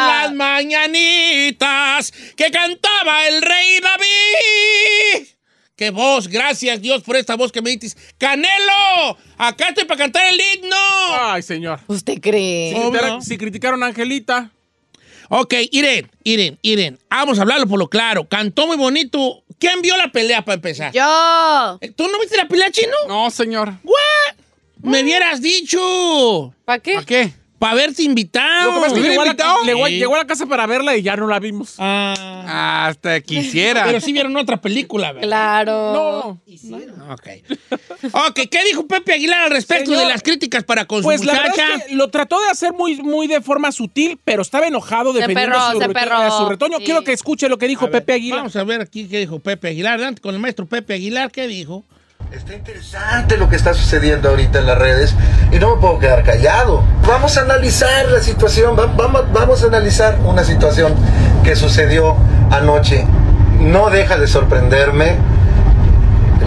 las 0.08 0.32
mañanitas 0.34 2.12
que 2.38 2.52
cantaba 2.52 3.28
el 3.28 3.42
rey. 3.42 3.59
¡Qué 5.80 5.92
voz! 5.92 6.28
Gracias, 6.28 6.82
Dios, 6.82 7.04
por 7.04 7.16
esta 7.16 7.38
voz 7.38 7.54
que 7.54 7.62
me 7.62 7.70
dices. 7.70 7.96
¡Canelo! 8.18 9.18
¡Acá 9.38 9.70
estoy 9.70 9.86
para 9.86 9.98
cantar 9.98 10.26
el 10.30 10.38
himno! 10.38 10.76
Ay, 11.22 11.42
señor. 11.42 11.80
¿Usted 11.88 12.20
cree? 12.20 12.74
Si, 12.74 12.82
criticaron, 12.82 13.22
si 13.22 13.38
criticaron 13.38 13.84
a 13.84 13.86
Angelita, 13.86 14.52
Ok, 15.30 15.54
Irene, 15.72 16.10
Irene, 16.26 16.58
Irene. 16.64 16.98
Vamos 17.10 17.40
a 17.40 17.44
hablarlo 17.44 17.66
por 17.66 17.80
lo 17.80 17.88
claro. 17.88 18.28
Cantó 18.28 18.68
muy 18.68 18.76
bonito. 18.76 19.42
¿Quién 19.58 19.82
vio 19.82 19.96
la 19.96 20.12
pelea 20.12 20.44
para 20.44 20.56
empezar? 20.56 20.92
Yo. 20.92 21.80
¿Tú 21.96 22.10
no 22.10 22.20
viste 22.20 22.36
la 22.36 22.50
pelea, 22.50 22.70
chino? 22.72 22.98
No, 23.08 23.32
señor. 23.32 23.70
¿What? 23.82 24.36
Me 24.82 25.02
hubieras 25.02 25.42
dicho. 25.42 26.54
¿Para 26.66 26.80
qué? 26.80 26.96
¿Para 26.96 27.06
qué? 27.06 27.34
Para 27.60 27.74
haberte 27.74 28.04
invitado. 28.04 28.72
lo 28.72 28.76
que 28.76 28.80
pasa 28.82 28.88
es 28.88 28.94
que 28.94 29.00
¿Estuviera 29.00 29.12
llegó 29.12 29.22
a, 29.22 29.26
la, 29.26 29.32
invitado? 29.32 29.64
llegó 29.66 29.86
a- 29.86 29.88
Sí. 29.90 29.98
llegó 30.00 30.16
a 30.16 30.18
la 30.20 30.28
casa 30.28 30.46
para 30.46 30.66
verla 30.66 30.96
y 30.98 31.02
ya 31.02 31.16
no 31.18 31.28
la 31.28 31.40
vimos. 31.40 31.76
Ah, 31.78 32.88
Hasta 32.88 33.20
quisiera. 33.22 33.84
pero 33.86 34.00
sí 34.02 34.14
vieron 34.14 34.36
otra 34.38 34.62
película, 34.62 35.12
¿verdad? 35.12 35.28
Claro. 35.28 35.94
No. 35.94 36.42
Ok. 37.14 37.28
Ok, 38.14 38.40
¿qué 38.50 38.64
dijo 38.66 38.88
Pepe 38.88 39.14
Aguilar 39.14 39.46
al 39.46 39.52
respecto 39.52 39.92
Señor, 39.92 40.04
de 40.08 40.14
las 40.14 40.24
críticas 40.24 40.64
para 40.64 40.86
con 40.86 41.02
Pues 41.04 41.22
su 41.22 41.28
la 41.28 41.34
verdad 41.34 41.50
muchacha? 41.50 41.76
es 41.76 41.84
que 41.86 41.96
lo 41.96 42.10
trató 42.10 42.40
de 42.42 42.50
hacer 42.50 42.74
muy, 42.74 42.96
muy 43.02 43.28
de 43.28 43.42
forma 43.42 43.72
sutil, 43.72 44.18
pero 44.24 44.42
estaba 44.42 44.68
enojado 44.68 45.12
defendiendo 45.14 45.54
perró, 45.54 45.58
a, 45.66 45.72
su 45.74 45.80
se 45.80 45.88
retoño, 45.88 46.38
su 46.38 46.50
retoño. 46.50 46.78
Sí. 46.78 46.84
Quiero 46.86 47.04
que 47.04 47.14
escuche 47.14 47.50
lo 47.50 47.58
que 47.58 47.68
dijo 47.68 47.86
A 47.86 47.90
ver, 47.90 48.02
Pepe 48.02 48.14
Aguilar. 48.14 48.40
Vamos 48.40 48.56
a 48.56 48.64
ver 48.64 48.82
aquí 48.82 49.08
qué 49.08 49.20
dijo 49.20 49.40
Pepe 49.40 49.70
Aguilar. 49.70 49.96
Adelante 49.96 50.22
con 50.22 50.34
el 50.34 50.40
maestro 50.40 50.66
Pepe 50.66 50.94
Aguilar. 50.94 51.32
¿Qué 51.32 51.48
dijo? 51.48 51.84
Está 52.32 52.54
interesante 52.54 53.38
lo 53.38 53.50
que 53.50 53.56
está 53.56 53.74
sucediendo 53.74 54.30
ahorita 54.30 54.60
en 54.60 54.68
las 54.68 54.78
redes 54.78 55.16
y 55.52 55.58
no 55.58 55.76
me 55.76 55.82
puedo 55.82 56.00
quedar 56.00 56.24
callado. 56.24 56.84
Vamos 57.08 57.38
a 57.38 57.42
analizar 57.42 58.06
la 58.12 58.22
situación, 58.22 58.78
va- 58.78 58.86
vamos, 58.86 59.24
vamos 59.34 59.64
a 59.64 59.68
analizar 59.68 60.18
una 60.24 60.44
situación 60.44 60.94
que 61.44 61.56
sucedió 61.56 62.16
anoche. 62.52 63.06
No 63.60 63.90
deja 63.90 64.18
de 64.18 64.28
sorprenderme 64.28 65.16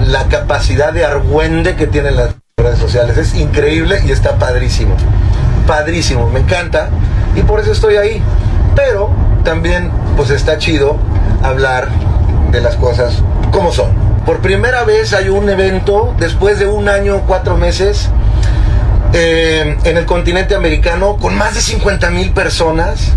la 0.06 0.24
capacidad 0.28 0.92
de 0.92 1.04
argüende 1.04 1.74
que 1.74 1.86
tienen 1.88 2.16
las 2.16 2.34
redes 2.56 2.78
sociales. 2.78 3.18
Es 3.18 3.34
increíble 3.34 4.00
y 4.04 4.12
está 4.12 4.36
padrísimo. 4.38 4.94
Padrísimo, 5.66 6.28
me 6.28 6.40
encanta 6.40 6.90
y 7.34 7.42
por 7.42 7.58
eso 7.60 7.72
estoy 7.72 7.96
ahí. 7.96 8.22
Pero 8.76 9.10
también 9.44 9.90
pues 10.16 10.30
está 10.30 10.58
chido 10.58 10.96
hablar 11.42 11.88
de 12.52 12.60
las 12.60 12.76
cosas 12.76 13.18
como 13.50 13.72
son. 13.72 14.01
Por 14.26 14.40
primera 14.40 14.84
vez 14.84 15.12
hay 15.14 15.28
un 15.28 15.48
evento 15.48 16.14
después 16.18 16.58
de 16.58 16.66
un 16.66 16.88
año, 16.88 17.22
cuatro 17.26 17.56
meses, 17.56 18.08
eh, 19.12 19.76
en 19.82 19.96
el 19.96 20.06
continente 20.06 20.54
americano 20.54 21.16
con 21.16 21.36
más 21.36 21.54
de 21.54 21.60
50 21.60 22.10
mil 22.10 22.32
personas, 22.32 23.14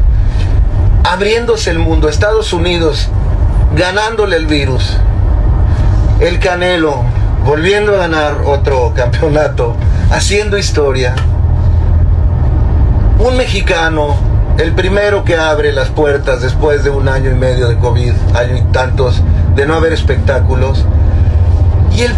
abriéndose 1.04 1.70
el 1.70 1.80
mundo, 1.80 2.10
Estados 2.10 2.54
Unidos 2.54 3.08
ganándole 3.76 4.38
el 4.38 4.48
virus, 4.48 4.98
el 6.22 6.40
Canelo 6.40 7.04
volviendo 7.46 7.94
a 7.94 7.98
ganar 7.98 8.42
otro 8.46 8.94
campeonato, 8.96 9.76
haciendo 10.10 10.58
historia, 10.58 11.14
un 13.20 13.38
mexicano, 13.38 14.16
el 14.58 14.74
primero 14.74 15.24
que 15.24 15.36
abre 15.36 15.72
las 15.72 15.90
puertas 15.90 16.42
después 16.42 16.84
de 16.84 16.90
un 16.90 17.08
año 17.08 17.30
y 17.30 17.36
medio 17.36 17.68
de 17.68 17.78
COVID, 17.78 18.14
año 18.34 18.58
y 18.58 18.62
tantos 18.72 19.22
de 19.56 19.66
no 19.66 19.76
haber 19.76 19.94
espectáculos. 19.94 20.86
Y 21.96 22.02
el 22.02 22.16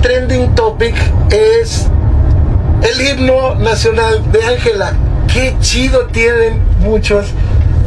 trending 0.00 0.54
topic 0.54 0.94
es 1.30 1.86
el 2.82 3.00
himno 3.00 3.54
nacional 3.56 4.30
de 4.32 4.44
Ángela. 4.44 4.92
Qué 5.32 5.54
chido 5.60 6.06
tienen 6.06 6.62
muchos 6.80 7.26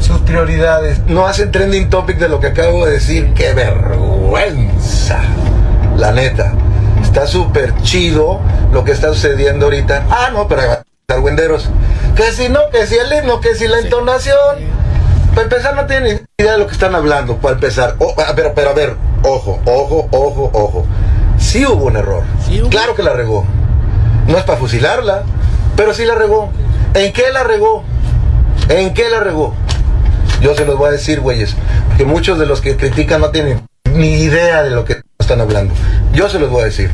sus 0.01 0.19
prioridades. 0.19 0.99
No 1.07 1.25
hacen 1.27 1.51
trending 1.51 1.89
topic 1.89 2.17
de 2.17 2.29
lo 2.29 2.39
que 2.39 2.47
acabo 2.47 2.85
de 2.85 2.93
decir. 2.93 3.33
Qué 3.33 3.53
vergüenza. 3.53 5.21
La 5.97 6.11
neta. 6.11 6.53
Está 7.01 7.27
súper 7.27 7.73
chido 7.81 8.39
lo 8.71 8.83
que 8.83 8.91
está 8.91 9.09
sucediendo 9.09 9.65
ahorita. 9.65 10.05
Ah, 10.09 10.29
no, 10.31 10.47
pero 10.47 10.61
hay 10.61 10.67
argüenderos. 11.07 11.69
Que 12.15 12.31
si 12.31 12.49
no, 12.49 12.59
que 12.71 12.87
si 12.87 12.95
el 12.95 13.11
himno, 13.11 13.39
que 13.39 13.55
si 13.55 13.67
la 13.67 13.79
entonación. 13.79 14.74
Para 15.35 15.43
empezar, 15.43 15.75
no 15.75 15.85
tienen 15.85 16.25
idea 16.37 16.53
de 16.53 16.57
lo 16.59 16.65
que 16.67 16.73
están 16.73 16.95
hablando. 16.95 17.35
Para 17.37 17.55
empezar, 17.55 17.95
O- 17.99 18.15
a 18.19 18.31
ver, 18.33 18.53
pero 18.55 18.69
a 18.69 18.73
ver, 18.73 18.95
ojo, 19.23 19.59
ojo, 19.65 20.07
ojo, 20.11 20.49
ojo. 20.53 20.85
Sí 21.37 21.65
hubo 21.65 21.85
un 21.85 21.97
error. 21.97 22.23
Claro 22.69 22.95
que 22.95 23.03
la 23.03 23.13
regó. 23.13 23.45
No 24.27 24.37
es 24.37 24.43
para 24.43 24.57
fusilarla, 24.57 25.23
pero 25.75 25.93
sí 25.93 26.05
la 26.05 26.15
regó. 26.15 26.49
¿En 26.93 27.11
qué 27.13 27.23
la 27.33 27.43
regó? 27.43 27.83
¿En 28.69 28.93
qué 28.93 29.09
la 29.09 29.19
regó? 29.19 29.53
Yo 30.41 30.55
se 30.55 30.65
los 30.65 30.77
voy 30.77 30.87
a 30.89 30.91
decir, 30.91 31.19
güeyes, 31.19 31.55
porque 31.89 32.05
muchos 32.05 32.39
de 32.39 32.45
los 32.45 32.61
que 32.61 32.77
critican 32.77 33.21
no 33.21 33.29
tienen 33.29 33.61
ni 33.93 34.21
idea 34.21 34.63
de 34.63 34.69
lo 34.71 34.85
que 34.85 35.01
están 35.19 35.41
hablando. 35.41 35.73
Yo 36.13 36.29
se 36.29 36.39
los 36.39 36.49
voy 36.49 36.61
a 36.61 36.65
decir. 36.65 36.91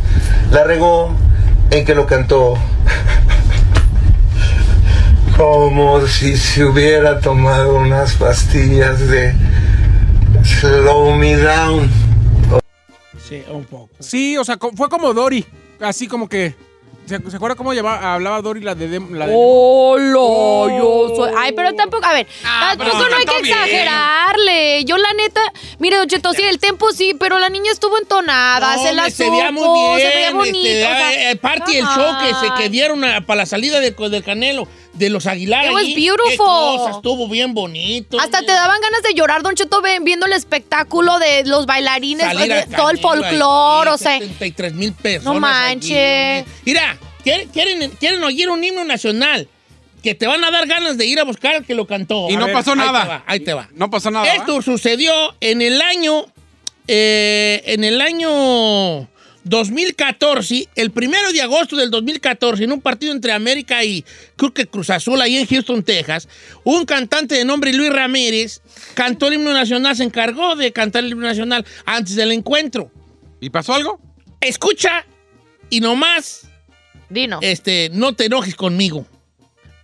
La 0.52 0.64
regó 0.64 1.14
en 1.70 1.86
que 1.86 1.94
lo 1.96 2.06
cantó 2.08 2.56
como 5.42 6.06
si 6.06 6.38
se 6.38 6.64
hubiera 6.64 7.20
tomado 7.20 7.74
unas 7.74 8.14
pastillas 8.14 9.08
de 9.08 9.34
Slow 10.44 11.16
Me 11.16 11.36
Down. 11.36 11.90
Sí, 13.28 13.42
un 13.50 13.66
poco. 13.66 13.90
Sí, 14.00 14.38
o 14.38 14.44
sea, 14.46 14.60
fue 14.78 14.88
como 14.88 15.12
Dory. 15.16 15.44
Así 15.80 16.08
como 16.08 16.30
que. 16.30 16.54
¿Se, 17.08 17.18
se 17.30 17.36
acuerda 17.36 17.56
cómo 17.56 17.74
llevaba- 17.74 18.14
hablaba 18.14 18.40
Dory 18.44 18.62
la 18.62 18.76
de. 18.76 18.88
Dem- 19.00 19.10
la 19.10 19.26
de 19.26 19.34
Hola, 19.36 20.78
yo 20.78 21.12
soy. 21.16 21.32
Ay, 21.36 21.54
pero 21.54 21.74
tampoco, 21.74 22.06
a 22.06 22.14
ver, 22.14 22.28
tampoco 22.44 22.92
pero 23.00 23.10
no 23.10 23.16
hay 23.16 23.26
que 23.26 23.42
bien. 23.42 23.58
exagerarle. 23.58 24.86
Yo, 24.86 24.98
la 24.98 25.12
neta, 25.14 25.42
mire, 25.80 25.98
Don 25.98 26.08
Cheto, 26.08 26.34
sí, 26.34 26.44
el 26.44 26.60
tempo 26.60 26.92
sí, 26.92 27.16
pero 27.20 27.40
la 27.40 27.50
niña 27.50 27.72
estuvo 27.72 27.98
entonada, 27.98 28.76
No, 28.78 28.84
se 28.84 28.94
la 28.94 29.10
se 29.10 29.28
veía 29.30 29.52
muy 29.52 29.64
bien. 29.98 30.00
se 30.12 30.16
veía 30.16 30.32
bonito. 30.34 30.58
este, 30.68 30.86
o 30.86 30.88
sea, 30.88 31.14
eh, 31.14 31.32
aparte 31.34 31.80
el 31.80 31.86
show 31.86 32.18
que, 32.22 32.28
se, 32.36 32.54
que 32.58 32.64
ay. 32.64 32.70
dieron 32.70 33.04
a- 33.04 33.22
para 33.26 33.38
la 33.40 33.46
salida 33.48 33.80
de- 33.80 33.92
del 33.92 34.24
Canelo, 34.24 34.68
de 35.02 35.10
los 35.10 35.26
Aguilar. 35.28 35.66
It 35.66 35.72
was 35.72 35.84
allí, 35.84 35.96
beautiful. 35.96 36.30
qué 36.32 36.38
cosa, 36.38 36.92
estuvo 36.92 37.28
bien 37.28 37.54
bonito. 37.54 38.20
Hasta 38.20 38.40
te 38.42 38.52
daban 38.52 38.80
ganas 38.82 39.02
de 39.04 39.14
llorar, 39.14 39.42
Don 39.44 39.56
Cheto, 39.56 39.82
viendo 40.02 40.26
el 40.28 40.34
espectáculo 40.34 41.20
de 41.20 41.44
los 41.46 41.66
bailarines, 41.66 42.28
de- 42.38 42.68
todo 42.76 42.90
el 42.92 43.00
folclore, 43.00 43.90
o 43.90 43.98
sea. 43.98 44.20
73 44.20 44.74
mil 44.74 44.94
personas. 44.94 45.34
No 45.34 45.40
manches. 45.40 46.46
Mira, 46.66 46.98
¿quieren, 47.24 47.50
quieren, 47.50 47.90
quieren 48.00 48.24
oír 48.24 48.50
un 48.50 48.64
himno 48.64 48.84
nacional 48.86 49.48
que 50.04 50.16
te 50.16 50.26
van 50.28 50.44
a 50.44 50.52
dar 50.52 50.66
ganas 50.68 50.98
de 50.98 51.06
ir 51.06 51.20
a 51.20 51.24
buscar 51.24 51.56
al 51.56 51.66
que 51.66 51.76
lo 51.76 51.86
cantó. 51.88 52.28
Y 52.30 52.34
A 52.36 52.40
no 52.40 52.46
ver, 52.46 52.54
pasó 52.56 52.72
ahí 52.72 52.78
nada. 52.78 53.02
te 53.04 53.08
va, 53.10 53.24
ahí 53.28 53.40
te 53.40 53.54
va. 53.54 53.70
No 53.74 53.90
pasó 53.90 54.10
nada. 54.12 54.34
Esto 54.34 54.62
sucedió 54.62 55.12
en 55.42 55.62
el 55.62 55.82
año. 55.82 56.26
eh, 56.88 57.62
en 57.66 57.84
el 57.84 58.02
año 58.02 59.08
2014, 59.44 60.68
el 60.76 60.92
primero 60.92 61.32
de 61.32 61.42
agosto 61.42 61.76
del 61.76 61.90
2014, 61.92 62.64
en 62.64 62.72
un 62.72 62.82
partido 62.82 63.12
entre 63.14 63.32
América 63.32 63.84
y 63.84 64.04
creo 64.36 64.54
que 64.54 64.68
Cruz 64.68 64.90
Azul, 64.90 65.20
ahí 65.22 65.38
en 65.38 65.46
Houston, 65.48 65.84
Texas, 65.84 66.28
un 66.64 66.86
cantante 66.86 67.36
de 67.36 67.46
nombre 67.46 67.74
Luis 67.74 67.92
Ramírez 67.92 68.62
cantó 68.94 69.28
el 69.28 69.36
himno 69.36 69.54
nacional, 69.54 69.96
se 69.96 70.04
encargó 70.04 70.56
de 70.56 70.72
cantar 70.72 71.04
el 71.04 71.12
himno 71.12 71.26
nacional 71.28 71.66
antes 71.86 72.16
del 72.16 72.32
encuentro. 72.32 72.92
¿Y 73.40 73.50
pasó 73.50 73.74
algo? 73.74 74.00
Escucha 74.40 75.06
y 75.70 75.80
nomás 75.80 76.48
Dino. 77.10 77.40
este, 77.42 77.90
no 77.94 78.14
te 78.14 78.26
enojes 78.26 78.56
conmigo. 78.56 79.06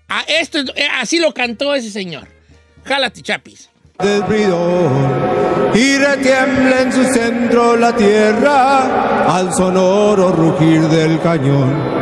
A 0.07 0.21
esto, 0.21 0.59
es- 0.59 0.71
eh, 0.75 0.87
así 0.93 1.19
lo 1.19 1.33
cantó 1.33 1.73
ese 1.75 1.91
señor. 1.91 2.27
Jálate, 2.85 3.21
chapis. 3.21 3.69
Del 4.03 4.21
bridón 4.23 5.73
y 5.73 5.97
retiembla 5.97 6.81
en 6.81 6.93
su 6.93 7.03
centro 7.05 7.75
la 7.75 7.95
tierra 7.95 9.25
al 9.35 9.51
sonoro 9.51 10.31
rugir 10.31 10.81
del 10.81 11.19
cañón. 11.19 11.97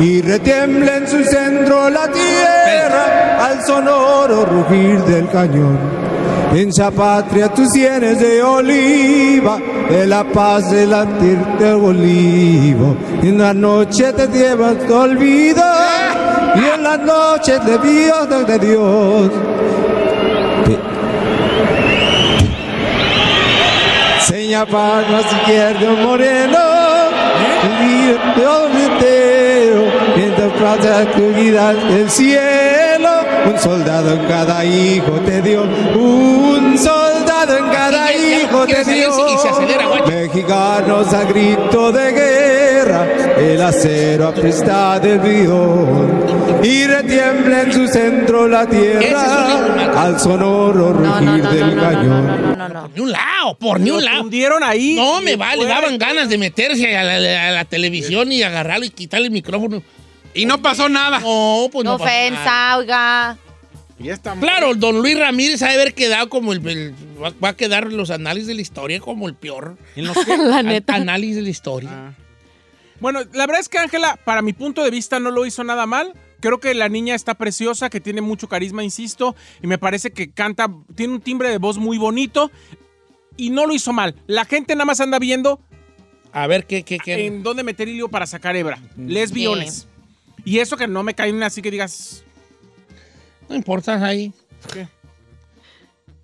Y 0.00 0.22
retiembla 0.22 0.96
en 0.96 1.06
su 1.06 1.22
centro 1.22 1.88
la 1.88 2.08
tierra 2.08 3.46
al 3.46 3.64
sonoro 3.64 4.44
rugir 4.44 5.00
del 5.04 5.28
cañón. 5.28 5.78
En 6.52 6.70
esa 6.70 6.90
patria 6.90 7.48
tus 7.54 7.70
sienes 7.70 8.18
de 8.18 8.42
oliva 8.42 9.58
de 9.88 10.04
la 10.04 10.24
paz 10.24 10.68
del 10.72 10.90
latir 10.90 11.38
del 11.60 11.74
olivo. 11.74 12.96
En 13.22 13.38
la 13.38 13.54
noche 13.54 14.12
te 14.14 14.26
llevas 14.26 14.78
tu 14.84 14.94
olvido 14.94 15.62
y 16.56 16.74
en 16.74 16.82
las 16.82 16.98
noches 16.98 17.64
de 17.64 17.78
Dios 17.78 18.46
de 18.48 18.58
Dios 18.58 19.30
Seña 24.56 24.64
palmas 24.64 25.26
izquierdo 25.32 25.96
moreno, 25.96 26.58
el 27.62 27.74
día 27.86 28.16
entero, 28.86 29.84
mientras 30.16 30.50
pasa 30.52 30.88
la 30.88 31.10
oscuridad 31.10 31.74
del 31.74 32.08
cielo, 32.08 33.10
un 33.44 33.58
soldado 33.58 34.14
en 34.14 34.24
cada 34.24 34.64
hijo 34.64 35.12
te 35.26 35.42
dio, 35.42 35.64
un 35.94 36.78
soldado 36.78 37.58
en 37.58 37.68
cada 37.68 38.10
hijo 38.14 38.66
te 38.66 38.82
dio. 38.82 39.10
Mexicanos 40.06 41.12
a 41.12 41.24
grito 41.24 41.92
de 41.92 42.12
guerra, 42.12 42.45
el 43.38 43.60
acero 43.62 44.28
apresta 44.28 44.98
del 45.00 45.18
bidón, 45.18 46.24
y 46.62 46.84
retiembla 46.86 47.62
en 47.62 47.72
su 47.72 47.86
centro 47.88 48.48
la 48.48 48.66
tierra, 48.66 49.92
al 50.02 50.18
sonoro 50.20 50.92
rugir 50.92 51.42
del 51.42 51.76
cañón. 51.76 52.56
Por 52.56 52.90
ni 52.94 53.00
un 53.00 53.12
lado, 53.12 53.58
por 53.58 53.80
ni 53.80 53.90
un 53.90 54.04
lado. 54.04 54.20
tundieron 54.22 54.62
ahí. 54.62 54.94
No 54.96 55.20
me 55.20 55.36
vale, 55.36 55.64
daban 55.66 55.98
ganas 55.98 56.28
de 56.28 56.38
meterse 56.38 56.96
a 56.96 57.04
la, 57.04 57.48
a 57.48 57.50
la 57.52 57.64
televisión 57.64 58.30
y 58.32 58.42
agarrarlo 58.42 58.84
y 58.86 58.90
quitarle 58.90 59.26
el 59.26 59.32
micrófono. 59.32 59.82
Y 60.34 60.44
no 60.46 60.60
pasó 60.60 60.88
nada. 60.88 61.20
No, 61.20 61.68
pues 61.72 61.84
no. 61.84 61.92
No 61.92 61.98
pasó 61.98 62.10
nada. 62.10 62.26
ofensa, 62.26 62.76
oiga. 62.78 63.38
Y 63.98 64.10
Claro, 64.40 64.74
don 64.74 64.98
Luis 65.00 65.18
Ramírez 65.18 65.62
ha 65.62 65.68
de 65.68 65.74
haber 65.74 65.94
quedado 65.94 66.28
como 66.28 66.52
el, 66.52 66.66
el- 66.68 66.94
va- 67.22 67.32
va 67.42 67.48
a 67.50 67.56
quedar 67.56 67.90
los 67.90 68.10
análisis 68.10 68.46
de 68.48 68.54
la 68.54 68.60
historia 68.60 69.00
como 69.00 69.26
el 69.26 69.34
peor. 69.34 69.78
¿En 69.96 70.06
los 70.06 70.16
qué? 70.26 70.36
La 70.36 70.62
neta. 70.62 70.94
Análisis 70.96 71.36
de 71.36 71.42
la 71.42 71.48
historia. 71.48 71.90
Ah. 71.92 72.12
Bueno, 73.00 73.20
la 73.32 73.46
verdad 73.46 73.60
es 73.60 73.68
que 73.68 73.78
Ángela, 73.78 74.18
para 74.24 74.42
mi 74.42 74.52
punto 74.52 74.82
de 74.82 74.90
vista, 74.90 75.20
no 75.20 75.30
lo 75.30 75.44
hizo 75.46 75.64
nada 75.64 75.86
mal. 75.86 76.14
Creo 76.40 76.60
que 76.60 76.74
la 76.74 76.88
niña 76.88 77.14
está 77.14 77.34
preciosa, 77.34 77.90
que 77.90 78.00
tiene 78.00 78.20
mucho 78.20 78.48
carisma, 78.48 78.84
insisto, 78.84 79.34
y 79.62 79.66
me 79.66 79.78
parece 79.78 80.10
que 80.12 80.30
canta, 80.30 80.68
tiene 80.94 81.14
un 81.14 81.20
timbre 81.20 81.48
de 81.50 81.58
voz 81.58 81.78
muy 81.78 81.98
bonito 81.98 82.50
y 83.36 83.50
no 83.50 83.66
lo 83.66 83.74
hizo 83.74 83.92
mal. 83.92 84.14
La 84.26 84.44
gente 84.44 84.74
nada 84.74 84.84
más 84.84 85.00
anda 85.00 85.18
viendo 85.18 85.60
A 86.32 86.46
ver 86.46 86.66
qué, 86.66 86.82
qué, 86.82 86.98
qué. 86.98 87.26
en 87.26 87.42
dónde 87.42 87.62
meter 87.62 87.88
hilo 87.88 88.08
para 88.08 88.26
sacar 88.26 88.54
hebra. 88.56 88.78
Lesbiones. 88.96 89.88
Y 90.44 90.58
eso 90.58 90.76
que 90.76 90.86
no 90.86 91.02
me 91.02 91.14
caen 91.14 91.42
así 91.42 91.62
que 91.62 91.70
digas, 91.70 92.24
No 93.48 93.56
importa 93.56 94.04
ahí. 94.04 94.32
¿qué? 94.72 94.88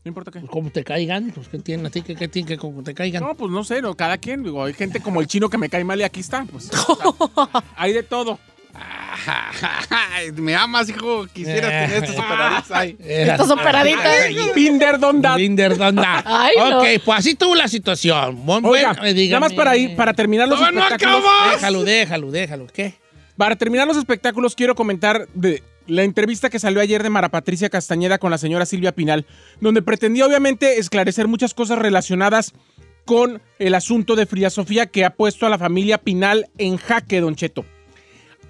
No 0.05 0.09
importa 0.09 0.31
qué. 0.33 0.41
Pues 0.41 0.51
como 0.51 0.71
te 0.71 0.83
caigan, 0.83 1.31
pues 1.33 1.49
que 1.49 1.59
tienen 1.59 1.87
a 1.87 1.91
ti, 1.91 2.03
que, 2.03 2.17
que 2.17 2.27
tienen 2.29 2.49
que 2.49 2.59
como 2.59 2.83
te 2.83 2.93
caigan. 2.93 3.23
No, 3.23 3.35
pues 3.37 3.53
no 3.53 3.63
sé, 3.63 3.81
no, 3.81 3.95
cada 3.95 4.19
quien. 4.19 4.43
Digo, 4.43 4.65
hay 4.65 4.73
gente 4.75 5.01
como 5.01 5.21
el 5.21 5.27
chino 5.29 5.49
que 5.49 5.59
me 5.59 5.69
cae 5.69 5.85
mal 5.85 6.01
y 6.01 6.03
aquí 6.03 6.21
está. 6.21 6.45
Pues, 6.51 6.71
o 6.73 6.97
sea, 6.97 7.65
hay 7.77 7.93
de 7.93 8.03
todo. 8.03 8.39
Me 10.37 10.55
amas, 10.57 10.89
hijo. 10.89 11.27
Quisieras 11.33 11.71
tener 11.71 12.05
estos 12.05 12.19
operaditos 12.19 12.71
ahí. 12.73 12.97
Estos 12.99 13.51
operaditos. 13.51 14.55
Binder 14.55 14.99
Donda. 14.99 15.37
Binder 15.37 15.77
Donda. 15.77 16.23
Ay, 16.27 16.55
no. 16.59 16.79
ok, 16.79 16.87
pues 17.05 17.19
así 17.19 17.35
tuvo 17.35 17.55
la 17.55 17.69
situación. 17.69 18.45
Buen, 18.45 18.65
Oiga, 18.65 18.95
bueno, 18.95 19.15
dígame. 19.15 19.29
nada 19.29 19.41
más 19.41 19.53
para 19.53 19.77
ir, 19.77 19.95
para 19.95 20.15
terminar 20.15 20.49
los 20.49 20.59
¡No, 20.59 20.71
no 20.73 20.81
espectáculos. 20.83 21.21
acabas! 21.25 21.55
Déjalo, 21.55 21.85
déjalo, 21.85 22.31
déjalo. 22.31 22.67
¿Qué? 22.67 22.95
Para 23.37 23.57
terminar 23.57 23.87
los 23.87 23.97
espectáculos, 23.97 24.55
quiero 24.55 24.75
comentar 24.75 25.29
de 25.35 25.63
la 25.87 26.05
entrevista 26.05 26.51
que 26.51 26.59
salió 26.59 26.81
ayer 26.81 27.03
de 27.03 27.11
Mara 27.11 27.31
Patricia 27.31 27.71
Castañeda 27.71 28.19
con 28.19 28.31
la 28.31 28.39
señora 28.39 28.67
Silvia 28.67 28.93
Pinal, 28.93 29.27
donde 29.61 29.83
pretendía 29.83 30.27
obviamente 30.27 30.79
esclarecer 30.79 31.29
muchas 31.29 31.55
cosas 31.55 31.79
relacionadas 31.79 32.53
con 33.05 33.43
el 33.59 33.75
asunto 33.75 34.17
de 34.17 34.27
Frida 34.27 34.51
Sofía 34.51 34.87
que 34.87 35.05
ha 35.05 35.15
puesto 35.15 35.47
a 35.47 35.51
la 35.51 35.59
familia 35.59 35.99
Pinal 35.99 36.49
en 36.59 36.77
jaque, 36.77 37.21
Don 37.21 37.35
Cheto. 37.35 37.65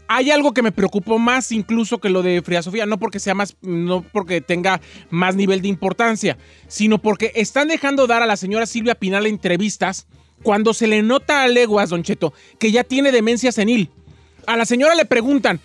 Hay 0.08 0.30
algo 0.30 0.52
que 0.52 0.62
me 0.62 0.72
preocupó 0.72 1.18
más 1.18 1.52
incluso 1.52 1.98
que 1.98 2.10
lo 2.10 2.22
de 2.22 2.42
Frida 2.42 2.62
Sofía, 2.62 2.84
no 2.84 2.98
porque 2.98 3.18
sea 3.18 3.34
más, 3.34 3.56
no 3.62 4.02
porque 4.02 4.42
tenga 4.42 4.80
más 5.08 5.36
nivel 5.36 5.62
de 5.62 5.68
importancia, 5.68 6.36
sino 6.68 6.98
porque 6.98 7.32
están 7.34 7.68
dejando 7.68 8.06
dar 8.06 8.22
a 8.22 8.26
la 8.26 8.36
señora 8.36 8.66
Silvia 8.66 8.94
Pinal 8.94 9.26
entrevistas 9.26 10.06
cuando 10.42 10.74
se 10.74 10.86
le 10.86 11.02
nota 11.02 11.42
a 11.42 11.48
leguas, 11.48 11.90
Don 11.90 12.02
Cheto, 12.02 12.34
que 12.58 12.72
ya 12.72 12.84
tiene 12.84 13.12
demencia 13.12 13.52
senil. 13.52 13.90
A 14.46 14.56
la 14.56 14.66
señora 14.66 14.94
le 14.94 15.04
preguntan, 15.06 15.60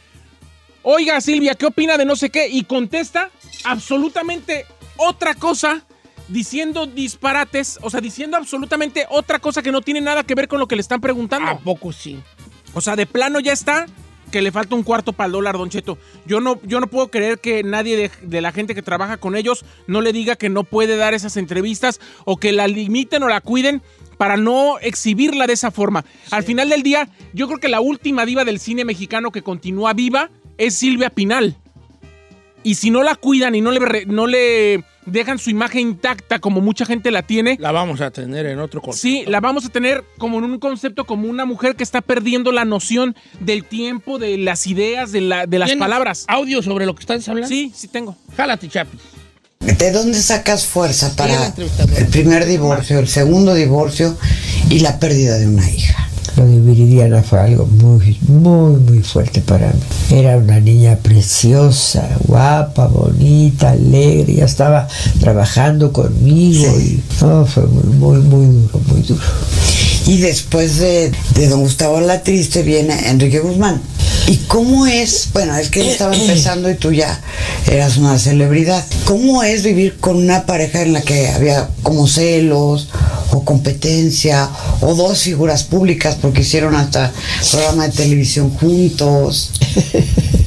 oiga 0.90 1.20
Silvia, 1.20 1.54
¿qué 1.56 1.66
opina 1.66 1.98
de 1.98 2.06
no 2.06 2.16
sé 2.16 2.30
qué? 2.30 2.48
Y 2.48 2.64
contesta 2.64 3.30
absolutamente 3.66 4.66
otra 4.96 5.36
cosa, 5.36 5.82
diciendo 6.30 6.86
disparates, 6.86 7.78
o 7.82 7.90
sea, 7.90 8.00
diciendo 8.00 8.38
absolutamente 8.38 9.06
otra 9.10 9.40
cosa 9.40 9.62
que 9.62 9.74
no 9.74 9.82
tiene 9.82 10.00
nada 10.00 10.24
que 10.24 10.34
ver 10.34 10.48
con 10.48 10.62
lo 10.62 10.68
que 10.68 10.78
le 10.78 10.82
están 10.82 11.02
preguntando. 11.02 11.52
¿A 11.52 11.60
poco 11.60 11.92
sí? 11.92 12.18
O 12.74 12.80
sea, 12.80 12.96
de 12.96 13.06
plano 13.06 13.42
ya 13.42 13.52
está 13.52 13.86
que 14.32 14.42
le 14.42 14.52
falta 14.54 14.76
un 14.76 14.84
cuarto 14.84 15.12
para 15.12 15.26
el 15.26 15.34
dólar, 15.34 15.58
Don 15.58 15.70
Cheto. 15.70 15.98
Yo 16.26 16.40
no, 16.40 16.62
yo 16.64 16.80
no 16.80 16.88
puedo 16.88 17.10
creer 17.10 17.40
que 17.40 17.64
nadie 17.64 17.98
de, 17.98 18.12
de 18.22 18.40
la 18.40 18.54
gente 18.54 18.74
que 18.74 18.82
trabaja 18.82 19.18
con 19.18 19.36
ellos 19.36 19.66
no 19.88 20.00
le 20.00 20.14
diga 20.14 20.38
que 20.38 20.50
no 20.50 20.64
puede 20.64 20.96
dar 20.96 21.14
esas 21.14 21.36
entrevistas 21.36 22.00
o 22.24 22.38
que 22.38 22.54
la 22.54 22.68
limiten 22.68 23.24
o 23.24 23.28
la 23.28 23.42
cuiden 23.42 23.82
para 24.18 24.38
no 24.38 24.80
exhibirla 24.80 25.48
de 25.48 25.54
esa 25.54 25.70
forma. 25.70 26.06
Al 26.32 26.44
final 26.44 26.70
del 26.70 26.82
día, 26.82 27.10
yo 27.34 27.48
creo 27.48 27.60
que 27.60 27.68
la 27.68 27.82
última 27.82 28.26
diva 28.26 28.46
del 28.46 28.60
cine 28.60 28.86
mexicano 28.86 29.32
que 29.32 29.42
continúa 29.42 29.94
viva 29.94 30.30
es 30.58 30.76
Silvia 30.76 31.10
Pinal. 31.10 31.56
Y 32.64 32.76
si 32.76 32.90
no 32.90 33.04
la 33.04 33.16
cuidan 33.16 33.56
y 33.56 33.62
no 33.62 33.72
le, 33.72 34.06
no 34.08 34.28
le 34.28 34.84
dejan 35.06 35.40
su 35.40 35.50
imagen 35.50 35.82
intacta 35.82 36.40
como 36.40 36.60
mucha 36.60 36.86
gente 36.86 37.12
la 37.12 37.22
tiene, 37.22 37.56
La 37.62 37.72
vamos 37.72 38.02
a 38.02 38.12
tener 38.12 38.46
en 38.46 38.60
otro 38.60 38.82
concepto. 38.82 39.02
sí, 39.02 39.24
la 39.26 39.40
vamos 39.40 39.66
a 39.66 39.70
tener 39.70 40.04
como 40.18 40.38
en 40.40 40.44
un 40.44 40.60
concepto 40.60 41.06
como 41.06 41.30
una 41.30 41.46
mujer 41.46 41.78
que 41.78 41.84
está 41.84 42.02
perdiendo 42.02 42.52
la 42.52 42.66
noción 42.66 43.16
del 43.40 43.64
tiempo, 43.64 44.20
de 44.20 44.38
las 44.38 44.68
ideas, 44.68 45.14
de, 45.14 45.22
la, 45.22 45.46
de 45.46 45.60
las 45.60 45.68
¿Tienes 45.68 45.80
palabras. 45.82 46.26
¿Audio 46.28 46.62
sobre 46.62 46.86
lo 46.86 46.94
que 46.94 47.02
estás 47.02 47.28
hablando? 47.30 47.48
Sí, 47.48 47.72
sí 47.74 47.88
tengo. 47.88 48.18
Jálate, 48.36 48.68
Chapi. 48.68 48.98
¿De 49.60 49.92
dónde 49.92 50.20
sacas 50.22 50.66
fuerza 50.66 51.16
para 51.16 51.54
el 51.98 52.08
primer 52.08 52.46
divorcio, 52.46 53.00
el 53.00 53.08
segundo 53.08 53.54
divorcio 53.54 54.18
y 54.70 54.80
la 54.82 55.00
pérdida 55.00 55.38
de 55.38 55.48
una 55.48 55.70
hija? 55.72 56.10
Lo 56.36 56.46
de 56.46 56.60
Viridiana 56.60 57.24
fue 57.24 57.40
algo 57.40 57.66
muy, 57.66 58.18
muy, 58.28 58.80
muy 58.80 59.00
fuerte 59.00 59.42
para 59.42 59.68
mí. 59.68 59.80
Era 60.12 60.38
una 60.38 60.60
niña 60.60 60.98
preciosa, 60.98 62.08
guapa, 62.26 62.88
bonita, 62.88 63.72
alegre, 63.72 64.36
ya 64.36 64.46
estaba 64.46 64.88
trabajando 65.20 65.92
conmigo 65.92 66.68
y 66.80 67.02
no, 67.22 67.46
fue 67.46 67.66
muy, 67.66 67.94
muy, 67.94 68.18
muy 68.20 68.46
duro, 68.46 68.82
muy 68.88 69.02
duro. 69.02 69.22
Y 70.06 70.18
después 70.18 70.78
de, 70.78 71.12
de 71.36 71.48
don 71.48 71.62
Gustavo 71.62 72.00
La 72.00 72.24
Triste 72.24 72.62
viene 72.64 73.10
Enrique 73.10 73.40
Guzmán. 73.40 73.82
¿Y 74.28 74.36
cómo 74.48 74.86
es? 74.86 75.30
Bueno, 75.32 75.56
es 75.56 75.70
que 75.70 75.80
él 75.82 75.88
estaba 75.88 76.14
empezando 76.14 76.70
y 76.70 76.76
tú 76.76 76.92
ya 76.92 77.22
eras 77.66 77.96
una 77.96 78.20
celebridad. 78.20 78.84
¿Cómo 79.06 79.42
es 79.42 79.64
vivir 79.64 79.98
con 80.00 80.18
una 80.18 80.46
pareja 80.46 80.82
en 80.82 80.92
la 80.92 81.02
que 81.02 81.30
había 81.30 81.70
como 81.82 82.08
celos 82.08 82.90
o 83.32 83.44
competencia 83.46 84.50
o 84.82 84.96
dos 84.96 85.22
figuras 85.22 85.64
públicas 85.64 86.17
porque 86.22 86.42
hicieron 86.42 86.76
hasta 86.76 87.12
programa 87.52 87.88
de 87.88 87.94
televisión 87.94 88.50
juntos? 88.52 89.52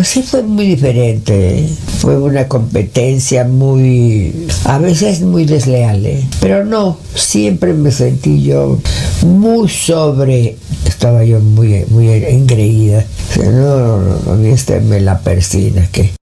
Pues 0.00 0.08
sí 0.08 0.22
fue 0.22 0.42
muy 0.42 0.66
diferente. 0.66 1.68
Fue 1.98 2.16
una 2.16 2.48
competencia 2.48 3.44
muy, 3.44 4.46
a 4.64 4.78
veces 4.78 5.20
muy 5.20 5.44
desleal, 5.44 6.06
¿eh? 6.06 6.26
pero 6.40 6.64
no, 6.64 6.96
siempre 7.14 7.74
me 7.74 7.90
sentí 7.90 8.42
yo 8.42 8.80
muy 9.22 9.68
sobre, 9.68 10.56
estaba 10.86 11.22
yo 11.24 11.40
muy, 11.40 11.84
muy 11.88 12.08
engreída. 12.08 13.04
O 13.30 13.34
sea, 13.34 13.50
no, 13.50 13.78
no, 13.78 13.98
no, 14.24 14.32
a 14.32 14.36
mí 14.36 14.48
este 14.48 14.80
me 14.80 15.00
la 15.00 15.18
persina, 15.18 15.86
que 15.92 16.14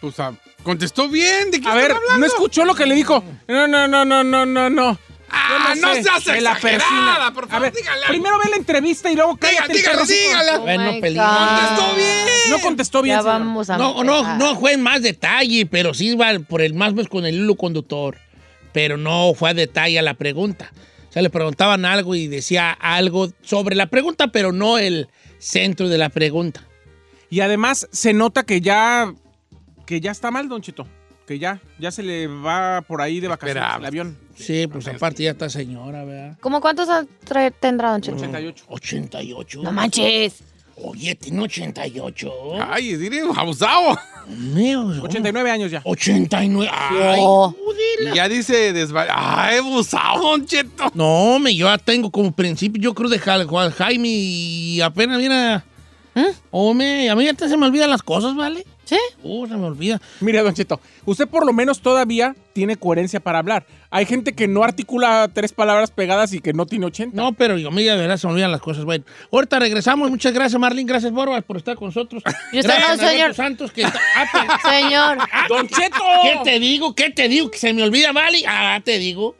Pues, 0.00 0.20
ah, 0.20 0.32
contestó 0.62 1.08
bien. 1.08 1.50
¿De 1.50 1.60
qué 1.60 1.68
A 1.68 1.74
ver, 1.74 1.90
hablando? 1.90 2.18
¿no 2.18 2.26
escuchó 2.26 2.64
lo 2.64 2.76
que 2.76 2.86
le 2.86 2.94
dijo? 2.94 3.24
No, 3.48 3.66
no, 3.66 3.88
no, 3.88 4.04
no, 4.04 4.22
no, 4.22 4.46
no, 4.46 4.70
no. 4.70 4.98
Ah, 5.36 5.74
no 5.80 5.94
sé, 5.94 6.02
seas 6.02 6.26
me 6.26 6.40
la 6.40 6.52
exagerada, 6.52 7.32
por 7.32 7.44
A 7.44 7.48
favor, 7.48 7.62
ver, 7.62 7.72
dígale. 7.74 8.06
primero 8.08 8.38
ve 8.38 8.50
la 8.50 8.56
entrevista 8.56 9.10
y 9.10 9.16
luego 9.16 9.36
cállate. 9.36 9.72
el 9.72 9.78
dígale, 9.78 10.04
dígale. 10.06 10.58
Bueno, 10.58 10.92
peligro. 11.00 11.24
God. 11.24 11.38
Contestó 11.48 11.94
bien. 11.96 12.26
No 12.50 12.58
contestó 12.60 13.02
bien. 13.02 13.16
Ya 13.16 13.22
señor. 13.22 13.38
vamos 13.40 13.70
a 13.70 13.76
No, 13.78 14.04
no, 14.04 14.16
empezar. 14.18 14.38
no 14.38 14.56
fue 14.60 14.72
en 14.72 14.82
más 14.82 15.02
detalle, 15.02 15.66
pero 15.66 15.92
sí 15.94 16.14
va 16.14 16.38
por 16.48 16.62
el 16.62 16.74
más 16.74 16.94
mes 16.94 17.08
con 17.08 17.26
el 17.26 17.34
hilo 17.34 17.56
conductor. 17.56 18.16
Pero 18.72 18.96
no 18.96 19.32
fue 19.34 19.50
a 19.50 19.54
detalle 19.54 19.98
a 19.98 20.02
la 20.02 20.14
pregunta. 20.14 20.72
O 21.08 21.12
sea, 21.12 21.22
le 21.22 21.30
preguntaban 21.30 21.84
algo 21.84 22.14
y 22.14 22.26
decía 22.26 22.70
algo 22.72 23.28
sobre 23.42 23.76
la 23.76 23.86
pregunta, 23.86 24.28
pero 24.28 24.50
no 24.52 24.78
el 24.78 25.08
centro 25.38 25.88
de 25.88 25.98
la 25.98 26.08
pregunta. 26.08 26.64
Y 27.30 27.40
además 27.40 27.88
se 27.92 28.12
nota 28.12 28.42
que 28.44 28.60
ya 28.60 29.12
que 29.86 30.00
ya 30.00 30.10
está 30.10 30.30
mal, 30.30 30.48
Don 30.48 30.62
Chito. 30.62 30.86
Que 31.26 31.38
ya, 31.38 31.60
ya 31.78 31.90
se 31.90 32.02
le 32.02 32.26
va 32.26 32.82
por 32.82 33.00
ahí 33.00 33.20
de 33.20 33.28
vacaciones 33.28 33.62
Espera. 33.62 33.78
el 33.78 33.86
avión. 33.86 34.18
Sí, 34.34 34.66
pues 34.66 34.86
aparte 34.88 35.22
ya 35.22 35.30
está 35.30 35.48
señora, 35.48 36.04
¿verdad? 36.04 36.36
¿Cómo 36.40 36.60
cuántos 36.60 36.88
tendrá 37.60 37.92
Don 37.92 38.00
Cheto? 38.00 38.16
88. 38.16 38.64
88. 38.68 39.62
No 39.62 39.72
manches. 39.72 40.42
Oye, 40.76 41.14
tiene 41.14 41.40
88. 41.42 42.30
Ay, 42.68 42.96
diré, 42.96 43.20
abusado. 43.36 43.96
Mío, 44.26 44.86
89 45.02 45.50
años 45.50 45.70
ya. 45.70 45.80
89. 45.84 46.70
Ay, 46.74 47.16
Oh. 47.20 47.54
Y 48.00 48.14
ya 48.14 48.28
dice 48.28 48.72
desva... 48.72 49.06
Ay, 49.08 49.58
abusado, 49.58 50.22
Don 50.22 50.44
Cheto. 50.44 50.90
No, 50.94 51.38
me, 51.38 51.54
yo 51.54 51.66
ya 51.66 51.78
tengo 51.78 52.10
como 52.10 52.32
principio, 52.32 52.82
yo 52.82 52.94
creo 52.94 53.08
de 53.08 53.18
Jaime 53.18 54.08
y 54.08 54.80
apenas 54.80 55.18
mira. 55.18 55.64
Hombre, 56.50 57.08
a 57.08 57.14
mí 57.16 57.24
ya 57.24 57.34
te 57.34 57.48
se 57.48 57.56
me 57.56 57.66
olvidan 57.66 57.90
las 57.90 58.02
cosas, 58.02 58.34
¿vale? 58.34 58.64
¿Sí? 58.84 58.98
Uh, 59.22 59.46
se 59.46 59.56
me 59.56 59.66
olvida. 59.66 60.00
Mire, 60.20 60.42
Don 60.42 60.52
Cheto, 60.54 60.80
usted 61.06 61.26
por 61.26 61.46
lo 61.46 61.52
menos 61.52 61.80
todavía 61.80 62.34
tiene 62.52 62.76
coherencia 62.76 63.18
para 63.20 63.38
hablar. 63.38 63.64
Hay 63.90 64.06
gente 64.06 64.32
que 64.34 64.46
no 64.48 64.62
articula 64.64 65.30
tres 65.32 65.52
palabras 65.52 65.90
pegadas 65.90 66.32
y 66.34 66.40
que 66.40 66.52
no 66.52 66.66
tiene 66.66 66.86
80. 66.86 67.16
No, 67.16 67.32
pero 67.32 67.56
yo, 67.56 67.68
a 67.68 67.70
mí 67.70 67.82
de 67.82 67.96
verdad 67.96 68.16
se 68.16 68.26
me 68.26 68.32
olvidan 68.34 68.50
las 68.52 68.60
cosas. 68.60 68.84
Bueno, 68.84 69.04
ahorita 69.32 69.58
regresamos. 69.58 70.10
Muchas 70.10 70.32
gracias, 70.34 70.60
Marlene. 70.60 70.88
Gracias, 70.88 71.12
Borbas, 71.12 71.42
por 71.44 71.56
estar 71.56 71.76
con 71.76 71.86
nosotros. 71.88 72.22
Y 72.52 72.58
usted 72.60 72.74
gracias, 72.76 73.00
no, 73.00 73.08
señor. 73.08 73.34
Santos, 73.34 73.72
que 73.72 73.82
está- 73.82 74.00
ah, 74.16 74.58
Señor. 74.70 75.18
¡Don 75.48 75.68
Cheto! 75.68 75.96
¿Qué 76.22 76.38
te 76.44 76.58
digo? 76.60 76.94
¿Qué 76.94 77.10
te 77.10 77.28
digo? 77.28 77.50
Que 77.50 77.58
se 77.58 77.72
me 77.72 77.82
olvida, 77.82 78.12
¿vale? 78.12 78.42
Ah, 78.46 78.80
te 78.84 78.98
digo. 78.98 79.34